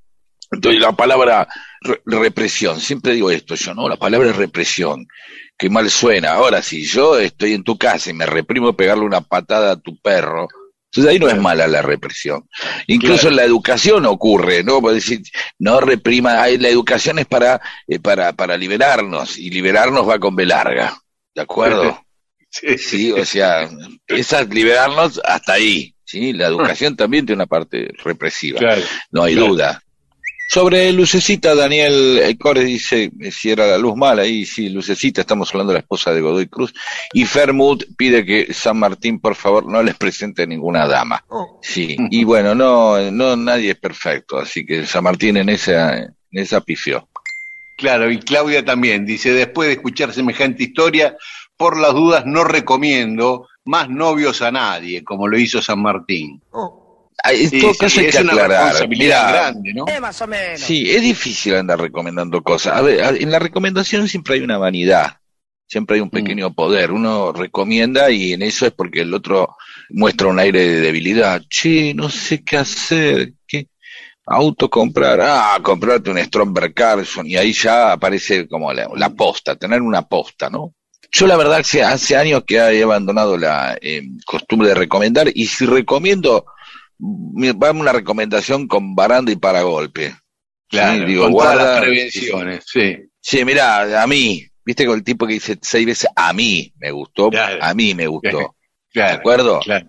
entonces 0.52 0.82
la 0.82 0.92
palabra 0.94 1.48
re- 1.82 2.02
represión, 2.06 2.80
siempre 2.80 3.14
digo 3.14 3.30
esto 3.32 3.56
yo, 3.56 3.74
¿no? 3.74 3.88
La 3.90 3.98
palabra 3.98 4.32
represión, 4.32 5.06
que 5.58 5.70
mal 5.70 5.90
suena. 5.90 6.34
Ahora, 6.34 6.62
si 6.62 6.86
yo 6.86 7.18
estoy 7.20 7.54
en 7.54 7.64
tu 7.64 7.78
casa 7.78 8.10
y 8.10 8.14
me 8.14 8.26
reprimo 8.26 8.74
pegarle 8.74 9.04
una 9.06 9.22
patada 9.22 9.72
a 9.74 9.76
tu 9.80 10.00
perro, 10.00 10.48
entonces 10.90 11.12
ahí 11.12 11.20
no 11.20 11.28
es 11.28 11.38
mala 11.38 11.68
la 11.68 11.82
represión. 11.82 12.48
Incluso 12.88 13.24
Claro. 13.24 13.30
en 13.32 13.36
la 13.36 13.44
educación 13.44 14.06
ocurre, 14.06 14.64
¿no? 14.64 14.80
Por 14.82 14.94
decir, 14.94 15.22
no 15.60 15.82
reprima, 15.82 16.42
ahí 16.42 16.58
la 16.58 16.70
educación 16.70 17.20
es 17.20 17.26
para, 17.26 17.60
eh, 17.88 18.00
para, 18.00 18.32
para 18.34 18.56
liberarnos, 18.56 19.38
y 19.38 19.50
liberarnos 19.50 20.08
va 20.08 20.18
con 20.18 20.36
B 20.36 20.46
larga, 20.46 20.98
¿de 21.36 21.42
acuerdo? 21.42 22.02
Sí, 22.60 22.78
Sí, 22.78 23.12
o 23.12 23.26
sea, 23.26 23.70
esa 24.08 24.42
es 24.42 24.50
liberarnos 24.50 25.22
hasta 25.24 25.54
ahí, 25.54 25.94
¿sí? 26.06 26.34
La 26.34 26.48
educación 26.48 26.96
también 26.96 27.26
tiene 27.26 27.38
una 27.42 27.46
parte 27.48 27.90
represiva, 28.04 28.60
Claro. 28.60 28.82
no 29.12 29.24
hay 29.24 29.36
claro. 29.36 29.50
duda. 29.54 29.84
Sobre 30.50 30.94
Lucecita, 30.94 31.54
Daniel 31.56 32.20
eh, 32.24 32.38
Core 32.38 32.64
dice 32.64 33.12
eh, 33.20 33.32
si 33.32 33.52
era 33.52 33.68
la 33.68 33.78
luz 33.78 33.98
mala, 33.98 34.26
y 34.26 34.46
sí, 34.46 34.70
Lucecita, 34.70 35.20
estamos 35.20 35.50
hablando 35.52 35.74
de 35.74 35.80
la 35.80 35.82
esposa 35.82 36.14
de 36.14 36.22
Godoy 36.22 36.48
Cruz, 36.48 36.74
y 37.12 37.26
Fermut 37.26 37.84
pide 37.98 38.26
que 38.26 38.54
San 38.54 38.78
Martín, 38.80 39.20
por 39.20 39.36
favor, 39.36 39.66
no 39.70 39.84
les 39.84 39.96
presente 39.96 40.48
ninguna 40.48 40.88
dama. 40.88 41.22
Sí, 41.62 41.98
y 42.12 42.24
bueno, 42.24 42.56
no, 42.56 43.12
no, 43.12 43.36
nadie 43.36 43.72
es 43.72 43.78
perfecto, 43.78 44.38
así 44.38 44.66
que 44.66 44.86
San 44.86 45.04
Martín 45.04 45.36
en 45.36 45.50
esa, 45.50 45.98
en 45.98 46.16
esa 46.32 46.62
pifió. 46.62 47.10
Claro, 47.78 48.10
y 48.10 48.18
Claudia 48.20 48.64
también 48.64 49.06
dice, 49.06 49.34
después 49.34 49.68
de 49.68 49.74
escuchar 49.74 50.14
semejante 50.14 50.64
historia, 50.64 51.16
por 51.58 51.78
las 51.80 51.94
dudas 51.94 52.24
no 52.26 52.44
recomiendo 52.44 53.48
más 53.66 53.90
novios 53.90 54.42
a 54.42 54.52
nadie, 54.52 55.04
como 55.04 55.28
lo 55.28 55.38
hizo 55.38 55.62
San 55.62 55.82
Martín. 55.82 56.42
Ah, 56.54 57.34
En 57.34 57.50
Sí, 57.50 57.60
todo 57.60 57.74
sí, 57.74 57.80
caso 57.80 58.00
hay 58.00 58.06
es 58.08 58.16
que 58.16 58.22
una 58.24 58.32
aclarar. 58.34 58.62
responsabilidad 58.62 59.28
Mirá, 59.28 59.32
grande, 59.32 59.74
¿no? 59.74 59.86
Eh, 59.88 60.00
más 60.00 60.22
o 60.22 60.28
menos. 60.28 60.60
Sí, 60.62 60.90
es 60.90 61.02
difícil 61.02 61.56
andar 61.56 61.80
recomendando 61.80 62.42
cosas. 62.44 62.78
A 62.78 62.82
ver, 62.82 63.22
en 63.22 63.32
la 63.32 63.40
recomendación 63.40 64.08
siempre 64.08 64.36
hay 64.36 64.42
una 64.42 64.58
vanidad, 64.58 65.18
siempre 65.68 65.96
hay 65.96 66.02
un 66.02 66.10
pequeño 66.12 66.54
poder. 66.54 66.92
Uno 66.92 67.34
recomienda 67.34 68.10
y 68.12 68.34
en 68.34 68.44
eso 68.44 68.66
es 68.68 68.72
porque 68.72 69.02
el 69.02 69.14
otro 69.14 69.56
muestra 69.90 70.28
un 70.28 70.40
aire 70.40 70.60
de 70.68 70.80
debilidad. 70.82 71.42
Che, 71.50 71.94
no 71.94 72.10
sé 72.10 72.44
qué 72.44 72.58
hacer, 72.58 73.34
qué 73.48 73.68
auto 74.28 74.70
comprar. 74.70 75.20
Ah, 75.22 75.58
comprarte 75.62 76.12
un 76.12 76.20
Stromberg 76.20 76.74
Carlson 76.74 77.26
y 77.28 77.36
ahí 77.36 77.52
ya 77.52 77.92
aparece 77.94 78.48
como 78.48 78.72
la, 78.72 78.88
la 78.96 79.10
posta, 79.10 79.56
tener 79.56 79.82
una 79.82 80.04
posta, 80.04 80.50
¿no? 80.50 80.76
Yo 81.18 81.26
la 81.26 81.36
verdad 81.38 81.66
que 81.70 81.82
hace 81.84 82.16
años 82.16 82.44
que 82.46 82.58
he 82.58 82.84
abandonado 82.84 83.38
la 83.38 83.76
eh, 83.82 84.04
costumbre 84.26 84.70
de 84.70 84.76
recomendar 84.76 85.28
y 85.34 85.48
si 85.48 85.66
recomiendo, 85.66 86.46
me 87.00 87.54
va 87.54 87.72
una 87.72 87.92
recomendación 87.92 88.68
con 88.68 88.94
baranda 88.94 89.32
y 89.32 89.36
paragolpe. 89.36 90.16
Claro, 90.70 91.00
Sí, 91.00 91.06
digo, 91.06 91.24
con 91.24 91.32
todas 91.34 91.56
guarda- 91.56 91.72
las 91.76 91.82
prevenciones, 91.82 92.64
sí. 92.68 92.98
Sí, 93.20 93.44
mirá, 93.46 94.04
a 94.04 94.06
mí, 94.06 94.46
viste 94.64 94.86
con 94.86 94.96
el 94.98 95.04
tipo 95.04 95.26
que 95.26 95.34
dice 95.34 95.58
seis 95.62 95.86
veces, 95.88 96.10
a 96.16 96.34
mí 96.34 96.72
me 96.78 96.92
gustó, 96.92 97.30
Claro. 97.32 97.64
a 97.64 97.74
mí 97.74 97.96
me 97.96 98.06
gustó. 98.06 98.56
¿De 98.94 99.02
acuerdo? 99.04 99.60
claro. 99.62 99.88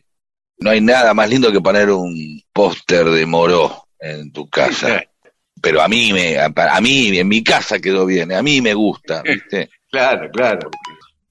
No 0.60 0.70
hay 0.70 0.80
nada 0.80 1.12
más 1.14 1.28
lindo 1.28 1.52
que 1.52 1.60
poner 1.60 1.90
un 1.90 2.42
póster 2.52 3.04
de 3.04 3.26
Moró 3.26 3.84
en 4.00 4.32
tu 4.32 4.48
casa. 4.48 5.04
Pero 5.60 5.82
a 5.82 5.88
mí, 5.88 6.12
me, 6.12 6.38
a, 6.38 6.46
a 6.54 6.80
mí, 6.80 7.18
en 7.18 7.28
mi 7.28 7.42
casa 7.44 7.78
quedó 7.80 8.06
bien, 8.06 8.32
a 8.32 8.42
mí 8.42 8.60
me 8.62 8.72
gusta, 8.74 9.22
¿viste? 9.24 9.68
claro, 9.90 10.28
claro. 10.32 10.70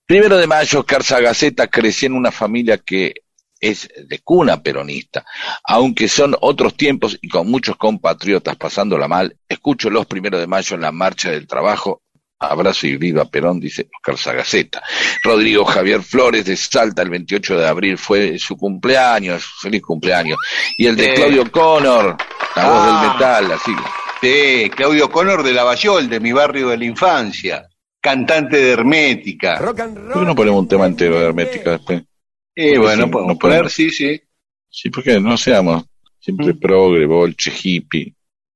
Primero 0.08 0.38
de 0.38 0.47
mayo, 0.47 0.80
Oscar 0.80 1.03
Sagaceta 1.03 1.68
creció 1.68 2.08
en 2.08 2.14
una 2.14 2.32
familia 2.32 2.78
que 2.78 3.14
es 3.60 3.89
de 4.08 4.20
cuna 4.20 4.62
peronista. 4.64 5.26
Aunque 5.66 6.08
son 6.08 6.34
otros 6.39 6.76
tiempos 6.78 7.18
y 7.22 7.28
con 7.28 7.49
muchos 7.51 7.76
compatriotas 7.76 8.55
pasándola 8.55 9.08
mal, 9.10 9.36
escucho 9.49 9.89
los 9.89 10.05
primeros 10.05 10.39
de 10.39 10.47
mayo 10.47 10.76
en 10.76 10.82
la 10.84 10.91
marcha 10.93 11.30
del 11.32 11.45
trabajo. 11.45 12.01
Abrazo 12.39 12.86
y 12.88 12.95
viva 12.97 13.26
Perón, 13.26 13.60
dice 13.60 13.89
Oscar 13.97 14.18
Sagaceta. 14.18 14.82
Rodrigo 15.24 15.66
Javier 15.66 16.03
Flores 16.03 16.45
de 16.45 16.55
Salta, 16.55 17.01
el 17.01 17.10
28 17.10 17.58
de 17.58 17.68
abril 17.68 17.97
fue 17.97 18.38
su 18.38 18.55
cumpleaños, 18.55 19.43
feliz 19.60 19.82
cumpleaños. 19.82 20.38
Y 20.78 20.86
el 20.86 20.95
de 20.95 21.12
Eh. 21.12 21.14
Claudio 21.16 21.51
Connor, 21.51 22.16
la 22.55 22.70
voz 22.70 22.80
Ah. 22.80 23.01
del 23.01 23.12
metal, 23.12 23.51
así. 23.60 23.72
Sí, 24.22 24.70
Claudio 24.70 25.10
Connor 25.10 25.41
de 25.43 25.51
Lavallol, 25.51 26.08
de 26.08 26.20
mi 26.20 26.32
barrio 26.32 26.70
de 26.70 26.78
la 26.78 26.86
infancia, 26.86 27.68
cantante 28.08 28.58
de 28.58 28.72
Hermética. 28.72 29.58
¿Por 29.60 29.76
qué 29.76 29.84
no 30.26 30.36
ponemos 30.36 30.62
un 30.62 30.68
tema 30.68 30.86
entero 30.86 31.20
de 31.20 31.26
Hermética 31.28 31.72
después? 31.72 32.03
Eh, 32.55 32.78
bueno, 32.78 33.05
Sí, 33.05 33.10
podemos 33.12 33.34
no 33.34 33.39
poner, 33.39 33.58
podemos. 33.58 33.74
sí, 33.74 33.89
sí. 33.89 34.22
Sí, 34.70 34.89
porque 34.89 35.20
no 35.20 35.38
seamos 35.38 35.84
siempre 36.20 36.53
Mm. 36.53 36.60
progre, 36.60 37.05
bolche, 37.05 37.51
hippie, 37.64 38.14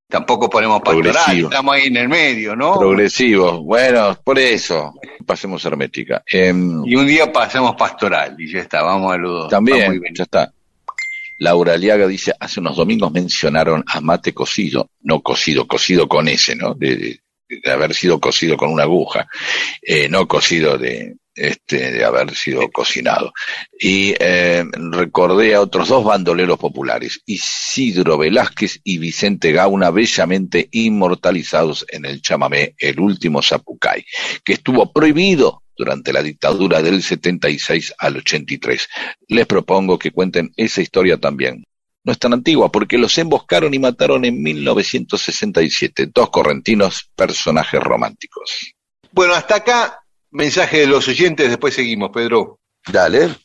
Tampoco 0.08 0.50
ponemos 0.50 0.82
pastoral, 0.82 1.12
Progresivo. 1.14 1.48
estamos 1.48 1.74
ahí 1.74 1.86
en 1.86 1.96
el 1.96 2.08
medio, 2.08 2.54
¿no? 2.54 2.78
progresivos. 2.78 3.60
Bueno, 3.62 4.14
por 4.22 4.38
eso, 4.38 4.92
pasemos 5.26 5.64
hermética. 5.64 6.22
Em, 6.30 6.84
Y 6.84 6.96
un 6.96 7.06
día 7.06 7.32
pasamos 7.32 7.74
pastoral 7.76 8.36
y 8.38 8.52
ya 8.52 8.58
está, 8.60 8.82
vamos 8.82 9.10
a 9.10 9.16
los 9.16 9.30
dos. 9.32 9.52
Va 9.52 9.60
muy 9.60 9.70
también, 9.72 10.00
bien. 10.02 10.14
ya 10.14 10.24
está. 10.24 10.52
Laura 11.38 11.72
Aliaga 11.72 12.06
dice, 12.06 12.32
hace 12.38 12.60
unos 12.60 12.76
domingos 12.76 13.10
mencionaron 13.10 13.82
a 13.86 14.00
mate 14.02 14.34
cocido, 14.34 14.90
no 15.00 15.22
cocido, 15.22 15.66
cocido 15.66 16.06
con 16.06 16.28
ese, 16.28 16.54
¿no? 16.56 16.74
De, 16.74 16.94
de- 16.96 17.20
de 17.60 17.70
haber 17.70 17.94
sido 17.94 18.20
cocido 18.20 18.56
con 18.56 18.70
una 18.70 18.84
aguja, 18.84 19.28
eh, 19.82 20.08
no 20.08 20.26
cocido 20.28 20.78
de, 20.78 21.16
este, 21.34 21.92
de 21.92 22.04
haber 22.04 22.34
sido 22.34 22.70
cocinado. 22.70 23.32
Y 23.78 24.14
eh, 24.18 24.64
recordé 24.90 25.54
a 25.54 25.60
otros 25.60 25.88
dos 25.88 26.04
bandoleros 26.04 26.58
populares, 26.58 27.22
Isidro 27.26 28.18
Velázquez 28.18 28.80
y 28.84 28.98
Vicente 28.98 29.52
Gauna, 29.52 29.90
bellamente 29.90 30.68
inmortalizados 30.72 31.86
en 31.88 32.04
el 32.04 32.20
chamamé 32.20 32.74
El 32.78 33.00
último 33.00 33.42
Zapucay, 33.42 34.04
que 34.44 34.54
estuvo 34.54 34.92
prohibido 34.92 35.62
durante 35.76 36.12
la 36.12 36.22
dictadura 36.22 36.82
del 36.82 37.02
76 37.02 37.94
al 37.98 38.18
83. 38.18 38.88
Les 39.28 39.46
propongo 39.46 39.98
que 39.98 40.10
cuenten 40.10 40.52
esa 40.56 40.82
historia 40.82 41.16
también. 41.16 41.64
No 42.04 42.12
es 42.12 42.18
tan 42.18 42.32
antigua 42.32 42.70
porque 42.70 42.98
los 42.98 43.16
emboscaron 43.18 43.72
y 43.74 43.78
mataron 43.78 44.24
en 44.24 44.42
1967. 44.42 46.10
Dos 46.12 46.30
correntinos 46.30 47.10
personajes 47.14 47.80
románticos. 47.80 48.74
Bueno, 49.12 49.34
hasta 49.34 49.56
acá, 49.56 50.00
mensaje 50.30 50.78
de 50.80 50.86
los 50.86 51.06
oyentes, 51.06 51.48
después 51.48 51.74
seguimos, 51.74 52.10
Pedro. 52.10 52.58
Dale. 52.86 53.36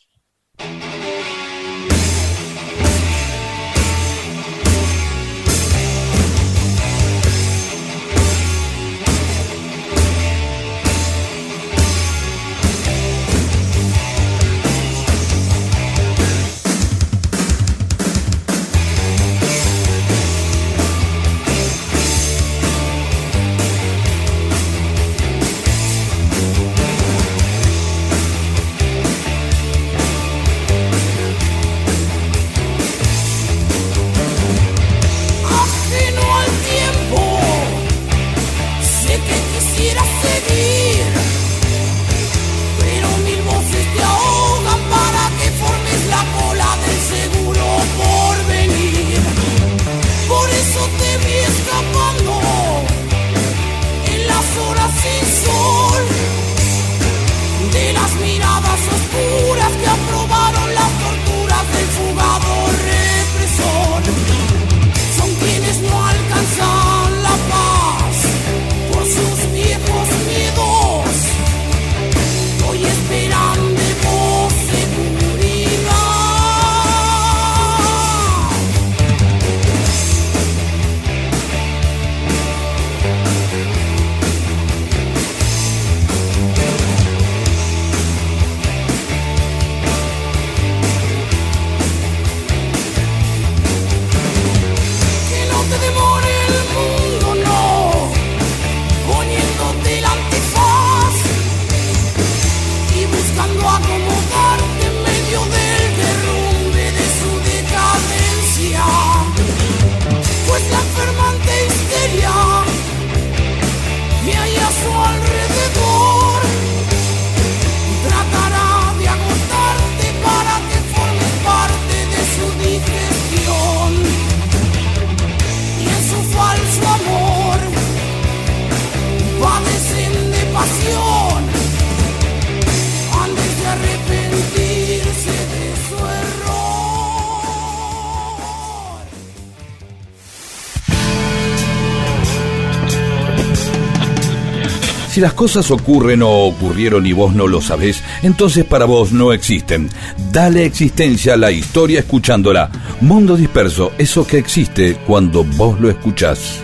Si 145.17 145.21
las 145.21 145.33
cosas 145.33 145.71
ocurren 145.71 146.21
o 146.21 146.29
ocurrieron 146.45 147.07
y 147.07 147.11
vos 147.11 147.33
no 147.33 147.47
lo 147.47 147.59
sabés, 147.59 148.03
entonces 148.21 148.65
para 148.65 148.85
vos 148.85 149.11
no 149.11 149.33
existen. 149.33 149.89
Dale 150.31 150.63
existencia 150.63 151.33
a 151.33 151.37
la 151.37 151.49
historia 151.49 152.01
escuchándola. 152.01 152.69
Mundo 153.01 153.35
disperso, 153.35 153.93
eso 153.97 154.27
que 154.27 154.37
existe 154.37 154.95
cuando 155.07 155.43
vos 155.43 155.79
lo 155.79 155.89
escuchás. 155.89 156.61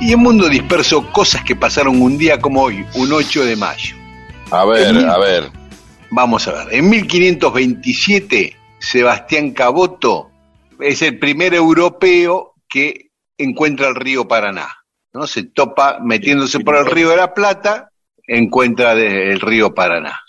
Y 0.00 0.12
en 0.12 0.20
Mundo 0.20 0.48
Disperso, 0.48 1.10
cosas 1.12 1.42
que 1.44 1.54
pasaron 1.54 2.00
un 2.00 2.16
día 2.16 2.38
como 2.40 2.62
hoy, 2.62 2.86
un 2.94 3.12
8 3.12 3.44
de 3.44 3.56
mayo. 3.56 3.96
A 4.50 4.64
ver, 4.64 4.96
En- 4.96 5.08
a 5.08 5.18
ver. 5.18 5.50
Vamos 6.12 6.48
a 6.48 6.52
ver, 6.52 6.74
en 6.74 6.88
1527, 6.88 8.56
Sebastián 8.80 9.52
Caboto 9.52 10.30
es 10.80 11.02
el 11.02 11.18
primer 11.18 11.54
europeo 11.54 12.54
que 12.68 13.10
encuentra 13.36 13.88
el 13.88 13.94
río 13.94 14.26
Paraná. 14.26 14.68
¿no? 15.12 15.26
Se 15.26 15.44
topa 15.44 15.98
metiéndose 16.00 16.60
por 16.60 16.76
el 16.76 16.86
río 16.86 17.10
de 17.10 17.16
la 17.16 17.34
Plata, 17.34 17.90
encuentra 18.26 18.92
el 18.92 19.40
río 19.40 19.74
Paraná. 19.74 20.20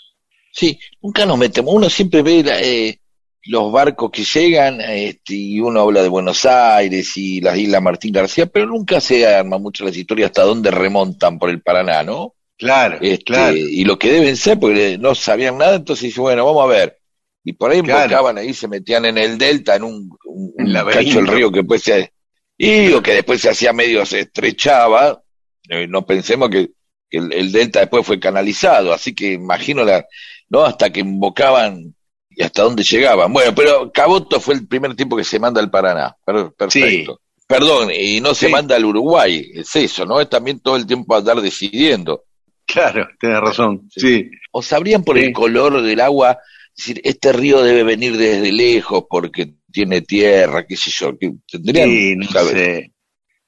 Sí, 0.52 0.78
nunca 1.00 1.24
nos 1.24 1.38
metemos. 1.38 1.74
Uno 1.74 1.88
siempre 1.88 2.22
ve 2.22 2.44
eh, 2.46 2.98
los 3.44 3.72
barcos 3.72 4.10
que 4.10 4.24
llegan 4.24 4.80
este, 4.80 5.34
y 5.34 5.60
uno 5.60 5.80
habla 5.80 6.02
de 6.02 6.08
Buenos 6.08 6.44
Aires 6.44 7.16
y 7.16 7.40
las 7.40 7.56
Islas 7.56 7.82
Martín 7.82 8.12
García, 8.12 8.46
pero 8.46 8.66
nunca 8.66 9.00
se 9.00 9.26
arma 9.26 9.58
mucho 9.58 9.84
las 9.84 9.96
historias 9.96 10.30
hasta 10.30 10.42
dónde 10.42 10.70
remontan 10.70 11.38
por 11.38 11.48
el 11.48 11.62
Paraná, 11.62 12.02
¿no? 12.02 12.34
Claro, 12.58 12.98
Este, 13.00 13.24
claro. 13.24 13.56
Y 13.56 13.84
lo 13.84 13.98
que 13.98 14.12
deben 14.12 14.36
ser, 14.36 14.60
porque 14.60 14.96
no 14.98 15.14
sabían 15.14 15.58
nada, 15.58 15.74
entonces 15.74 16.04
dice, 16.04 16.20
bueno, 16.20 16.44
vamos 16.44 16.62
a 16.62 16.68
ver. 16.68 17.01
Y 17.44 17.54
por 17.54 17.70
ahí 17.70 17.82
Claro. 17.82 18.02
embocaban 18.04 18.38
ahí, 18.38 18.54
se 18.54 18.68
metían 18.68 19.04
en 19.04 19.18
el 19.18 19.36
delta, 19.38 19.74
en 19.76 19.82
un, 19.84 20.10
un, 20.24 20.54
cacho 20.92 21.16
del 21.18 21.26
río 21.26 21.50
que 21.50 21.58
después 21.60 21.82
se, 21.82 22.12
y 22.56 22.70
digo 22.86 23.02
que 23.02 23.14
después 23.14 23.40
se 23.40 23.50
hacía 23.50 23.72
medio, 23.72 24.06
se 24.06 24.20
estrechaba, 24.20 25.20
eh, 25.68 25.86
no 25.88 26.06
pensemos 26.06 26.50
que, 26.50 26.70
que 27.10 27.18
el, 27.18 27.32
el 27.32 27.50
delta 27.52 27.80
después 27.80 28.06
fue 28.06 28.20
canalizado, 28.20 28.92
así 28.92 29.14
que 29.14 29.32
imagino 29.32 29.84
la, 29.84 30.06
¿no? 30.48 30.62
Hasta 30.64 30.90
que 30.90 31.00
embocaban 31.00 31.94
y 32.30 32.42
hasta 32.42 32.62
dónde 32.62 32.82
llegaban. 32.84 33.32
Bueno, 33.32 33.52
pero 33.54 33.90
Caboto 33.92 34.40
fue 34.40 34.54
el 34.54 34.66
primer 34.68 34.94
tiempo 34.94 35.16
que 35.16 35.24
se 35.24 35.38
manda 35.40 35.60
al 35.60 35.70
Paraná, 35.70 36.16
Per- 36.24 36.52
perfecto. 36.52 37.20
Perdón, 37.46 37.90
y 37.94 38.20
no 38.20 38.34
se 38.34 38.48
manda 38.48 38.76
al 38.76 38.84
Uruguay, 38.84 39.50
es 39.54 39.74
eso, 39.76 40.06
¿no? 40.06 40.20
Es 40.20 40.30
también 40.30 40.60
todo 40.60 40.76
el 40.76 40.86
tiempo 40.86 41.14
andar 41.16 41.40
decidiendo. 41.42 42.24
Claro, 42.64 43.06
tienes 43.20 43.40
razón. 43.40 43.88
Sí. 43.90 44.30
¿O 44.52 44.62
sabrían 44.62 45.02
por 45.04 45.18
el 45.18 45.32
color 45.34 45.82
del 45.82 46.00
agua 46.00 46.38
decir, 46.76 47.00
este 47.04 47.32
río 47.32 47.62
debe 47.62 47.82
venir 47.84 48.16
desde 48.16 48.52
lejos 48.52 49.04
porque 49.08 49.54
tiene 49.70 50.02
tierra, 50.02 50.66
qué 50.66 50.76
sé 50.76 50.90
yo? 50.90 51.16
que 51.18 51.32
tendrían 51.50 51.88
Sí, 51.88 52.16
no 52.16 52.26
sé. 52.44 52.92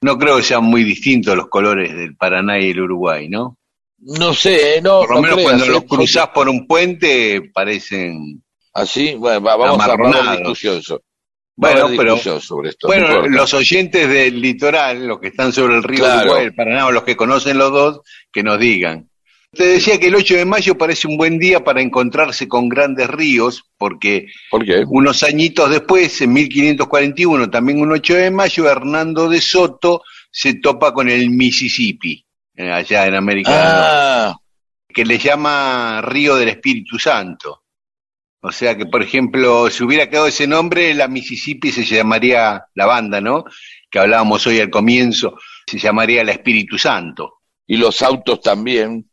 No 0.01 0.17
creo 0.17 0.37
que 0.37 0.43
sean 0.43 0.63
muy 0.63 0.83
distintos 0.83 1.35
los 1.35 1.47
colores 1.47 1.95
del 1.95 2.15
Paraná 2.15 2.59
y 2.59 2.69
el 2.71 2.81
Uruguay, 2.81 3.27
¿no? 3.29 3.57
No 3.99 4.33
sé, 4.33 4.77
¿eh? 4.77 4.81
no, 4.81 4.99
Por 4.99 5.09
lo 5.09 5.15
no 5.15 5.21
menos 5.21 5.35
creas, 5.37 5.49
cuando 5.49 5.65
¿eh? 5.65 5.69
los 5.69 5.83
cruzás 5.85 6.27
por 6.29 6.47
un 6.49 6.67
puente 6.67 7.49
parecen... 7.53 8.43
Así, 8.73 9.15
bueno, 9.15 9.41
va- 9.41 9.55
vamos 9.55 9.79
a 9.79 9.91
hablar 9.93 10.37
discusión. 10.37 10.81
Bueno, 11.55 11.87
pero... 11.95 12.17
sobre 12.17 12.69
esto. 12.69 12.87
no 12.89 12.93
Bueno, 12.93 13.27
los 13.29 13.53
oyentes 13.53 14.09
del 14.09 14.41
litoral, 14.41 15.07
los 15.07 15.19
que 15.21 15.29
están 15.29 15.53
sobre 15.53 15.75
el 15.77 15.83
río 15.83 15.99
Claro. 15.99 16.23
Uruguay, 16.25 16.43
el 16.45 16.53
Paraná, 16.53 16.87
o 16.87 16.91
los 16.91 17.03
que 17.03 17.15
conocen 17.15 17.57
los 17.57 17.71
dos, 17.71 18.01
que 18.31 18.43
nos 18.43 18.59
digan. 18.59 19.09
Te 19.55 19.65
decía 19.65 19.97
que 19.97 20.07
el 20.07 20.15
8 20.15 20.35
de 20.35 20.45
mayo 20.45 20.77
parece 20.77 21.07
un 21.07 21.17
buen 21.17 21.39
día 21.39 21.63
para 21.63 21.81
encontrarse 21.81 22.47
con 22.47 22.67
grandes 22.67 23.07
ríos, 23.09 23.63
porque 23.77 24.27
unos 24.89 25.23
añitos 25.23 25.69
después, 25.69 26.21
en 26.21 26.33
1541, 26.33 27.49
también 27.49 27.79
un 27.81 27.91
8 27.91 28.15
de 28.15 28.31
mayo, 28.31 28.69
Hernando 28.69 29.29
de 29.29 29.39
Soto 29.41 30.03
se 30.29 30.55
topa 30.55 30.93
con 30.93 31.09
el 31.09 31.29
Mississippi, 31.29 32.25
eh, 32.55 32.71
allá 32.71 33.07
en 33.07 33.15
América 33.15 33.49
Norte, 33.51 33.69
Ah, 33.71 34.35
que 34.93 35.05
le 35.05 35.17
llama 35.17 36.01
Río 36.01 36.35
del 36.35 36.49
Espíritu 36.49 36.99
Santo. 36.99 37.61
O 38.41 38.51
sea 38.51 38.75
que, 38.77 38.85
por 38.85 39.01
ejemplo, 39.01 39.69
si 39.71 39.83
hubiera 39.83 40.09
quedado 40.09 40.27
ese 40.27 40.45
nombre, 40.45 40.93
la 40.93 41.07
Mississippi 41.07 41.71
se 41.71 41.83
llamaría 41.83 42.63
la 42.75 42.85
banda, 42.85 43.19
¿no? 43.21 43.45
Que 43.89 43.99
hablábamos 43.99 44.45
hoy 44.45 44.59
al 44.59 44.69
comienzo, 44.69 45.37
se 45.65 45.79
llamaría 45.79 46.23
la 46.23 46.33
Espíritu 46.33 46.77
Santo. 46.77 47.39
y 47.67 47.77
los 47.77 48.03
autos 48.03 48.41
también. 48.41 49.09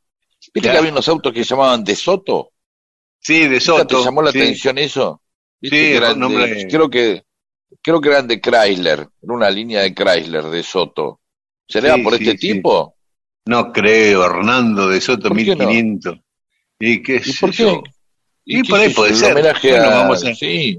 ¿Viste 0.55 0.61
Claro. 0.69 0.75
que 0.75 0.79
había 0.79 0.93
unos 0.93 1.09
autos 1.09 1.33
que 1.33 1.45
se 1.45 1.51
llamaban 1.51 1.83
de 1.85 1.97
Soto? 1.97 2.51
Sí, 3.19 3.41
de 3.41 3.49
¿Nunca 3.49 3.61
Soto. 3.61 3.99
¿Te 3.99 4.05
llamó 4.05 4.23
la 4.23 4.33
sí. 4.33 4.41
atención 4.41 4.79
eso? 4.79 5.23
¿Viste 5.61 5.77
Sí, 5.77 5.83
que 5.85 5.97
eran 5.97 6.19
nombre- 6.19 6.47
de- 6.55 6.67
creo 6.69 6.91
que 6.91 7.23
creo 7.83 8.01
que 8.01 8.09
eran 8.11 8.27
de 8.29 8.41
Chrysler, 8.41 8.99
era 9.23 9.33
una 9.35 9.49
línea 9.51 9.81
de 9.83 9.95
Chrysler 9.95 10.45
de 10.45 10.63
Soto. 10.63 11.21
¿Será 11.67 11.95
Sí, 11.95 12.03
por 12.03 12.15
este 12.15 12.35
tipo? 12.35 12.97
No 13.47 13.73
creo, 13.73 14.25
Hernando 14.25 14.89
de 14.89 15.01
Soto, 15.01 15.29
¿Por 15.29 15.39
qué 15.39 15.57
no? 15.57 15.67
1500. 15.69 16.19
¿Y 16.79 17.03
qué 17.03 17.17
¿Y 17.17 17.33
sé 17.33 17.41
por 17.41 17.51
qué? 17.51 17.63
yo? 17.63 17.83
Y 18.45 18.63
qué 18.63 18.69
por 18.69 18.81
ahí 18.81 18.91
puede 18.93 19.15
ser. 19.15 19.33
homenaje 19.33 19.71
Bueno, 19.71 19.85
a- 19.85 19.99
vamos 19.99 20.25
a- 20.25 20.35
Sí, 20.35 20.79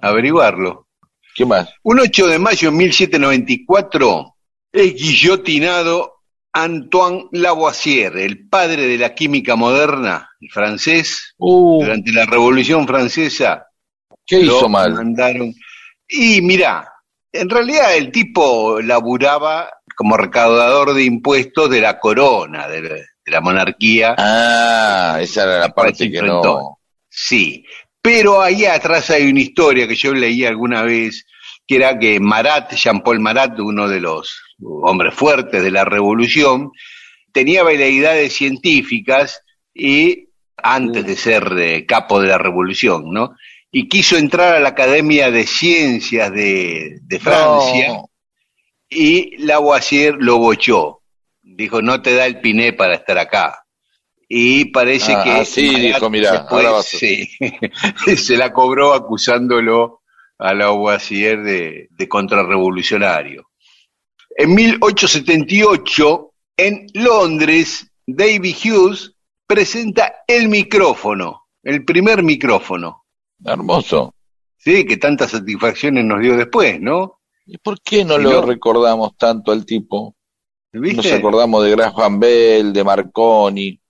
Averiguarlo. 0.00 0.86
¿qué 1.34 1.46
más? 1.46 1.68
Un 1.82 2.00
8 2.00 2.26
de 2.26 2.38
mayo 2.38 2.70
de 2.70 2.76
1794 2.76 4.36
es 4.72 4.94
guillotinado 4.94 6.17
Antoine 6.52 7.28
Lavoisier, 7.32 8.16
el 8.16 8.48
padre 8.48 8.86
de 8.86 8.98
la 8.98 9.14
química 9.14 9.54
moderna, 9.56 10.30
el 10.40 10.50
francés, 10.50 11.34
Uh, 11.38 11.82
durante 11.82 12.12
la 12.12 12.26
Revolución 12.26 12.86
Francesa. 12.86 13.66
¿Qué 14.26 14.42
lo 14.42 14.56
hizo 14.56 14.68
mal? 14.68 14.92
mandaron. 14.94 15.54
Y 16.08 16.40
mirá, 16.40 16.90
en 17.32 17.48
realidad 17.48 17.96
el 17.96 18.10
tipo 18.10 18.80
laburaba 18.80 19.70
como 19.94 20.16
recaudador 20.16 20.94
de 20.94 21.04
impuestos 21.04 21.70
de 21.70 21.80
la 21.80 21.98
corona, 21.98 22.66
de 22.68 22.82
la, 22.82 22.94
de 22.94 23.32
la 23.32 23.40
monarquía. 23.40 24.14
Ah, 24.18 25.18
esa 25.20 25.44
era 25.44 25.58
la 25.60 25.68
parte 25.68 26.10
que 26.10 26.22
no. 26.22 26.78
Sí, 27.08 27.64
pero 28.00 28.40
ahí 28.40 28.64
atrás 28.64 29.10
hay 29.10 29.30
una 29.30 29.40
historia 29.40 29.86
que 29.86 29.96
yo 29.96 30.14
leí 30.14 30.44
alguna 30.44 30.82
vez, 30.82 31.26
que 31.66 31.76
era 31.76 31.98
que 31.98 32.20
Marat, 32.20 32.74
Jean-Paul 32.74 33.20
Marat, 33.20 33.58
uno 33.60 33.88
de 33.88 34.00
los 34.00 34.40
hombres 34.62 35.14
fuertes 35.14 35.62
de 35.62 35.70
la 35.70 35.84
revolución, 35.84 36.70
tenía 37.32 37.62
veleidades 37.62 38.32
científicas 38.34 39.42
y 39.74 40.28
antes 40.56 41.06
de 41.06 41.16
ser 41.16 41.52
eh, 41.58 41.86
capo 41.86 42.20
de 42.20 42.28
la 42.28 42.38
revolución, 42.38 43.04
¿no? 43.12 43.30
Y 43.70 43.88
quiso 43.88 44.16
entrar 44.16 44.54
a 44.56 44.60
la 44.60 44.70
Academia 44.70 45.30
de 45.30 45.46
Ciencias 45.46 46.32
de, 46.32 46.98
de 47.02 47.18
Francia 47.20 47.88
No. 47.88 48.10
y 48.88 49.36
Lavoisier 49.44 50.16
lo 50.18 50.38
bochó. 50.38 51.02
Dijo, 51.42 51.82
no 51.82 52.02
te 52.02 52.14
da 52.14 52.26
el 52.26 52.40
piné 52.40 52.72
para 52.72 52.94
estar 52.94 53.18
acá. 53.18 53.64
Y 54.28 54.66
parece 54.66 55.12
Ah, 55.14 55.22
que... 55.24 55.30
ah, 55.30 55.44
dijo, 55.80 56.10
mirá, 56.10 56.32
después, 56.32 56.66
ahora 56.66 56.70
vas 56.72 56.94
a- 56.94 56.98
sí, 56.98 57.28
se 58.16 58.36
la 58.36 58.52
cobró 58.52 58.92
acusándolo 58.94 60.02
a 60.38 60.54
Lavoisier 60.54 61.42
de, 61.42 61.88
de 61.90 62.08
contrarrevolucionario. 62.08 63.47
En 64.40 64.54
1878, 64.54 66.32
en 66.56 66.86
Londres, 66.94 67.90
David 68.06 68.54
Hughes 68.64 69.14
presenta 69.46 70.22
el 70.28 70.48
micrófono, 70.48 71.48
el 71.62 71.84
primer 71.84 72.22
micrófono. 72.22 73.04
Hermoso. 73.44 74.14
Sí, 74.56 74.84
que 74.86 74.96
tantas 74.96 75.32
satisfacciones 75.32 76.04
nos 76.04 76.20
dio 76.20 76.36
después, 76.36 76.80
¿no? 76.80 77.18
¿Y 77.46 77.58
por 77.58 77.80
qué 77.82 78.04
no 78.04 78.16
Si 78.16 78.22
lo 78.22 78.30
no- 78.30 78.42
recordamos 78.42 79.16
tanto 79.16 79.50
al 79.52 79.64
tipo? 79.66 80.14
Nos 80.72 81.06
acordamos 81.12 81.64
de 81.64 81.70
Graham 81.72 82.20
Bell, 82.20 82.72
de 82.72 82.84
Marconi, 82.84 83.80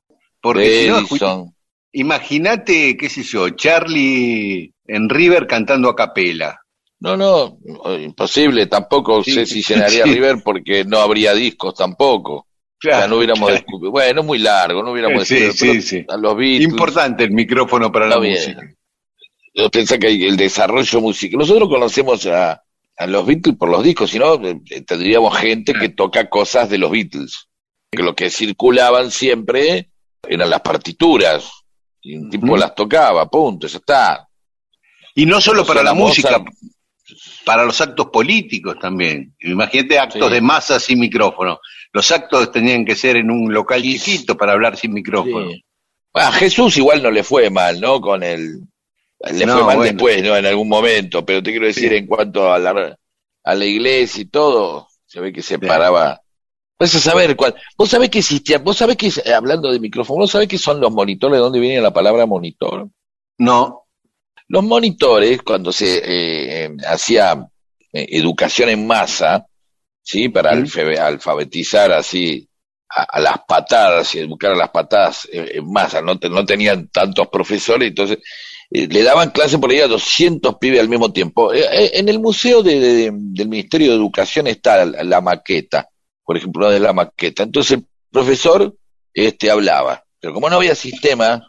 Porque 0.41 0.61
de 0.61 0.83
si 0.85 0.89
no, 0.89 0.99
Edison. 1.01 1.55
imagínate, 1.93 2.97
qué 2.97 3.09
sé 3.11 3.23
yo, 3.23 3.51
Charlie 3.51 4.73
en 4.87 5.09
River 5.11 5.47
cantando 5.47 5.89
a 5.91 5.97
capela. 5.97 6.59
No, 7.01 7.17
no, 7.17 7.59
imposible. 7.99 8.67
Tampoco 8.67 9.23
Sí, 9.23 9.33
sé 9.33 9.47
si 9.47 9.63
llenaría 9.63 10.05
sí. 10.05 10.13
River 10.15 10.43
porque 10.45 10.85
no 10.85 10.99
habría 10.99 11.33
discos 11.35 11.75
tampoco. 11.75 12.35
o 12.35 12.47
sea, 12.81 13.07
no 13.07 13.17
hubiéramos 13.19 13.51
descubierto. 13.53 13.91
Bueno, 13.93 14.23
muy 14.23 14.39
largo, 14.39 14.83
no 14.83 14.93
hubiéramos 14.93 15.27
Sí, 15.27 15.37
descubierto, 15.37 15.83
sí, 15.83 15.99
sí. 16.01 16.05
A 16.09 16.17
los 16.17 16.37
Beatles. 16.37 16.69
Importante 16.71 17.25
el 17.25 17.31
micrófono 17.33 17.93
para 17.93 18.07
la 18.09 18.19
bien. 18.19 18.35
música. 18.35 18.75
Yo 19.55 19.71
pensé 19.71 19.99
que 19.99 20.09
el 20.09 20.37
desarrollo 20.37 21.01
musical. 21.01 21.39
Nosotros 21.39 21.69
conocemos 21.69 22.27
a, 22.27 22.63
a 22.97 23.07
los 23.07 23.27
Beatles 23.27 23.57
por 23.57 23.69
los 23.71 23.83
discos, 23.83 24.11
si 24.11 24.19
no, 24.19 24.35
eh, 24.45 24.61
tendríamos 24.87 25.37
gente 25.37 25.73
que 25.75 25.89
toca 25.91 26.29
cosas 26.29 26.69
de 26.69 26.79
los 26.79 26.91
Beatles. 26.91 27.49
Que 27.91 28.03
lo 28.03 28.15
que 28.15 28.29
circulaban 28.31 29.11
siempre 29.11 29.91
eran 30.29 30.51
las 30.51 30.61
partituras. 30.61 31.51
Y 32.03 32.17
un 32.17 32.31
tipo 32.31 32.57
las 32.57 32.75
tocaba, 32.75 33.29
punto, 33.29 33.67
ya 33.67 33.79
está. 33.79 34.29
Y 35.15 35.27
no 35.27 35.41
solo 35.41 35.65
para 35.67 35.83
la 35.83 35.95
música, 35.95 36.41
para 37.49 37.65
los 37.65 37.81
actos 37.81 38.09
políticos 38.13 38.77
también. 38.79 39.35
Imagínate 39.41 39.99
actos 39.99 40.29
Sí. 40.29 40.35
de 40.35 40.41
masa 40.43 40.79
sin 40.79 40.99
micrófono. 41.01 41.61
Los 41.95 42.11
actos 42.11 42.53
tenían 42.53 42.85
que 42.85 42.95
ser 42.95 43.17
en 43.17 43.31
un 43.31 43.51
local 43.51 43.81
chiquito 43.81 44.37
para 44.37 44.53
hablar 44.53 44.77
sin 44.77 44.93
micrófono. 44.93 45.51
Sí. 45.53 45.65
Bueno, 46.13 46.29
a 46.29 46.33
Jesús 46.33 46.77
igual 46.77 47.03
no 47.03 47.11
le 47.11 47.23
fue 47.23 47.49
mal, 47.49 47.81
¿no? 47.81 48.03
Con 48.03 48.23
el, 48.23 48.61
Le 49.33 49.47
No, 49.47 49.55
fue 49.55 49.65
mal 49.65 49.77
bueno. 49.77 49.83
después, 49.93 50.23
¿no? 50.23 50.37
En 50.37 50.45
algún 50.45 50.69
momento, 50.69 51.25
pero 51.25 51.43
te 51.43 51.51
quiero 51.51 51.65
decir, 51.65 51.89
Sí. 51.89 51.97
en 51.97 52.07
cuanto 52.07 52.53
a 52.53 52.59
la, 52.59 52.95
a 53.45 53.55
la 53.55 53.65
iglesia 53.65 54.21
y 54.21 54.27
todo, 54.27 54.87
se 55.07 55.19
ve 55.19 55.33
que 55.33 55.41
se 55.41 55.59
paraba. 55.59 56.21
Vas 56.79 56.95
a 56.97 57.01
saber 57.01 57.35
cuál. 57.35 57.55
Vos 57.79 57.89
sabés 57.89 58.11
que 58.11 58.19
existía, 58.19 58.59
vos 58.59 58.77
sabés 58.77 58.99
que, 58.99 59.11
hablando 59.33 59.73
de 59.73 59.81
micrófono, 59.81 60.19
vos 60.21 60.31
sabés 60.31 60.49
que 60.49 60.59
son 60.59 60.81
los 60.83 60.93
monitores, 60.93 61.37
de 61.39 61.43
dónde 61.43 61.61
viene 61.61 61.81
la 61.81 61.95
palabra 61.95 62.27
monitor. 62.27 62.89
No, 63.39 63.87
Los 64.49 64.65
monitores, 64.65 65.43
cuando 65.43 65.73
se 65.73 65.99
eh, 65.99 66.65
eh, 66.65 66.77
hacía 66.87 67.47
eh, 67.93 68.07
educación 68.13 68.71
en 68.71 68.87
masa, 68.87 69.47
¿sí? 70.03 70.29
Para 70.31 70.53
alfabetizar 71.01 71.93
así 71.93 72.49
a, 72.89 73.03
a 73.03 73.21
las 73.21 73.39
patadas 73.47 74.15
y 74.15 74.21
educar 74.21 74.53
a 74.53 74.57
las 74.57 74.71
patadas 74.71 75.29
eh, 75.33 75.53
en 75.55 75.71
masa, 75.71 76.01
no, 76.01 76.19
te- 76.19 76.31
no 76.31 76.45
tenían 76.47 76.89
tantos 76.89 77.29
profesores, 77.29 77.89
entonces 77.89 78.19
eh, 78.71 78.87
le 78.89 79.03
daban 79.03 79.31
clase 79.31 79.59
por 79.59 79.71
ahí 79.71 79.81
a 79.81 79.87
200 79.89 80.57
pibes 80.59 80.81
al 80.81 80.89
mismo 80.89 81.13
tiempo. 81.13 81.53
Eh, 81.53 81.65
eh, 81.71 81.91
en 81.95 82.09
el 82.09 82.19
museo 82.19 82.63
de- 82.63 82.81
de- 82.81 83.11
del 83.13 83.49
Ministerio 83.49 83.91
de 83.91 83.97
Educación 83.97 84.47
está 84.47 84.85
la, 84.87 85.05
la 85.05 85.21
maqueta, 85.21 85.89
por 86.25 86.37
ejemplo, 86.39 86.65
una 86.67 86.75
de 86.75 86.81
la 86.81 86.93
maqueta. 86.95 87.43
Entonces 87.43 87.79
el 87.79 87.87
profesor 88.11 88.75
este, 89.13 89.51
hablaba, 89.51 90.05
pero 90.21 90.33
como 90.33 90.49
no 90.49 90.57
había 90.57 90.75
sistema 90.75 91.43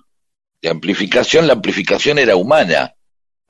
de 0.61 0.69
amplificación, 0.69 1.47
la 1.47 1.53
amplificación 1.53 2.19
era 2.19 2.35
humana. 2.35 2.93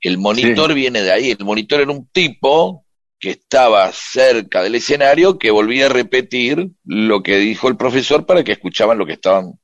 El 0.00 0.18
monitor 0.18 0.72
viene 0.74 1.02
de 1.02 1.12
ahí. 1.12 1.30
El 1.30 1.44
monitor 1.44 1.80
era 1.80 1.90
un 1.90 2.06
tipo 2.08 2.86
que 3.18 3.30
estaba 3.30 3.92
cerca 3.92 4.62
del 4.62 4.76
escenario 4.76 5.38
que 5.38 5.50
volvía 5.50 5.86
a 5.86 5.90
repetir 5.90 6.70
lo 6.84 7.22
que 7.22 7.36
dijo 7.36 7.68
el 7.68 7.76
profesor 7.76 8.24
para 8.24 8.42
que 8.42 8.52
escuchaban 8.52 8.96
lo 8.96 9.04
que 9.04 9.12
estaban. 9.14 9.60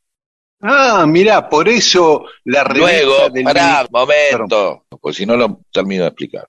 Ah, 0.60 1.06
mira, 1.06 1.48
por 1.48 1.68
eso 1.68 2.24
la 2.44 2.64
revista 2.64 3.02
Luego, 3.02 3.30
del 3.30 3.44
pará, 3.44 3.86
momento, 3.90 4.86
pues 5.00 5.16
si 5.16 5.24
no 5.26 5.36
lo 5.36 5.60
termino 5.72 6.02
de 6.02 6.08
explicar. 6.08 6.48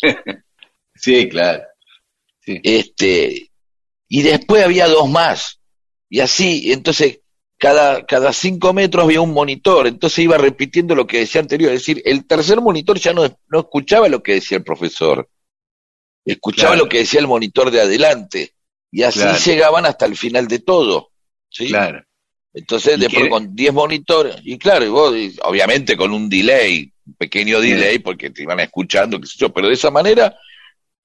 Sí, 0.94 1.28
claro. 1.28 1.64
Sí. 2.40 2.60
Este, 2.62 3.50
y 4.08 4.22
después 4.22 4.62
había 4.62 4.86
dos 4.86 5.10
más. 5.10 5.58
Y 6.08 6.20
así, 6.20 6.70
entonces, 6.70 7.21
cada, 7.62 8.04
cada 8.06 8.32
cinco 8.32 8.72
metros 8.72 9.04
había 9.04 9.20
un 9.20 9.32
monitor, 9.32 9.86
entonces 9.86 10.18
iba 10.18 10.36
repitiendo 10.36 10.96
lo 10.96 11.06
que 11.06 11.20
decía 11.20 11.40
anterior. 11.40 11.70
Es 11.72 11.78
decir, 11.82 12.02
el 12.04 12.26
tercer 12.26 12.60
monitor 12.60 12.98
ya 12.98 13.12
no, 13.12 13.22
no 13.48 13.60
escuchaba 13.60 14.08
lo 14.08 14.20
que 14.20 14.32
decía 14.34 14.58
el 14.58 14.64
profesor, 14.64 15.28
escuchaba 16.24 16.70
Claro. 16.72 16.84
lo 16.84 16.88
que 16.88 16.98
decía 16.98 17.20
el 17.20 17.28
monitor 17.28 17.70
de 17.70 17.80
adelante. 17.80 18.52
Y 18.90 19.04
así 19.04 19.20
Claro. 19.20 19.38
llegaban 19.38 19.86
hasta 19.86 20.06
el 20.06 20.16
final 20.16 20.48
de 20.48 20.58
todo. 20.58 21.10
¿sí? 21.50 21.68
Claro. 21.68 22.02
Entonces, 22.52 22.96
¿Y 22.96 23.00
después 23.02 23.22
qué? 23.22 23.30
con 23.30 23.54
10 23.54 23.72
monitores, 23.72 24.36
y 24.42 24.58
claro, 24.58 24.84
y 24.84 24.88
vos, 24.88 25.16
y 25.16 25.36
obviamente 25.44 25.96
con 25.96 26.12
un 26.12 26.28
delay, 26.28 26.92
un 27.06 27.14
pequeño 27.14 27.60
delay, 27.60 28.00
porque 28.00 28.30
te 28.30 28.42
iban 28.42 28.58
escuchando, 28.58 29.20
qué 29.20 29.26
sé 29.28 29.34
yo, 29.38 29.52
pero 29.52 29.68
de 29.68 29.74
esa 29.74 29.90
manera 29.92 30.36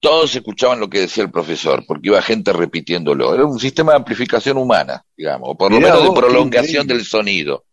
todos 0.00 0.34
escuchaban 0.36 0.78
lo 0.80 0.88
que 0.88 1.00
decía 1.00 1.24
el 1.24 1.30
profesor, 1.30 1.84
porque 1.86 2.08
iba 2.08 2.22
gente 2.22 2.52
repitiéndolo. 2.52 3.34
Era 3.34 3.44
un 3.44 3.58
sistema 3.58 3.92
de 3.92 3.98
amplificación 3.98 4.56
humana, 4.56 5.04
digamos, 5.16 5.48
o 5.50 5.56
por 5.56 5.72
lo 5.72 5.80
menos 5.80 6.02
de 6.02 6.08
vos, 6.08 6.18
prolongación 6.18 6.86
del 6.86 7.04
sonido. 7.04 7.64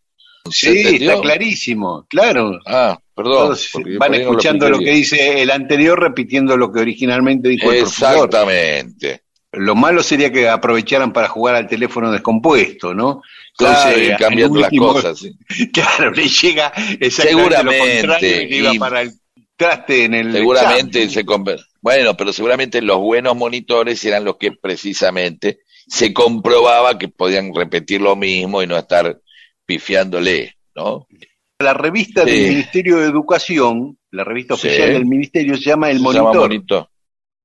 ¿Se 0.49 0.71
Sí, 0.71 0.77
entendió? 0.79 1.09
está 1.11 1.21
clarísimo, 1.21 2.05
claro. 2.09 2.59
Ah, 2.67 2.99
perdón. 3.15 3.55
Van 3.99 4.11
no 4.11 4.17
escuchando 4.17 4.69
lo, 4.69 4.79
que 4.79 4.91
dice 4.91 5.41
el 5.41 5.49
anterior, 5.51 5.99
repitiendo 5.99 6.55
lo 6.57 6.71
que 6.71 6.79
originalmente 6.81 7.49
dijo 7.49 7.71
el 7.71 7.79
profesor. 7.81 8.13
Exactamente. 8.25 9.21
Lo 9.53 9.73
malo 9.73 10.03
sería 10.03 10.31
que 10.31 10.49
aprovecharan 10.49 11.13
para 11.13 11.29
jugar 11.29 11.55
al 11.55 11.67
teléfono 11.67 12.11
descompuesto, 12.11 12.93
¿no? 12.93 13.21
Claro, 13.57 13.89
Entonces, 13.89 14.13
y 14.13 14.21
cambiando 14.21 14.59
las 14.59 14.69
cosas. 14.77 15.17
sí. 15.19 15.31
Claro, 15.73 16.11
le 16.11 16.27
llega 16.27 16.73
exactamente 16.99 17.21
Seguramente, 17.55 17.87
lo 18.07 18.13
contrario 18.13 18.41
y 18.41 18.49
le 18.49 18.57
iba 18.57 18.73
y- 18.75 18.79
para 18.79 19.01
el 19.01 19.11
traste 19.55 20.03
en 20.03 20.13
el 20.13 20.33
Seguramente 20.33 21.03
examen. 21.03 21.09
se 21.09 21.25
conver- 21.25 21.65
bueno, 21.85 22.17
pero 22.17 22.33
seguramente 22.33 22.81
los 22.81 22.97
buenos 22.97 23.35
monitores 23.35 24.03
eran 24.05 24.25
los 24.25 24.37
que 24.37 24.51
precisamente 24.51 25.59
se 25.87 26.11
comprobaba 26.15 26.97
que 26.97 27.09
podían 27.09 27.53
repetir 27.53 28.01
lo 28.01 28.15
mismo 28.15 28.63
y 28.63 28.65
no 28.65 28.75
estar 28.75 29.21
pifiándole, 29.67 30.55
¿no? 30.75 31.05
La 31.59 31.75
revista 31.75 32.23
Sí. 32.25 32.31
del 32.31 32.49
Ministerio 32.49 32.97
de 32.97 33.05
Educación, 33.05 33.99
la 34.09 34.23
revista 34.23 34.55
Sí. 34.57 34.67
oficial 34.67 34.93
del 34.93 35.05
Ministerio, 35.05 35.55
se 35.57 35.69
llama 35.69 35.91
El 35.91 35.97
Se 35.97 36.03
Monitor. 36.03 36.25
llama 36.25 36.39
monitor. 36.41 36.89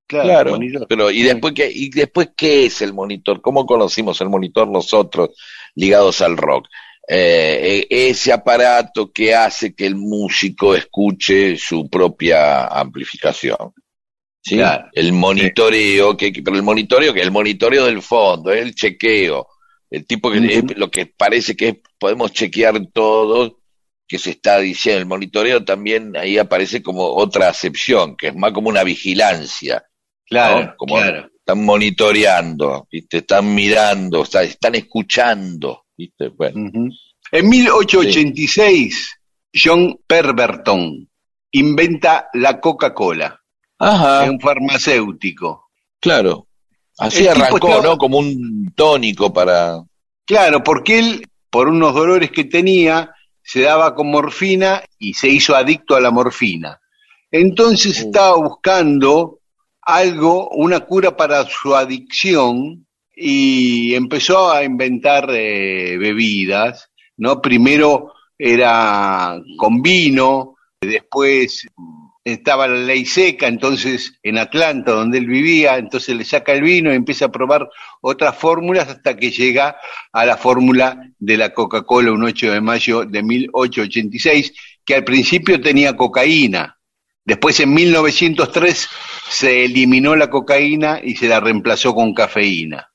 Claro, 0.07 0.25
Claro, 0.29 0.51
Monitor. 0.53 0.87
pero 0.89 1.11
¿y 1.11 1.23
después, 1.23 1.53
qué, 1.53 1.71
¿y 1.71 1.91
después 1.91 2.31
qué 2.35 2.65
es 2.65 2.81
el 2.81 2.95
monitor? 2.95 3.43
¿Cómo 3.43 3.67
conocimos 3.67 4.23
el 4.23 4.31
monitor 4.31 4.67
nosotros 4.69 5.31
ligados 5.75 6.23
al 6.23 6.39
rock? 6.39 6.67
Eh, 7.07 7.87
eh, 7.91 8.09
ese 8.09 8.33
aparato 8.33 9.13
que 9.13 9.35
hace 9.35 9.75
que 9.75 9.85
el 9.85 9.97
músico 9.97 10.75
escuche 10.75 11.57
su 11.59 11.91
propia 11.91 12.67
amplificación. 12.69 13.75
¿Sí? 14.43 14.57
Claro. 14.57 14.89
El 14.93 15.13
monitoreo, 15.13 16.17
que, 16.17 16.33
pero 16.45 16.57
el 16.57 16.63
monitoreo, 16.63 17.13
que 17.15 17.21
el 17.23 17.31
monitoreo 17.31 17.87
del 17.87 18.03
fondo, 18.03 18.53
el 18.53 18.75
chequeo, 18.75 19.47
el 19.91 20.07
tipo 20.07 20.31
que 20.31 20.39
es 20.39 20.77
lo 20.77 20.91
que 20.91 21.07
parece 21.07 21.57
que 21.57 21.69
es- 21.69 21.77
podemos 21.99 22.33
chequear 22.33 22.81
todo 22.93 23.59
que 24.07 24.19
se 24.19 24.31
está 24.31 24.59
diciendo. 24.59 25.01
El 25.01 25.07
monitoreo 25.07 25.65
también 25.65 26.17
ahí 26.17 26.37
aparece 26.39 26.83
como 26.83 27.05
otra 27.07 27.49
acepción, 27.49 28.17
que 28.17 28.29
es 28.29 28.35
más 28.37 28.53
como 28.53 28.69
una 28.69 28.83
vigilancia. 28.85 29.85
Claro, 30.27 30.65
¿no? 30.65 30.75
Como 30.77 30.95
claro. 30.97 31.29
están 31.37 31.65
monitoreando, 31.65 32.87
¿viste? 32.91 33.19
están 33.19 33.55
mirando, 33.55 34.23
está- 34.23 34.43
están 34.43 34.75
escuchando. 34.77 35.85
¿viste? 35.97 36.29
Bueno, 36.29 36.69
Ujú. 36.69 36.89
En 37.33 37.49
1886, 37.49 39.17
John 39.55 39.99
Perberton 40.07 41.09
inventa 41.53 42.29
la 42.35 42.61
Coca-Cola. 42.61 43.40
Ajá, 43.81 44.25
Es 44.25 44.31
un 44.31 44.41
farmacéutico. 44.41 45.71
claro. 46.01 46.47
Así 46.99 47.23
El 47.23 47.29
arrancó, 47.31 47.57
estaba- 47.69 47.83
¿no? 47.83 47.97
Como 47.97 48.19
un 48.19 48.73
tónico 48.77 49.33
para... 49.33 49.83
Claro, 50.27 50.63
porque 50.63 50.99
él, 50.99 51.27
por 51.49 51.69
unos 51.69 51.95
dolores 51.95 52.31
que 52.31 52.45
tenía, 52.45 53.15
se 53.43 53.63
daba 53.63 53.95
con 53.95 54.11
morfina 54.11 54.83
y 54.99 55.15
se 55.15 55.29
hizo 55.29 55.57
adicto 55.57 55.97
a 55.97 56.01
la 56.01 56.11
morfina. 56.11 56.79
Entonces 57.31 57.97
Uh. 57.99 58.07
estaba 58.07 58.37
buscando 58.37 59.39
algo, 59.81 60.51
una 60.51 60.81
cura 60.81 61.17
para 61.17 61.45
su 61.47 61.75
adicción 61.75 62.87
y 63.17 63.95
empezó 63.95 64.51
a 64.53 64.63
inventar 64.63 65.27
eh, 65.31 65.97
bebidas, 65.97 66.91
¿no? 67.17 67.41
Primero 67.41 68.13
era 68.37 69.41
con 69.57 69.81
vino, 69.81 70.57
después 70.83 71.67
estaba 72.25 72.69
la 72.69 72.77
ley 72.77 73.07
seca, 73.07 73.47
entonces 73.47 74.19
en 74.23 74.39
Atlanta, 74.39 74.93
donde 74.93 75.19
él 75.19 75.27
vivía, 75.27 75.79
entonces 75.79 76.15
le 76.17 76.25
saca 76.25 76.53
el 76.53 76.63
vino 76.63 76.93
y 76.93 76.97
empieza 76.97 77.27
a 77.27 77.33
probar 77.33 77.69
otras 78.01 78.37
fórmulas 78.37 78.89
hasta 78.89 79.17
que 79.17 79.31
llega 79.31 79.77
a 80.13 80.27
la 80.27 80.37
fórmula 80.37 81.01
de 81.19 81.37
la 81.37 81.55
Coca-Cola 81.55 82.13
un 82.13 82.25
8 82.25 82.53
de 82.53 82.61
mayo 82.61 83.05
de 83.05 83.23
1886, 83.23 84.53
que 84.85 84.95
al 84.95 85.05
principio 85.05 85.61
tenía 85.61 85.97
cocaína. 85.97 86.79
Después 87.25 87.61
en 87.61 87.73
1903 87.73 88.89
se 89.29 89.65
eliminó 89.65 90.17
la 90.17 90.31
cocaína 90.31 91.01
y 91.03 91.17
se 91.17 91.29
la 91.29 91.41
reemplazó 91.41 91.95
con 91.95 92.13
cafeína. 92.13 92.89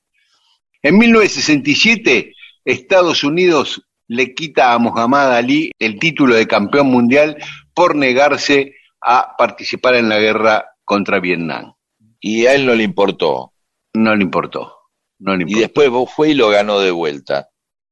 En 0.82 0.98
1967 0.98 2.32
Estados 2.64 3.24
Unidos 3.24 3.82
le 4.08 4.34
quita 4.34 4.72
a 4.72 4.78
Muhammad 4.78 5.34
Ali 5.34 5.72
el 5.78 5.98
título 5.98 6.34
de 6.34 6.46
campeón 6.46 6.88
mundial 6.88 7.36
por 7.74 7.96
negarse 7.96 8.75
a 9.00 9.34
participar 9.36 9.94
en 9.96 10.08
la 10.08 10.18
guerra 10.18 10.66
contra 10.84 11.20
Vietnam. 11.20 11.74
Y 12.20 12.46
a 12.46 12.54
él 12.54 12.66
no 12.66 12.74
le 12.74 12.82
importó. 12.84 13.52
No 13.94 14.14
le 14.16 14.22
importó. 14.24 14.72
No 15.18 15.34
le 15.36 15.40
Y 15.40 15.42
importó. 15.42 15.60
después 15.60 15.90
vos 15.90 16.10
fue 16.14 16.30
y 16.30 16.34
lo 16.34 16.48
ganó 16.48 16.78
de 16.80 16.90
vuelta. 16.90 17.48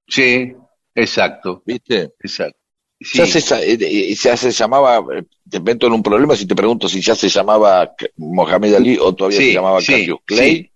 Sí, 0.06 0.54
exacto, 0.94 1.62
¿Viste? 1.64 2.12
exacto. 2.20 2.58
Sí. 3.00 3.18
Ya 3.18 3.26
se, 3.26 3.38
eh, 3.72 3.76
eh, 3.80 4.14
ya 4.14 4.36
se 4.36 4.50
llamaba, 4.50 4.98
eh, 5.16 5.24
te 5.50 5.60
meto 5.60 5.86
en 5.86 5.92
un 5.94 6.02
problema 6.02 6.36
si 6.36 6.46
te 6.46 6.54
pregunto 6.54 6.88
si 6.88 7.00
ya 7.02 7.14
se 7.14 7.28
llamaba 7.28 7.92
Mohamed 8.16 8.74
Ali 8.74 8.98
o 8.98 9.14
todavía 9.14 9.38
Sí, 9.38 9.46
se 9.48 9.52
llamaba 9.54 9.80
sí, 9.80 9.92
Cassius 9.92 10.18
Clay. 10.24 10.56
sí. 10.56 10.70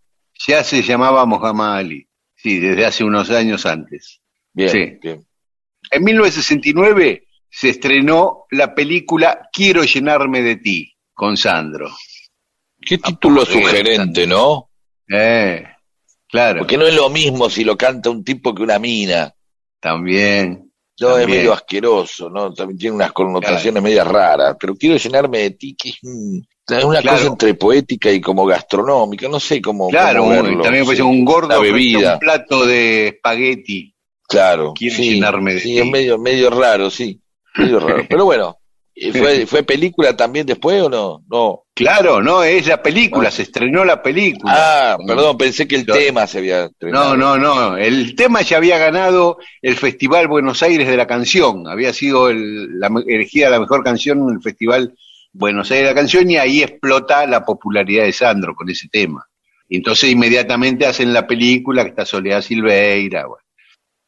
Ya 0.49 0.62
se 0.64 0.83
llamaba 0.83 1.24
Muhammad 1.26 1.76
Ali. 1.79 2.07
Sí, 2.35 2.59
desde 2.59 2.85
hace 2.87 3.05
unos 3.05 3.31
años 3.31 3.64
antes. 3.66 4.20
Bien, 4.53 4.99
bien. 5.03 5.26
En 5.91 6.05
1969 6.05 7.28
se 7.51 7.71
estrenó 7.71 8.45
la 8.51 8.75
película 8.75 9.49
Quiero 9.53 9.83
llenarme 9.85 10.43
de 10.43 10.57
ti, 10.57 10.93
con 11.15 11.37
Sandro. 11.37 11.91
Qué 12.81 12.99
título 12.99 13.45
sugerente, 13.45 14.27
¿no? 14.27 14.71
Eh, 15.11 15.65
claro, 16.29 16.61
Porque 16.61 16.77
no 16.79 16.87
es 16.87 16.95
lo 16.95 17.09
mismo 17.11 17.51
si 17.51 17.65
lo 17.65 17.77
canta 17.77 18.11
un 18.11 18.23
tipo 18.25 18.55
que 18.55 18.63
una 18.63 18.79
mina. 18.79 19.33
también. 19.81 20.65
No, 21.01 21.17
es 21.17 21.29
medio 21.29 21.53
asqueroso, 21.53 22.29
¿no? 22.29 22.53
También 22.53 22.77
tiene 22.77 22.97
unas 22.97 23.13
connotaciones 23.13 23.81
medias 23.81 24.05
raras. 24.07 24.57
Pero 24.59 24.75
quiero 24.75 24.97
llenarme 24.97 25.39
de 25.39 25.51
ti, 25.53 25.77
que 25.77 25.91
es, 25.91 25.99
un- 26.03 26.45
es 26.69 26.83
una 26.85 27.01
Claro. 27.01 27.19
cosa 27.19 27.29
entre 27.31 27.55
poética 27.55 28.11
y 28.11 28.21
como 28.21 28.45
gastronómica. 28.45 29.29
No 29.29 29.39
sé 29.39 29.63
cómo. 29.63 29.89
Claro, 29.91 30.23
cómo 30.25 30.31
verlo, 30.43 30.61
también 30.61 30.85
puede 30.85 30.97
sí. 30.97 31.03
ser 31.03 31.11
un 31.11 31.25
gordo 31.25 31.61
bebida. 31.61 32.15
un 32.15 32.19
plato 32.19 32.67
de 32.67 33.09
espagueti. 33.09 33.95
Claro. 34.29 34.75
Quiero 34.75 34.97
sí, 34.97 35.15
llenarme 35.15 35.55
de 35.55 35.61
sí, 35.61 35.69
ti. 35.69 35.79
es 35.79 35.87
medio, 35.87 36.19
medio 36.19 36.51
raro, 36.51 36.91
sí. 36.91 37.21
Medio 37.59 37.81
raro. 37.81 38.05
Pero 38.09 38.25
bueno, 38.25 38.59
¿Y 39.01 39.13
¿Fue, 39.13 39.47
¿Fue 39.47 39.63
película 39.63 40.17
también 40.17 40.45
después 40.45 40.83
o 40.83 40.91
no? 40.91 41.23
No. 41.31 41.63
Claro, 41.73 42.21
no, 42.21 42.43
es 42.43 42.67
la 42.67 42.83
película, 42.83 43.31
se 43.31 43.43
estrenó 43.43 43.85
la 43.85 44.03
película. 44.03 44.53
Ah, 44.57 44.99
perdón, 45.07 45.39
pensé 45.39 45.69
que 45.69 45.77
el 45.77 45.87
tema 45.87 46.27
se 46.27 46.39
había 46.39 46.65
estrenado. 46.65 47.17
No, 47.17 47.39
no, 47.39 47.71
no. 47.71 47.77
El 47.77 48.17
tema 48.17 48.43
ya 48.43 48.57
había 48.57 48.77
ganado 48.77 49.39
el 49.63 49.77
Festival 49.77 50.27
Buenos 50.27 50.65
Aires 50.65 50.89
de 50.89 50.97
la 50.97 51.07
Canción. 51.07 51.69
Había 51.69 51.93
sido 51.93 52.29
el- 52.29 52.81
la, 52.81 52.91
elegida 53.07 53.51
la 53.51 53.61
mejor 53.61 53.85
canción 53.85 54.19
en 54.29 54.31
el 54.35 54.43
Festival 54.43 54.93
Buenos 55.33 55.71
Aires 55.71 55.87
de 55.87 55.95
la 55.95 56.01
Canción 56.01 56.29
y 56.29 56.37
ahí 56.37 56.63
explota 56.65 57.25
la 57.25 57.45
popularidad 57.45 58.03
de 58.03 58.13
Sandro 58.13 58.57
con 58.57 58.69
ese 58.69 58.89
tema. 58.89 59.25
Y 59.69 59.77
entonces 59.77 60.11
inmediatamente 60.11 60.87
hacen 60.87 61.13
la 61.13 61.25
película 61.25 61.85
que 61.85 61.91
está 61.91 62.05
Soledad 62.05 62.43
Silveira. 62.43 63.27
bueno. 63.29 63.45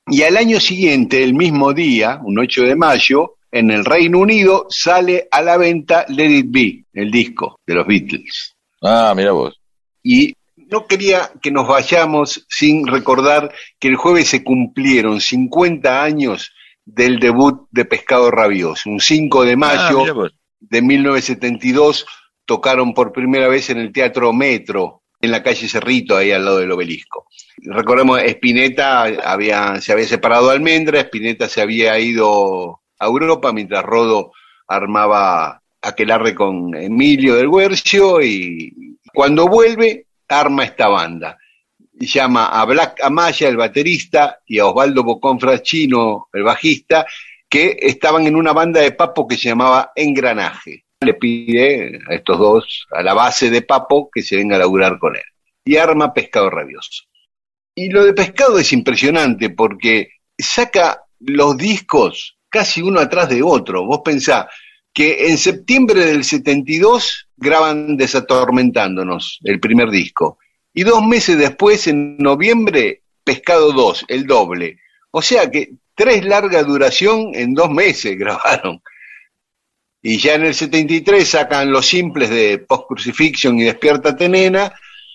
Y 0.09 0.23
al 0.25 0.37
año 0.37 0.59
siguiente, 0.59 1.23
el 1.23 1.35
mismo 1.35 1.73
día, 1.73 2.19
un 2.25 2.37
8 2.41 2.65
de 2.65 2.75
mayo, 2.75 3.37
en 3.53 3.71
el 3.71 3.85
Reino 3.85 4.19
Unido 4.19 4.67
sale 4.71 5.29
a 5.31 5.43
la 5.43 5.57
venta 5.57 6.05
Let 6.09 6.31
It 6.31 6.47
Be, 6.49 6.85
el 6.93 7.11
disco 7.11 7.59
de 7.67 7.75
los 7.75 7.87
Beatles 7.87 8.55
Ah, 8.83 9.13
mira 9.17 9.33
vos. 9.33 9.61
y 10.03 10.35
no 10.57 10.87
quería 10.87 11.33
que 11.43 11.51
nos 11.51 11.67
vayamos 11.67 12.47
sin 12.49 12.87
recordar 12.87 13.53
que 13.81 13.89
el 13.89 13.97
jueves 13.97 14.29
se 14.29 14.45
cumplieron 14.45 15.21
50 15.21 16.03
años 16.03 16.53
del 16.85 17.19
debut 17.19 17.67
de 17.73 17.85
Pescado 17.85 18.31
Rabioso. 18.31 18.89
Un 18.89 19.01
5 19.01 19.45
de 19.45 19.53
Ah, 19.53 19.57
mayo 19.57 20.15
vos. 20.15 20.33
de 20.61 20.81
1972 20.83 22.07
tocaron 22.45 22.95
por 22.95 23.13
primera 23.13 23.49
vez 23.49 23.69
en 23.71 23.79
el 23.79 23.93
Teatro 23.93 24.33
Metro, 24.33 25.03
en 25.21 25.31
la 25.33 25.43
calle 25.43 25.69
Cerrito, 25.69 26.17
ahí 26.17 26.31
al 26.33 26.45
lado 26.45 26.59
del 26.59 26.71
obelisco. 26.73 27.27
Recordemos, 27.59 28.21
Spinetta 28.23 29.03
había, 29.03 29.81
se 29.81 29.93
había 29.93 30.07
separado 30.07 30.49
de 30.49 30.55
Almendra, 30.55 31.01
Spinetta 31.01 31.49
se 31.49 31.61
había 31.61 31.99
ido 31.99 32.80
a 33.01 33.07
Europa 33.07 33.53
mientras 33.53 33.83
Rodo 33.83 34.33
armaba 34.69 35.61
aquelarre 35.83 36.35
con 36.35 36.75
Emilio 36.75 37.35
del 37.35 37.51
Guercio 37.51 38.23
y 38.23 38.97
cuando 39.13 39.49
vuelve 39.49 40.07
arma 40.29 40.65
esta 40.65 40.89
banda. 40.89 41.39
Llama 41.93 42.47
a 42.47 42.65
Black 42.65 43.03
Amaya, 43.03 43.49
el 43.49 43.57
baterista, 43.57 44.41
y 44.47 44.59
a 44.59 44.67
Osvaldo 44.67 45.03
Bocón 45.03 45.39
Fraschino, 45.39 46.29
el 46.33 46.45
bajista, 46.45 47.07
que 47.49 47.77
estaban 47.81 48.27
en 48.27 48.37
una 48.37 48.53
banda 48.53 48.81
de 48.81 48.93
Papo 48.93 49.27
que 49.27 49.37
se 49.37 49.49
llamaba 49.49 49.93
Engranaje. 49.95 50.85
Le 51.01 51.15
pide 51.15 51.99
a 52.09 52.15
estos 52.15 52.39
dos, 52.39 52.87
a 52.91 53.03
la 53.03 53.13
base 53.13 53.51
de 53.51 53.63
Papo, 53.63 54.09
que 54.11 54.23
se 54.23 54.37
venga 54.37 54.57
a 54.57 54.61
laburar 54.61 54.99
con 54.99 55.17
él. 55.17 55.23
Y 55.65 55.77
arma 55.77 56.15
Pescado 56.15 56.49
Rabioso. 56.49 57.05
Y 57.75 57.91
lo 57.91 58.05
de 58.05 58.15
Pescado 58.15 58.59
es 58.59 58.73
impresionante 58.73 59.51
porque 59.51 60.13
saca 60.39 61.03
los 61.19 61.57
discos 61.57 62.39
casi 62.51 62.83
uno 62.83 63.01
atrás 63.01 63.29
de 63.29 63.43
otro. 63.43 63.87
Vos 63.87 64.01
pensá 64.05 64.49
que 64.93 65.29
en 65.29 65.39
septiembre 65.39 66.05
del 66.05 66.25
72 66.25 67.29
graban 67.37 67.97
Desatormentándonos, 67.97 69.39
el 69.45 69.61
primer 69.61 69.91
disco. 69.91 70.39
Y 70.75 70.85
dos 70.85 71.05
meses 71.05 71.39
después, 71.39 71.87
en 71.87 72.19
noviembre, 72.19 73.03
Pescado 73.25 73.73
2, 73.73 74.07
el 74.09 74.27
doble. 74.27 74.79
O 75.11 75.23
sea 75.23 75.51
que 75.51 75.73
tres 75.95 76.25
larga 76.25 76.63
duración 76.63 77.31
en 77.35 77.55
dos 77.55 77.71
meses 77.71 78.17
grabaron. 78.19 78.83
Y 80.03 80.19
ya 80.19 80.35
en 80.35 80.47
el 80.47 80.55
73 80.55 81.29
sacan 81.29 81.71
los 81.71 81.87
simples 81.87 82.31
de 82.31 82.59
Post 82.59 82.85
Crucifixion 82.89 83.59
y 83.59 83.65
Despiértate 83.65 84.29
Nena, 84.29 84.73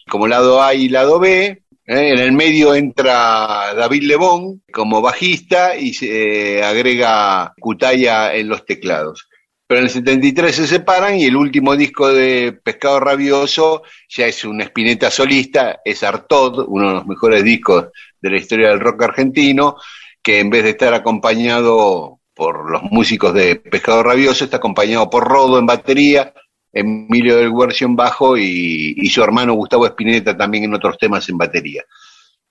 como 0.07 0.27
lado 0.27 0.61
A 0.61 0.75
y 0.75 0.89
lado 0.89 1.19
B. 1.19 1.63
¿eh? 1.85 2.11
En 2.11 2.19
el 2.19 2.31
medio 2.31 2.75
entra 2.75 3.73
David 3.73 4.03
Lebón 4.03 4.63
como 4.71 5.01
bajista 5.01 5.75
y 5.75 5.93
se 5.93 6.57
eh, 6.59 6.63
agrega 6.63 7.53
Cutaya 7.59 8.33
en 8.33 8.49
los 8.49 8.65
teclados. 8.65 9.27
Pero 9.67 9.79
en 9.79 9.85
el 9.85 9.91
73 9.91 10.55
se 10.55 10.67
separan 10.67 11.15
y 11.17 11.25
el 11.25 11.35
último 11.35 11.75
disco 11.75 12.13
de 12.13 12.53
Pescado 12.63 12.99
Rabioso 12.99 13.81
ya 14.09 14.27
es 14.27 14.45
un 14.45 14.61
espineta 14.61 15.09
solista, 15.09 15.79
es 15.83 16.03
Artod, 16.03 16.65
uno 16.67 16.89
de 16.89 16.93
los 16.95 17.07
mejores 17.07 17.43
discos 17.43 17.87
de 18.21 18.29
la 18.29 18.37
historia 18.37 18.69
del 18.69 18.79
rock 18.79 19.03
argentino, 19.03 19.77
que 20.21 20.39
en 20.39 20.51
vez 20.51 20.63
de 20.63 20.71
estar 20.71 20.93
acompañado 20.93 22.19
por 22.35 22.69
los 22.69 22.83
músicos 22.83 23.33
de 23.33 23.55
Pescado 23.55 24.03
Rabioso, 24.03 24.43
está 24.43 24.57
acompañado 24.57 25.09
por 25.09 25.23
Rodo 25.27 25.57
en 25.57 25.65
batería, 25.65 26.31
Emilio 26.75 27.37
del 27.37 27.53
Guercio 27.53 27.87
en 27.87 27.95
bajo 27.95 28.37
y, 28.37 28.93
y 28.97 29.09
su 29.09 29.23
hermano 29.23 29.53
Gustavo 29.53 29.87
Espineta 29.87 30.35
también 30.35 30.65
en 30.65 30.73
otros 30.73 30.97
temas 30.97 31.27
en 31.29 31.37
batería. 31.37 31.83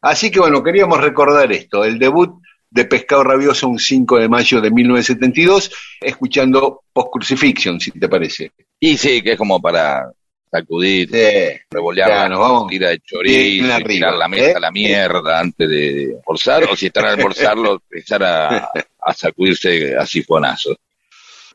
Así 0.00 0.30
que 0.30 0.40
bueno, 0.40 0.62
queríamos 0.62 1.00
recordar 1.00 1.52
esto, 1.52 1.84
el 1.84 1.98
debut 1.98 2.40
de 2.70 2.86
Pescado 2.86 3.22
Rabioso 3.22 3.68
un 3.68 3.78
5 3.78 4.18
de 4.18 4.28
mayo 4.28 4.60
de 4.60 4.70
1972, 4.70 5.70
escuchando 6.00 6.82
Post 6.92 7.08
Crucifixion, 7.12 7.78
si 7.78 7.90
te 7.92 8.08
parece. 8.08 8.50
Y 8.80 8.96
sí, 8.96 9.22
que 9.22 9.32
es 9.32 9.38
como 9.38 9.60
para 9.60 10.10
sacudir, 10.50 11.08
Sí, 11.08 11.60
revolear 11.70 12.08
ya, 12.08 12.28
nos 12.28 12.40
vamos 12.40 12.68
tira 12.68 12.88
de 12.88 13.00
chorizo, 13.00 13.72
arriba, 13.72 13.88
tirar 13.88 14.14
la 14.14 14.28
mesa 14.28 14.50
¿eh? 14.50 14.54
a 14.56 14.60
la 14.60 14.70
mierda 14.70 15.40
antes 15.40 15.68
de 15.68 16.16
almorzar, 16.18 16.64
o 16.64 16.76
si 16.76 16.86
están 16.86 17.06
a 17.06 17.10
almorzarlo, 17.10 17.74
empezar 17.90 18.24
a, 18.24 18.70
a 19.00 19.12
sacudirse 19.14 19.96
a 19.96 20.06
sifonazos. 20.06 20.76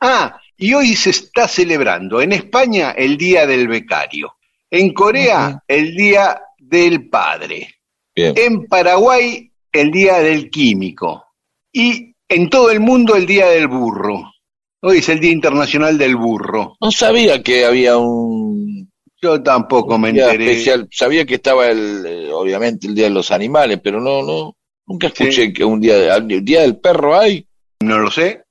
Ah, 0.02 0.40
y 0.60 0.74
hoy 0.74 0.96
se 0.96 1.10
está 1.12 1.48
celebrando 1.48 2.22
en 2.22 2.34
España 2.34 2.92
el 2.92 3.18
Día 3.18 3.48
del 3.48 3.68
Becario, 3.68 4.36
en 4.70 4.94
Corea 4.94 5.64
el 5.68 5.96
Día 5.96 6.42
del 6.58 7.10
Padre, 7.10 7.76
Bien. 8.16 8.34
en 8.38 8.66
Paraguay 8.68 9.52
el 9.72 9.92
Día 9.92 10.20
del 10.20 10.50
Químico 10.50 11.26
y 11.72 12.14
en 12.28 12.50
todo 12.50 12.70
el 12.72 12.80
mundo 12.80 13.16
el 13.16 13.26
Día 13.26 13.48
del 13.48 13.68
Burro. 13.68 14.32
Hoy 14.82 15.00
es 15.00 15.10
el 15.10 15.20
Día 15.20 15.32
Internacional 15.32 15.98
del 15.98 16.16
Burro. 16.16 16.76
No 16.80 16.92
sabía 16.92 17.42
que 17.44 17.66
había 17.66 17.98
un 17.98 18.90
Yo 19.22 19.42
tampoco 19.44 19.98
me 19.98 20.14
día 20.14 20.26
enteré. 20.32 20.52
especial. 20.52 20.88
Sabía 20.92 21.26
que 21.26 21.36
estaba 21.36 21.68
el, 21.68 22.06
eh, 22.06 22.32
obviamente 22.32 22.88
el 22.88 22.96
Día 22.96 23.06
de 23.06 23.10
los 23.10 23.32
Animales, 23.32 23.80
pero 23.84 24.00
no, 24.00 24.22
no, 24.24 24.56
nunca 24.88 25.08
escuché 25.08 25.48
Sí. 25.48 25.54
que 25.54 25.66
un 25.66 25.82
día, 25.82 25.98
de- 25.98 26.42
Día 26.42 26.62
del 26.62 26.78
Perro 26.78 27.18
hay. 27.20 27.46
no 27.82 27.98
lo 28.00 28.10
sé. 28.12 28.44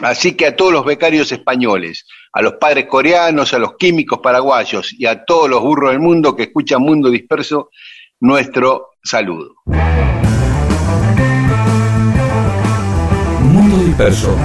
Así 0.00 0.34
que 0.34 0.46
a 0.46 0.56
todos 0.56 0.72
los 0.72 0.84
becarios 0.84 1.32
españoles, 1.32 2.06
a 2.32 2.42
los 2.42 2.54
padres 2.54 2.86
coreanos, 2.86 3.54
a 3.54 3.58
los 3.58 3.76
químicos 3.76 4.18
paraguayos 4.22 4.92
y 4.92 5.06
a 5.06 5.24
todos 5.24 5.48
los 5.48 5.62
burros 5.62 5.92
del 5.92 6.00
mundo 6.00 6.36
que 6.36 6.44
escuchan 6.44 6.82
Mundo 6.82 7.10
Disperso, 7.10 7.70
nuestro 8.20 8.90
saludo. 9.02 9.54
Mundo 13.40 13.78
Disperso. 13.84 14.36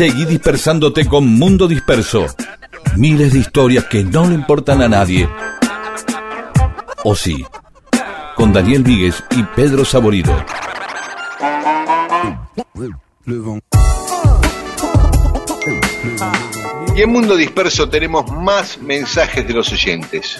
Seguí 0.00 0.24
dispersándote 0.24 1.06
con 1.06 1.26
Mundo 1.26 1.68
Disperso. 1.68 2.24
Miles 2.96 3.34
de 3.34 3.40
historias 3.40 3.84
que 3.84 4.02
no 4.02 4.26
le 4.26 4.34
importan 4.34 4.80
a 4.80 4.88
nadie. 4.88 5.28
O 7.04 7.14
sí. 7.14 7.44
Con 8.34 8.50
Daniel 8.50 8.82
Víguez 8.82 9.22
y 9.32 9.42
Pedro 9.42 9.84
Saborido. 9.84 10.34
Y 16.96 17.02
en 17.02 17.12
Mundo 17.12 17.36
Disperso 17.36 17.90
tenemos 17.90 18.24
más 18.32 18.78
mensajes 18.78 19.46
de 19.46 19.52
los 19.52 19.70
oyentes. 19.70 20.38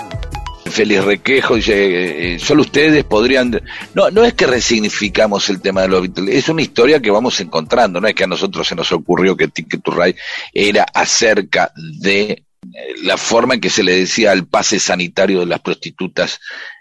Feliz 0.81 1.05
Requejo 1.05 1.57
dice, 1.57 2.37
eh, 2.37 2.39
solo 2.39 2.63
ustedes 2.63 3.05
podrían... 3.05 3.61
No, 3.93 4.11
no 4.11 4.25
es 4.25 4.33
que 4.33 4.47
resignificamos 4.47 5.51
el 5.51 5.61
tema 5.61 5.83
de 5.83 5.89
los 5.89 6.01
Beatles, 6.01 6.35
es 6.35 6.49
una 6.49 6.63
historia 6.63 7.01
que 7.01 7.11
vamos 7.11 7.39
encontrando, 7.41 8.01
no 8.01 8.09
es 8.09 8.15
que 8.15 8.25
a 8.25 8.27
nosotros 8.27 8.67
se 8.67 8.75
nos 8.75 8.91
ocurrió 8.91 9.37
que 9.37 9.49
Ticket 9.49 9.83
to 9.83 9.91
Ride 9.91 10.17
era 10.55 10.85
acerca 10.85 11.71
de 11.77 12.31
eh, 12.31 12.45
la 13.03 13.19
forma 13.19 13.53
en 13.53 13.61
que 13.61 13.69
se 13.69 13.83
le 13.83 13.95
decía 13.95 14.33
el 14.33 14.47
pase 14.47 14.81
sanitario 14.81 15.41
de 15.41 15.47
las 15.47 15.61
prostitutas 15.61 16.41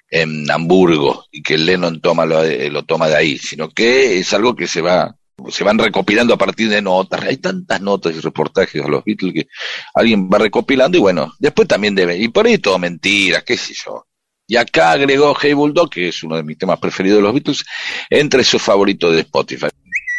en 0.10 0.50
Hamburgo 0.50 1.26
y 1.30 1.44
que 1.44 1.58
Lennon 1.58 2.00
toma 2.00 2.26
lo, 2.26 2.42
eh, 2.42 2.70
lo 2.70 2.84
toma 2.84 3.10
de 3.10 3.18
ahí, 3.18 3.38
sino 3.38 3.70
que 3.70 4.20
es 4.20 4.34
algo 4.34 4.56
que 4.56 4.68
se 4.68 4.80
va 4.80 5.14
se 5.52 5.64
van 5.64 5.78
recopilando 5.78 6.34
a 6.34 6.38
partir 6.38 6.70
de 6.70 6.82
notas. 6.82 7.22
Hay 7.24 7.38
tantas 7.38 7.82
notas 7.82 8.16
y 8.16 8.20
reportajes 8.20 8.84
de 8.84 8.90
los 8.90 9.04
Beatles 9.04 9.34
que 9.34 9.48
alguien 9.94 10.30
va 10.30 10.38
recopilando 10.38 10.98
y 10.98 11.02
bueno, 11.02 11.34
después 11.40 11.68
también 11.68 11.96
debe. 11.96 12.18
Y 12.18 12.28
por 12.30 12.46
ahí 12.48 12.58
todo 12.58 12.78
mentira, 12.80 13.42
qué 13.46 13.58
sé 13.58 13.74
yo. 13.74 14.06
Y 14.48 14.56
acá 14.56 14.92
agregó 14.92 15.36
Hey 15.40 15.54
Bulldog, 15.54 15.90
que 15.92 16.08
es 16.08 16.24
uno 16.24 16.36
de 16.36 16.44
mis 16.44 16.58
temas 16.58 16.80
preferidos 16.80 17.18
de 17.20 17.24
los 17.24 17.34
Beatles, 17.34 17.66
entre 18.10 18.44
sus 18.44 18.62
favoritos 18.62 19.14
de 19.14 19.20
Spotify. 19.22 19.68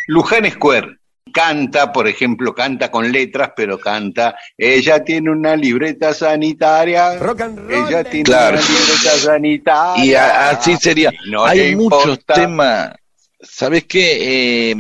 Luján 0.07 0.49
Square 0.51 0.97
canta, 1.33 1.93
por 1.93 2.09
ejemplo, 2.09 2.55
canta 2.55 2.91
con 2.91 3.11
letras, 3.13 3.53
pero 3.57 3.79
canta, 3.79 4.37
ella 4.59 5.05
tiene 5.05 5.31
una 5.31 5.55
libreta 5.55 6.13
sanitaria, 6.13 7.13
ella 7.15 8.03
tiene 8.05 8.25
Claro. 8.25 8.59
una 8.59 8.67
libreta 8.67 9.11
sanitaria. 9.19 10.05
Y 10.05 10.15
a- 10.15 10.51
así 10.51 10.77
sería. 10.77 11.13
No 11.29 11.45
Hay 11.45 11.77
muchos 11.77 12.01
importa. 12.05 12.35
temas. 12.35 12.93
¿Sabes 13.41 13.85
qué? 13.85 14.71
Eh, 14.73 14.77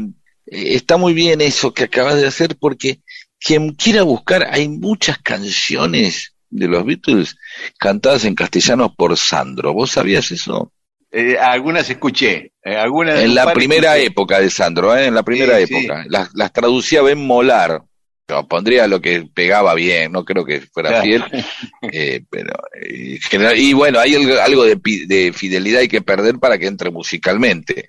eh, 0.51 0.75
está 0.77 0.97
muy 0.97 1.15
bien 1.15 1.41
eso 1.41 1.73
que 1.75 1.85
acabas 1.85 2.17
de 2.21 2.27
hacer 2.27 2.57
porque 2.59 3.01
quien 3.39 3.73
quiera 3.75 4.03
buscar, 4.03 4.47
hay 4.51 4.69
muchas 4.69 5.19
canciones 5.19 6.35
de 6.51 6.69
los 6.69 6.85
Beatles 6.85 7.37
cantadas 7.79 8.25
en 8.25 8.35
castellano 8.35 8.95
por 8.95 9.17
Sandro. 9.17 9.73
¿Vos 9.73 9.93
sabías 9.93 10.31
eso? 10.31 10.73
Eh, 11.13 11.37
algunas 11.39 11.89
escuché, 11.91 12.53
eh, 12.65 12.77
algunas 12.77 13.19
En 13.21 13.35
la 13.35 13.53
primera 13.53 13.97
escuché. 13.97 14.07
época 14.07 14.41
de 14.41 14.51
Sandro, 14.51 14.97
¿eh? 14.97 15.07
en 15.07 15.15
la 15.15 15.23
primera 15.25 15.59
Sí, 15.59 15.67
sí. 15.67 15.77
época. 15.77 16.05
Las, 16.09 16.31
las 16.35 16.53
traducía 16.53 17.03
Ben 17.03 17.19
Molar. 17.19 17.83
Yo 18.29 18.47
pondría 18.47 18.87
lo 18.87 19.01
que 19.01 19.27
pegaba 19.35 19.75
bien, 19.75 20.13
no 20.13 20.25
creo 20.25 20.45
que 20.45 20.61
fuera 20.61 20.91
Claro. 20.91 21.05
fiel, 21.05 21.25
eh, 21.93 22.23
pero 22.31 22.53
eh, 22.81 23.19
y 23.57 23.73
bueno, 23.73 23.99
hay 23.99 24.15
algo, 24.15 24.65
de, 24.65 24.77
de 25.09 25.33
fidelidad 25.33 25.81
hay 25.81 25.89
que 25.89 26.01
perder 26.03 26.39
para 26.39 26.57
que 26.59 26.67
entre 26.69 26.91
musicalmente. 26.93 27.89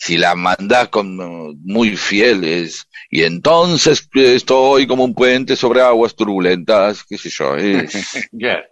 Si 0.00 0.16
la 0.16 0.34
mandás 0.36 0.88
con 0.88 1.18
uh, 1.20 1.54
muy 1.64 1.96
fiel 1.96 2.44
es, 2.44 2.86
y 3.10 3.24
entonces 3.24 4.08
eh, 4.14 4.36
estoy 4.36 4.86
como 4.86 5.04
un 5.04 5.12
puente 5.14 5.56
sobre 5.56 5.80
aguas 5.82 6.14
turbulentas, 6.14 7.02
qué 7.04 7.18
sé 7.18 7.28
yo, 7.30 7.56
es- 7.56 8.28
Ya. 8.32 8.62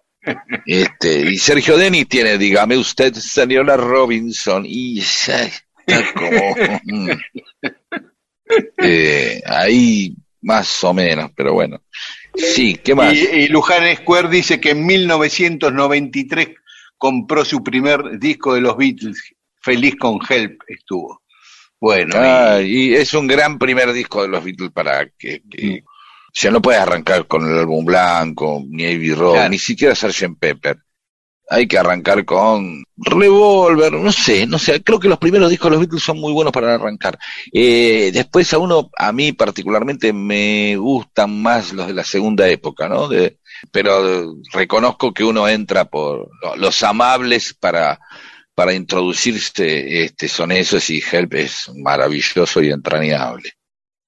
este, 0.66 1.30
y 1.32 1.36
Sergio 1.38 1.76
Denis 1.76 2.08
tiene, 2.08 2.38
dígame 2.38 2.76
usted, 2.76 3.12
señora 3.14 3.76
Robinson, 3.76 4.64
y 4.66 5.00
ya 5.00 5.42
está 5.44 6.12
como 6.14 6.56
mm, 6.84 7.10
eh, 8.78 9.42
ahí 9.46 10.14
más 10.42 10.84
o 10.84 10.94
menos, 10.94 11.30
pero 11.34 11.54
bueno. 11.54 11.82
Sí, 12.34 12.76
¿qué 12.84 12.94
más? 12.94 13.14
Y, 13.14 13.18
y 13.18 13.48
Luján 13.48 13.94
Square 13.96 14.28
dice 14.28 14.60
que 14.60 14.70
en 14.70 14.84
1993 14.86 16.48
compró 16.98 17.44
su 17.44 17.62
primer 17.64 18.18
disco 18.18 18.54
de 18.54 18.60
los 18.60 18.76
Beatles, 18.76 19.18
Feliz 19.66 19.96
con 19.96 20.18
Help 20.28 20.62
estuvo. 20.68 21.22
Bueno, 21.80 22.14
y- 22.14 22.18
Ah, 22.18 22.62
y 22.62 22.94
es 22.94 23.12
un 23.14 23.26
gran 23.26 23.58
primer 23.58 23.92
disco 23.92 24.22
de 24.22 24.28
los 24.28 24.42
Beatles 24.44 24.70
para 24.72 25.08
que, 25.18 25.42
que- 25.50 25.82
o 25.84 26.30
sea, 26.32 26.50
no 26.52 26.62
puedes 26.62 26.80
arrancar 26.80 27.26
con 27.26 27.44
el 27.50 27.58
álbum 27.58 27.84
blanco, 27.84 28.62
ni 28.68 28.84
Abbey 28.84 29.12
Road, 29.12 29.32
Claro. 29.34 29.48
ni 29.50 29.58
siquiera 29.58 29.94
Sgt. 29.94 30.38
Pepper. 30.38 30.76
Hay 31.48 31.66
que 31.68 31.78
arrancar 31.78 32.24
con 32.24 32.82
Revolver, 32.96 33.92
no 33.92 34.10
sé, 34.10 34.46
no 34.46 34.58
sé, 34.58 34.82
creo 34.82 34.98
que 34.98 35.08
los 35.08 35.18
primeros 35.18 35.48
discos 35.50 35.66
de 35.70 35.76
los 35.76 35.80
Beatles 35.80 36.02
son 36.02 36.18
muy 36.20 36.32
buenos 36.32 36.52
para 36.52 36.74
arrancar. 36.74 37.18
Eh, 37.52 38.10
después 38.12 38.52
a 38.52 38.58
uno, 38.58 38.90
a 38.98 39.12
mí 39.12 39.32
particularmente 39.32 40.12
me 40.12 40.76
gustan 40.76 41.40
más 41.42 41.72
los 41.72 41.86
de 41.86 41.94
la 41.94 42.04
segunda 42.04 42.48
época, 42.48 42.88
¿no? 42.88 43.06
De, 43.08 43.38
pero 43.70 44.34
reconozco 44.52 45.12
que 45.14 45.24
uno 45.24 45.46
entra 45.48 45.84
por 45.84 46.28
lo- 46.42 46.56
los 46.56 46.82
amables 46.82 47.54
para, 47.54 47.98
para 48.56 48.72
introducirse, 48.72 50.04
este, 50.04 50.28
son 50.28 50.50
esos 50.50 50.88
y 50.88 51.02
Help 51.12 51.34
es 51.34 51.70
maravilloso 51.76 52.62
y 52.62 52.70
entrañable. 52.70 53.50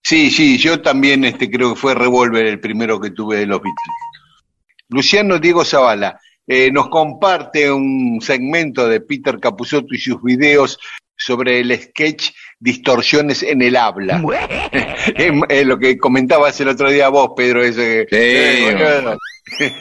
Sí, 0.02 0.30
sí, 0.30 0.56
yo 0.56 0.80
también 0.80 1.22
este, 1.26 1.50
creo 1.50 1.74
que 1.74 1.80
fue 1.80 1.94
Revolver 1.94 2.46
el 2.46 2.58
primero 2.58 2.98
que 2.98 3.10
tuve 3.10 3.36
de 3.36 3.46
los 3.46 3.58
Beatles. 3.58 4.88
Luciano 4.88 5.38
Diego 5.38 5.66
Zavala 5.66 6.18
eh, 6.46 6.72
nos 6.72 6.88
comparte 6.88 7.70
un 7.70 8.20
segmento 8.22 8.88
de 8.88 9.02
Peter 9.02 9.38
Capusotto 9.38 9.94
y 9.94 9.98
sus 9.98 10.22
videos 10.22 10.78
sobre 11.14 11.60
el 11.60 11.78
sketch 11.78 12.30
Distorsiones 12.58 13.42
en 13.42 13.60
el 13.60 13.76
habla. 13.76 14.22
es, 15.14 15.32
es 15.46 15.66
lo 15.66 15.78
que 15.78 15.98
comentabas 15.98 16.58
el 16.62 16.68
otro 16.68 16.90
día 16.90 17.10
vos, 17.10 17.32
Pedro. 17.36 17.62
Ese, 17.62 18.06
Sí, 18.08 18.16
eh, 18.16 18.76
bueno. 18.78 19.18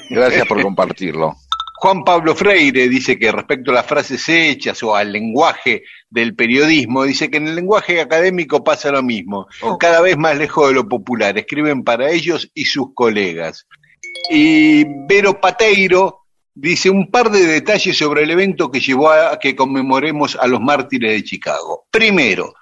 Gracias 0.09 0.45
por 0.45 0.61
compartirlo. 0.61 1.37
Juan 1.79 2.03
Pablo 2.03 2.35
Freire 2.35 2.89
dice 2.89 3.19
que 3.19 3.31
respecto 3.31 3.69
a 3.69 3.75
las 3.75 3.85
frases 3.85 4.27
hechas 4.27 4.81
o 4.81 4.95
al 4.95 5.11
lenguaje 5.11 5.83
del 6.09 6.35
periodismo, 6.35 7.03
dice 7.03 7.29
que 7.29 7.37
en 7.37 7.49
el 7.49 7.55
lenguaje 7.55 8.01
académico 8.01 8.63
pasa 8.63 8.91
lo 8.91 9.03
mismo, 9.03 9.47
cada 9.79 10.01
vez 10.01 10.17
más 10.17 10.35
lejos 10.37 10.69
de 10.69 10.73
lo 10.73 10.87
popular, 10.87 11.37
escriben 11.37 11.83
para 11.83 12.09
ellos 12.09 12.49
y 12.55 12.65
sus 12.65 12.95
colegas. 12.95 13.67
Y 14.31 14.85
Vero 15.07 15.39
Pateiro 15.39 16.25
dice 16.55 16.89
un 16.89 17.11
par 17.11 17.29
de 17.29 17.45
detalles 17.45 17.95
sobre 17.95 18.23
el 18.23 18.31
evento 18.31 18.71
que 18.71 18.79
llevó 18.79 19.11
a 19.11 19.37
que 19.37 19.55
conmemoremos 19.55 20.35
a 20.35 20.47
los 20.47 20.59
mártires 20.59 21.11
de 21.11 21.23
Chicago. 21.23 21.85
Primero, 21.91 22.55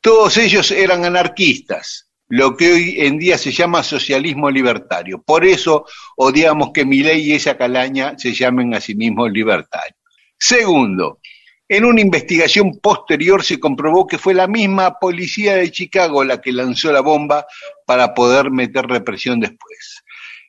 todos 0.00 0.38
ellos 0.38 0.70
eran 0.70 1.04
anarquistas, 1.04 2.08
lo 2.32 2.56
que 2.56 2.72
hoy 2.72 2.94
en 3.00 3.18
día 3.18 3.36
se 3.36 3.52
llama 3.52 3.82
socialismo 3.82 4.50
libertario. 4.50 5.20
Por 5.20 5.44
eso 5.44 5.84
odiamos 6.16 6.70
que 6.72 6.86
Milei 6.86 7.20
y 7.20 7.34
esa 7.34 7.58
calaña 7.58 8.14
se 8.16 8.32
llamen 8.32 8.74
a 8.74 8.80
sí 8.80 8.94
mismos 8.94 9.30
libertarios. 9.30 9.98
Segundo, 10.38 11.20
en 11.68 11.84
una 11.84 12.00
investigación 12.00 12.78
posterior 12.80 13.44
se 13.44 13.60
comprobó 13.60 14.06
que 14.06 14.16
fue 14.16 14.32
la 14.32 14.46
misma 14.46 14.98
policía 14.98 15.56
de 15.56 15.70
Chicago 15.70 16.24
la 16.24 16.40
que 16.40 16.52
lanzó 16.52 16.90
la 16.90 17.02
bomba 17.02 17.44
para 17.84 18.14
poder 18.14 18.50
meter 18.50 18.86
represión 18.86 19.38
después. 19.38 20.02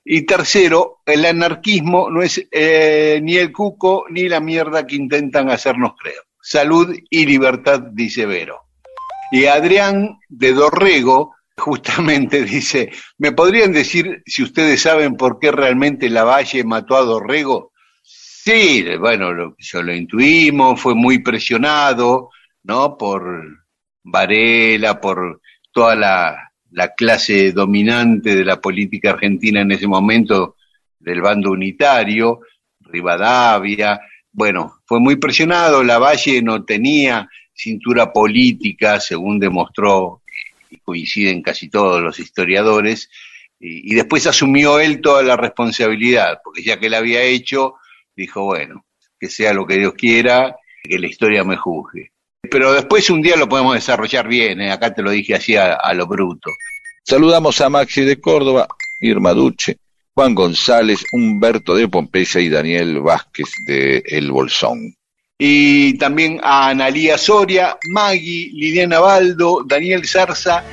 Y 0.05 0.21
tercero, 0.21 1.01
el 1.05 1.25
anarquismo 1.25 2.09
no 2.09 2.23
es 2.23 2.47
eh, 2.49 3.19
ni 3.21 3.35
el 3.35 3.51
cuco 3.51 4.05
ni 4.09 4.29
la 4.29 4.39
mierda 4.39 4.87
que 4.87 4.95
intentan 4.95 5.49
hacernos 5.49 5.95
creer. 6.01 6.23
Salud 6.41 6.95
y 7.09 7.25
libertad, 7.25 7.81
dice 7.91 8.25
Vero. 8.25 8.61
Y 9.33 9.47
Adrián 9.47 10.17
de 10.29 10.53
Dorrego 10.53 11.33
justamente 11.57 12.43
dice, 12.45 12.91
¿me 13.17 13.31
podrían 13.31 13.71
decir 13.71 14.23
si 14.25 14.43
ustedes 14.43 14.81
saben 14.81 15.15
por 15.15 15.39
qué 15.39 15.51
realmente 15.51 16.09
Lavalle 16.09 16.63
mató 16.63 16.95
a 16.95 17.01
Dorrego? 17.01 17.71
Sí, 18.03 18.85
bueno, 18.99 19.31
lo, 19.31 19.55
yo 19.57 19.81
lo 19.81 19.95
intuimos, 19.95 20.79
fue 20.79 20.95
muy 20.95 21.19
presionado, 21.19 22.29
¿no? 22.63 22.97
Por 22.97 23.23
Varela, 24.03 24.99
por 24.99 25.41
toda 25.71 25.95
la 25.95 26.93
clase 26.95 27.53
dominante 27.53 28.35
de 28.35 28.43
la 28.43 28.59
política 28.59 29.11
argentina 29.11 29.61
en 29.61 29.71
ese 29.71 29.87
momento, 29.87 30.57
del 31.03 31.21
bando 31.21 31.51
unitario, 31.51 32.39
Rivadavia, 32.79 33.99
bueno, 34.31 34.79
fue 34.85 34.99
muy 34.99 35.17
presionado, 35.17 35.83
Lavalle 35.83 36.41
no 36.41 36.63
tenía 36.63 37.29
cintura 37.53 38.11
política, 38.11 38.99
según 38.99 39.39
demostró 39.39 40.22
y 40.73 40.79
coinciden 40.79 41.41
casi 41.41 41.69
todos 41.69 42.01
los 42.01 42.19
historiadores, 42.19 43.09
y, 43.59 43.95
después 43.95 44.27
asumió 44.27 44.79
él 44.79 44.99
toda 44.99 45.23
la 45.23 45.37
responsabilidad, 45.37 46.39
porque 46.43 46.63
ya 46.63 46.79
que 46.79 46.89
la 46.89 46.97
había 46.97 47.21
hecho, 47.21 47.75
dijo, 48.15 48.43
bueno, 48.43 48.85
que 49.17 49.29
sea 49.29 49.53
lo 49.53 49.65
que 49.65 49.77
Dios 49.77 49.93
quiera, 49.93 50.57
que 50.83 50.99
la 50.99 51.07
historia 51.07 51.45
me 51.45 51.55
juzgue. 51.55 52.11
Pero 52.41 52.73
después 52.73 53.09
un 53.09 53.21
día 53.21 53.37
lo 53.37 53.47
podemos 53.47 53.75
desarrollar 53.75 54.27
bien, 54.27 54.59
¿eh? 54.59 54.71
acá 54.71 54.93
te 54.93 55.01
lo 55.01 55.11
dije 55.11 55.35
así 55.35 55.55
a, 55.55 55.75
a, 55.75 55.93
lo 55.93 56.07
bruto. 56.07 56.49
Saludamos 57.05 57.61
a 57.61 57.69
Maxi 57.69 58.01
de 58.01 58.19
Córdoba, 58.19 58.67
Irma 58.99 59.33
Duche, 59.33 59.77
Juan 60.13 60.35
González, 60.35 61.05
Humberto 61.13 61.73
de 61.75 61.87
Pompeya 61.87 62.41
y 62.41 62.49
Daniel 62.49 62.99
Vázquez 62.99 63.49
de 63.65 64.03
El 64.05 64.29
Bolsón. 64.29 64.93
Y 65.45 65.97
también 65.97 66.39
a 66.41 66.69
Analía 66.69 67.17
Soria, 67.17 67.77
Maggie, 67.89 68.49
Liliana 68.53 69.01
Baldo, 69.01 69.61
Daniel 69.65 70.07
Zarza, 70.07 70.63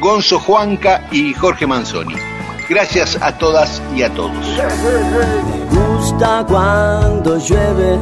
Gonzo 0.00 0.40
Juanca 0.40 1.06
y 1.10 1.34
Jorge 1.34 1.66
Manzoni. 1.66 2.14
Gracias 2.66 3.18
a 3.20 3.36
todas 3.36 3.82
y 3.94 4.00
a 4.02 4.08
todos. 4.14 4.32
Me 4.32 5.76
gusta 5.76 6.42
cuando 6.48 7.36
llueve, 7.36 7.98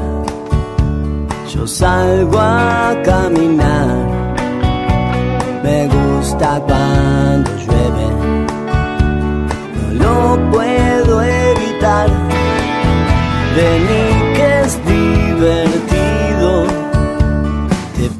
yo 1.52 1.66
salgo 1.66 2.38
a 2.38 2.96
caminar. 3.04 3.96
Me 5.64 5.88
gusta 5.88 6.62
cuando 6.68 7.50
llueve, 7.66 8.06
no 9.94 10.36
lo 10.36 10.50
puedo 10.52 11.20
evitar. 11.20 12.08
Vení 13.56 14.34
que 14.36 14.60
es 14.60 14.86
divertido, 14.86 15.71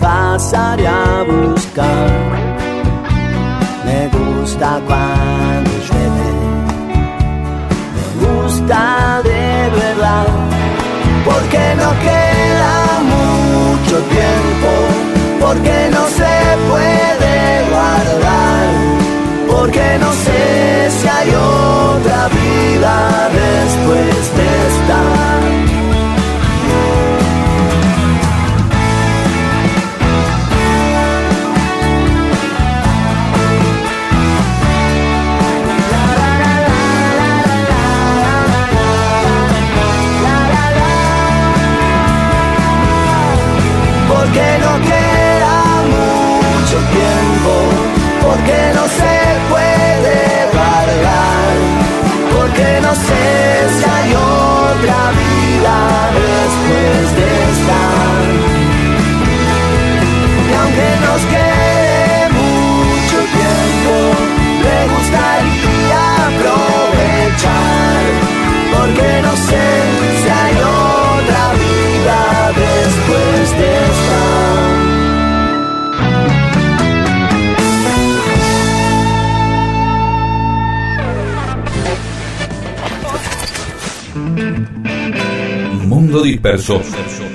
pasaré 0.03 0.87
a 0.89 1.25
buscar. 1.31 2.11
Me 3.87 4.01
gusta 4.17 4.69
cuando 4.89 5.71
llueve, 5.87 6.31
me 7.95 8.07
gusta 8.25 9.21
de 9.31 9.47
verdad, 9.81 10.27
porque 11.25 11.63
no 11.83 11.91
queda 12.07 12.75
mucho 13.15 13.97
tiempo, 14.17 14.71
porque 15.41 15.77
no 15.97 16.05
se 16.19 16.35
puede 16.69 17.35
guardar, 17.73 18.67
porque 19.53 19.87
no 20.05 20.11
sé 20.25 20.91
si 20.97 21.09
hay 21.17 21.29
otra 21.29 22.29
vida 22.41 22.95
después 23.41 24.25
de 24.37 24.47
esta. 24.69 25.62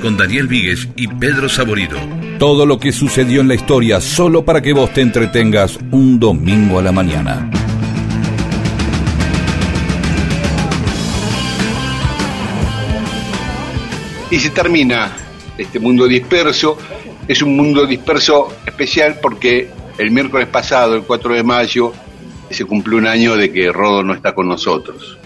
Con 0.01 0.17
Daniel 0.17 0.47
Víguez 0.47 0.89
y 0.97 1.07
Pedro 1.07 1.47
Saborido. 1.47 1.97
Todo 2.39 2.65
lo 2.65 2.77
que 2.77 2.91
sucedió 2.91 3.39
en 3.39 3.47
la 3.47 3.55
historia 3.55 4.01
solo 4.01 4.43
para 4.43 4.61
que 4.61 4.73
vos 4.73 4.93
te 4.93 4.99
entretengas 4.99 5.79
un 5.91 6.19
domingo 6.19 6.77
a 6.77 6.81
la 6.81 6.91
mañana. 6.91 7.49
Y 14.29 14.39
se 14.39 14.49
termina 14.49 15.13
este 15.57 15.79
mundo 15.79 16.05
disperso. 16.05 16.77
Es 17.29 17.41
un 17.41 17.55
mundo 17.55 17.85
disperso 17.85 18.57
especial 18.65 19.19
porque 19.21 19.69
el 19.97 20.11
miércoles 20.11 20.49
pasado, 20.49 20.95
el 20.95 21.03
4 21.03 21.33
de 21.33 21.43
mayo, 21.43 21.93
se 22.49 22.65
cumplió 22.65 22.97
un 22.97 23.07
año 23.07 23.37
de 23.37 23.53
que 23.53 23.71
Rodo 23.71 24.03
no 24.03 24.13
está 24.13 24.35
con 24.35 24.49
nosotros. 24.49 25.17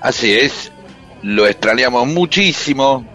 Así 0.00 0.32
es, 0.32 0.72
lo 1.22 1.46
extrañamos 1.46 2.06
muchísimo, 2.06 3.06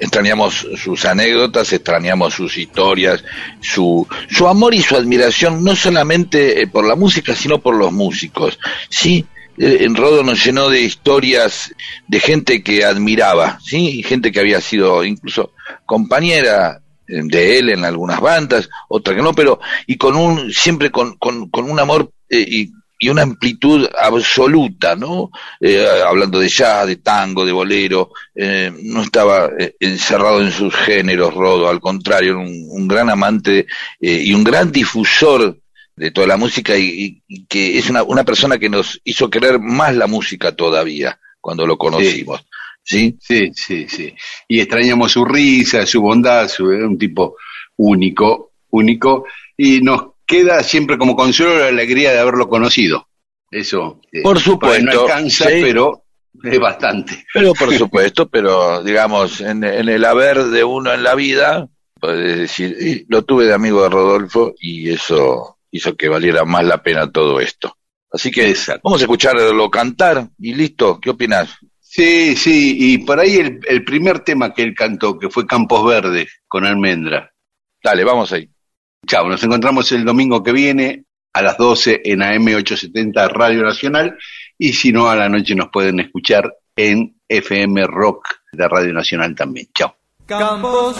extrañamos 0.00 0.66
sus 0.76 1.04
anécdotas, 1.04 1.72
extrañamos 1.72 2.34
sus 2.34 2.56
historias, 2.56 3.24
su, 3.60 4.06
su 4.28 4.46
amor 4.46 4.74
y 4.74 4.82
su 4.82 4.96
admiración, 4.96 5.64
no 5.64 5.74
solamente 5.74 6.62
eh, 6.62 6.66
por 6.66 6.86
la 6.86 6.94
música, 6.94 7.34
sino 7.34 7.58
por 7.58 7.76
los 7.76 7.92
músicos. 7.92 8.58
Sí, 8.88 9.26
eh, 9.58 9.78
en 9.80 9.96
Rodo 9.96 10.22
nos 10.22 10.44
llenó 10.44 10.68
de 10.68 10.82
historias 10.82 11.74
de 12.06 12.20
gente 12.20 12.62
que 12.62 12.84
admiraba, 12.84 13.58
sí, 13.62 14.02
gente 14.02 14.30
que 14.30 14.40
había 14.40 14.60
sido 14.60 15.04
incluso 15.04 15.52
compañera 15.84 16.80
eh, 17.08 17.20
de 17.24 17.58
él 17.58 17.70
en 17.70 17.84
algunas 17.84 18.20
bandas, 18.20 18.68
otra 18.88 19.14
que 19.14 19.22
no, 19.22 19.32
pero 19.32 19.60
y 19.86 19.96
con 19.96 20.16
un 20.16 20.52
siempre 20.52 20.90
con, 20.90 21.16
con, 21.16 21.50
con 21.50 21.70
un 21.70 21.80
amor 21.80 22.12
y, 22.30 22.72
y 22.98 23.08
una 23.08 23.22
amplitud 23.22 23.88
absoluta, 24.00 24.96
¿no? 24.96 25.30
Eh, 25.60 25.86
hablando 26.04 26.40
de 26.40 26.48
jazz, 26.48 26.86
de 26.86 26.96
tango, 26.96 27.44
de 27.44 27.52
bolero, 27.52 28.10
eh, 28.34 28.72
no 28.82 29.02
estaba 29.02 29.50
eh, 29.58 29.76
encerrado 29.78 30.42
en 30.42 30.50
sus 30.50 30.74
géneros, 30.74 31.32
Rodo, 31.32 31.68
al 31.68 31.80
contrario, 31.80 32.38
un, 32.38 32.66
un 32.68 32.88
gran 32.88 33.08
amante 33.08 33.66
y 34.00 34.32
un 34.34 34.42
gran 34.42 34.72
difusor 34.72 35.58
de 35.98 36.10
toda 36.10 36.26
la 36.26 36.36
música 36.36 36.76
y, 36.76 37.22
que 37.48 37.78
es 37.78 37.90
una, 37.90 38.02
una 38.02 38.24
persona 38.24 38.58
que 38.58 38.68
nos 38.68 39.00
hizo 39.04 39.30
querer 39.30 39.58
más 39.58 39.94
la 39.94 40.06
música 40.06 40.54
todavía 40.54 41.18
cuando 41.40 41.66
lo 41.66 41.76
conocimos. 41.76 42.44
¿Sí? 42.82 43.16
Sí, 43.20 43.50
sí, 43.54 43.86
sí. 43.88 44.14
Y 44.48 44.60
extrañamos 44.60 45.12
su 45.12 45.24
risa, 45.24 45.84
su 45.84 46.00
bondad, 46.00 46.48
su, 46.48 46.64
un 46.64 46.96
tipo 46.96 47.36
único, 47.76 48.52
único, 48.70 49.26
y 49.56 49.82
nos 49.82 50.12
queda 50.28 50.62
siempre 50.62 50.98
como 50.98 51.16
consuelo 51.16 51.58
la 51.58 51.68
alegría 51.68 52.12
de 52.12 52.20
haberlo 52.20 52.48
conocido. 52.48 53.08
Eso 53.50 54.00
eh, 54.12 54.22
Por 54.22 54.38
supuesto, 54.38 54.84
no 54.84 55.00
alcanza, 55.02 55.46
sí. 55.48 55.60
pero 55.62 56.04
es 56.44 56.58
bastante. 56.60 57.24
Pero 57.34 57.54
por 57.54 57.74
supuesto, 57.78 58.28
pero 58.28 58.82
digamos, 58.84 59.40
en, 59.40 59.64
en 59.64 59.88
el 59.88 60.04
haber 60.04 60.44
de 60.44 60.62
uno 60.62 60.92
en 60.92 61.02
la 61.02 61.14
vida, 61.14 61.66
puedes 61.98 62.38
decir, 62.38 62.76
"Y 62.80 63.06
lo 63.08 63.24
tuve 63.24 63.46
de 63.46 63.54
amigo 63.54 63.82
de 63.82 63.88
Rodolfo 63.88 64.54
y 64.60 64.90
eso 64.90 65.58
hizo 65.70 65.96
que 65.96 66.08
valiera 66.08 66.44
más 66.44 66.64
la 66.64 66.82
pena 66.82 67.10
todo 67.10 67.40
esto. 67.40 67.74
Así 68.10 68.30
que 68.30 68.48
Exacto. 68.50 68.82
vamos 68.84 69.00
a 69.00 69.04
escucharlo 69.04 69.70
cantar 69.70 70.28
y 70.38 70.54
listo, 70.54 70.98
¿qué 71.00 71.10
opinas? 71.10 71.56
Sí, 71.80 72.36
sí, 72.36 72.76
y 72.78 72.98
por 72.98 73.18
ahí 73.18 73.36
el, 73.36 73.60
el 73.66 73.84
primer 73.84 74.20
tema 74.20 74.52
que 74.52 74.62
él 74.62 74.74
cantó, 74.74 75.18
que 75.18 75.30
fue 75.30 75.46
Campos 75.46 75.86
Verdes, 75.86 76.28
con 76.46 76.64
Almendra. 76.66 77.32
Dale, 77.82 78.04
vamos 78.04 78.32
ahí. 78.32 78.48
Chao, 79.08 79.26
nos 79.26 79.42
encontramos 79.42 79.90
el 79.92 80.04
domingo 80.04 80.42
que 80.42 80.52
viene 80.52 81.04
a 81.32 81.40
las 81.40 81.56
12 81.56 82.02
en 82.04 82.20
AM870 82.20 83.30
Radio 83.30 83.62
Nacional 83.62 84.18
y 84.58 84.74
si 84.74 84.92
no 84.92 85.08
a 85.08 85.16
la 85.16 85.30
noche 85.30 85.54
nos 85.54 85.70
pueden 85.70 85.98
escuchar 86.00 86.54
en 86.76 87.16
FM 87.26 87.86
Rock 87.86 88.28
de 88.52 88.68
Radio 88.68 88.92
Nacional 88.92 89.34
también. 89.34 89.68
Chao. 89.74 89.96
Campos 90.26 90.98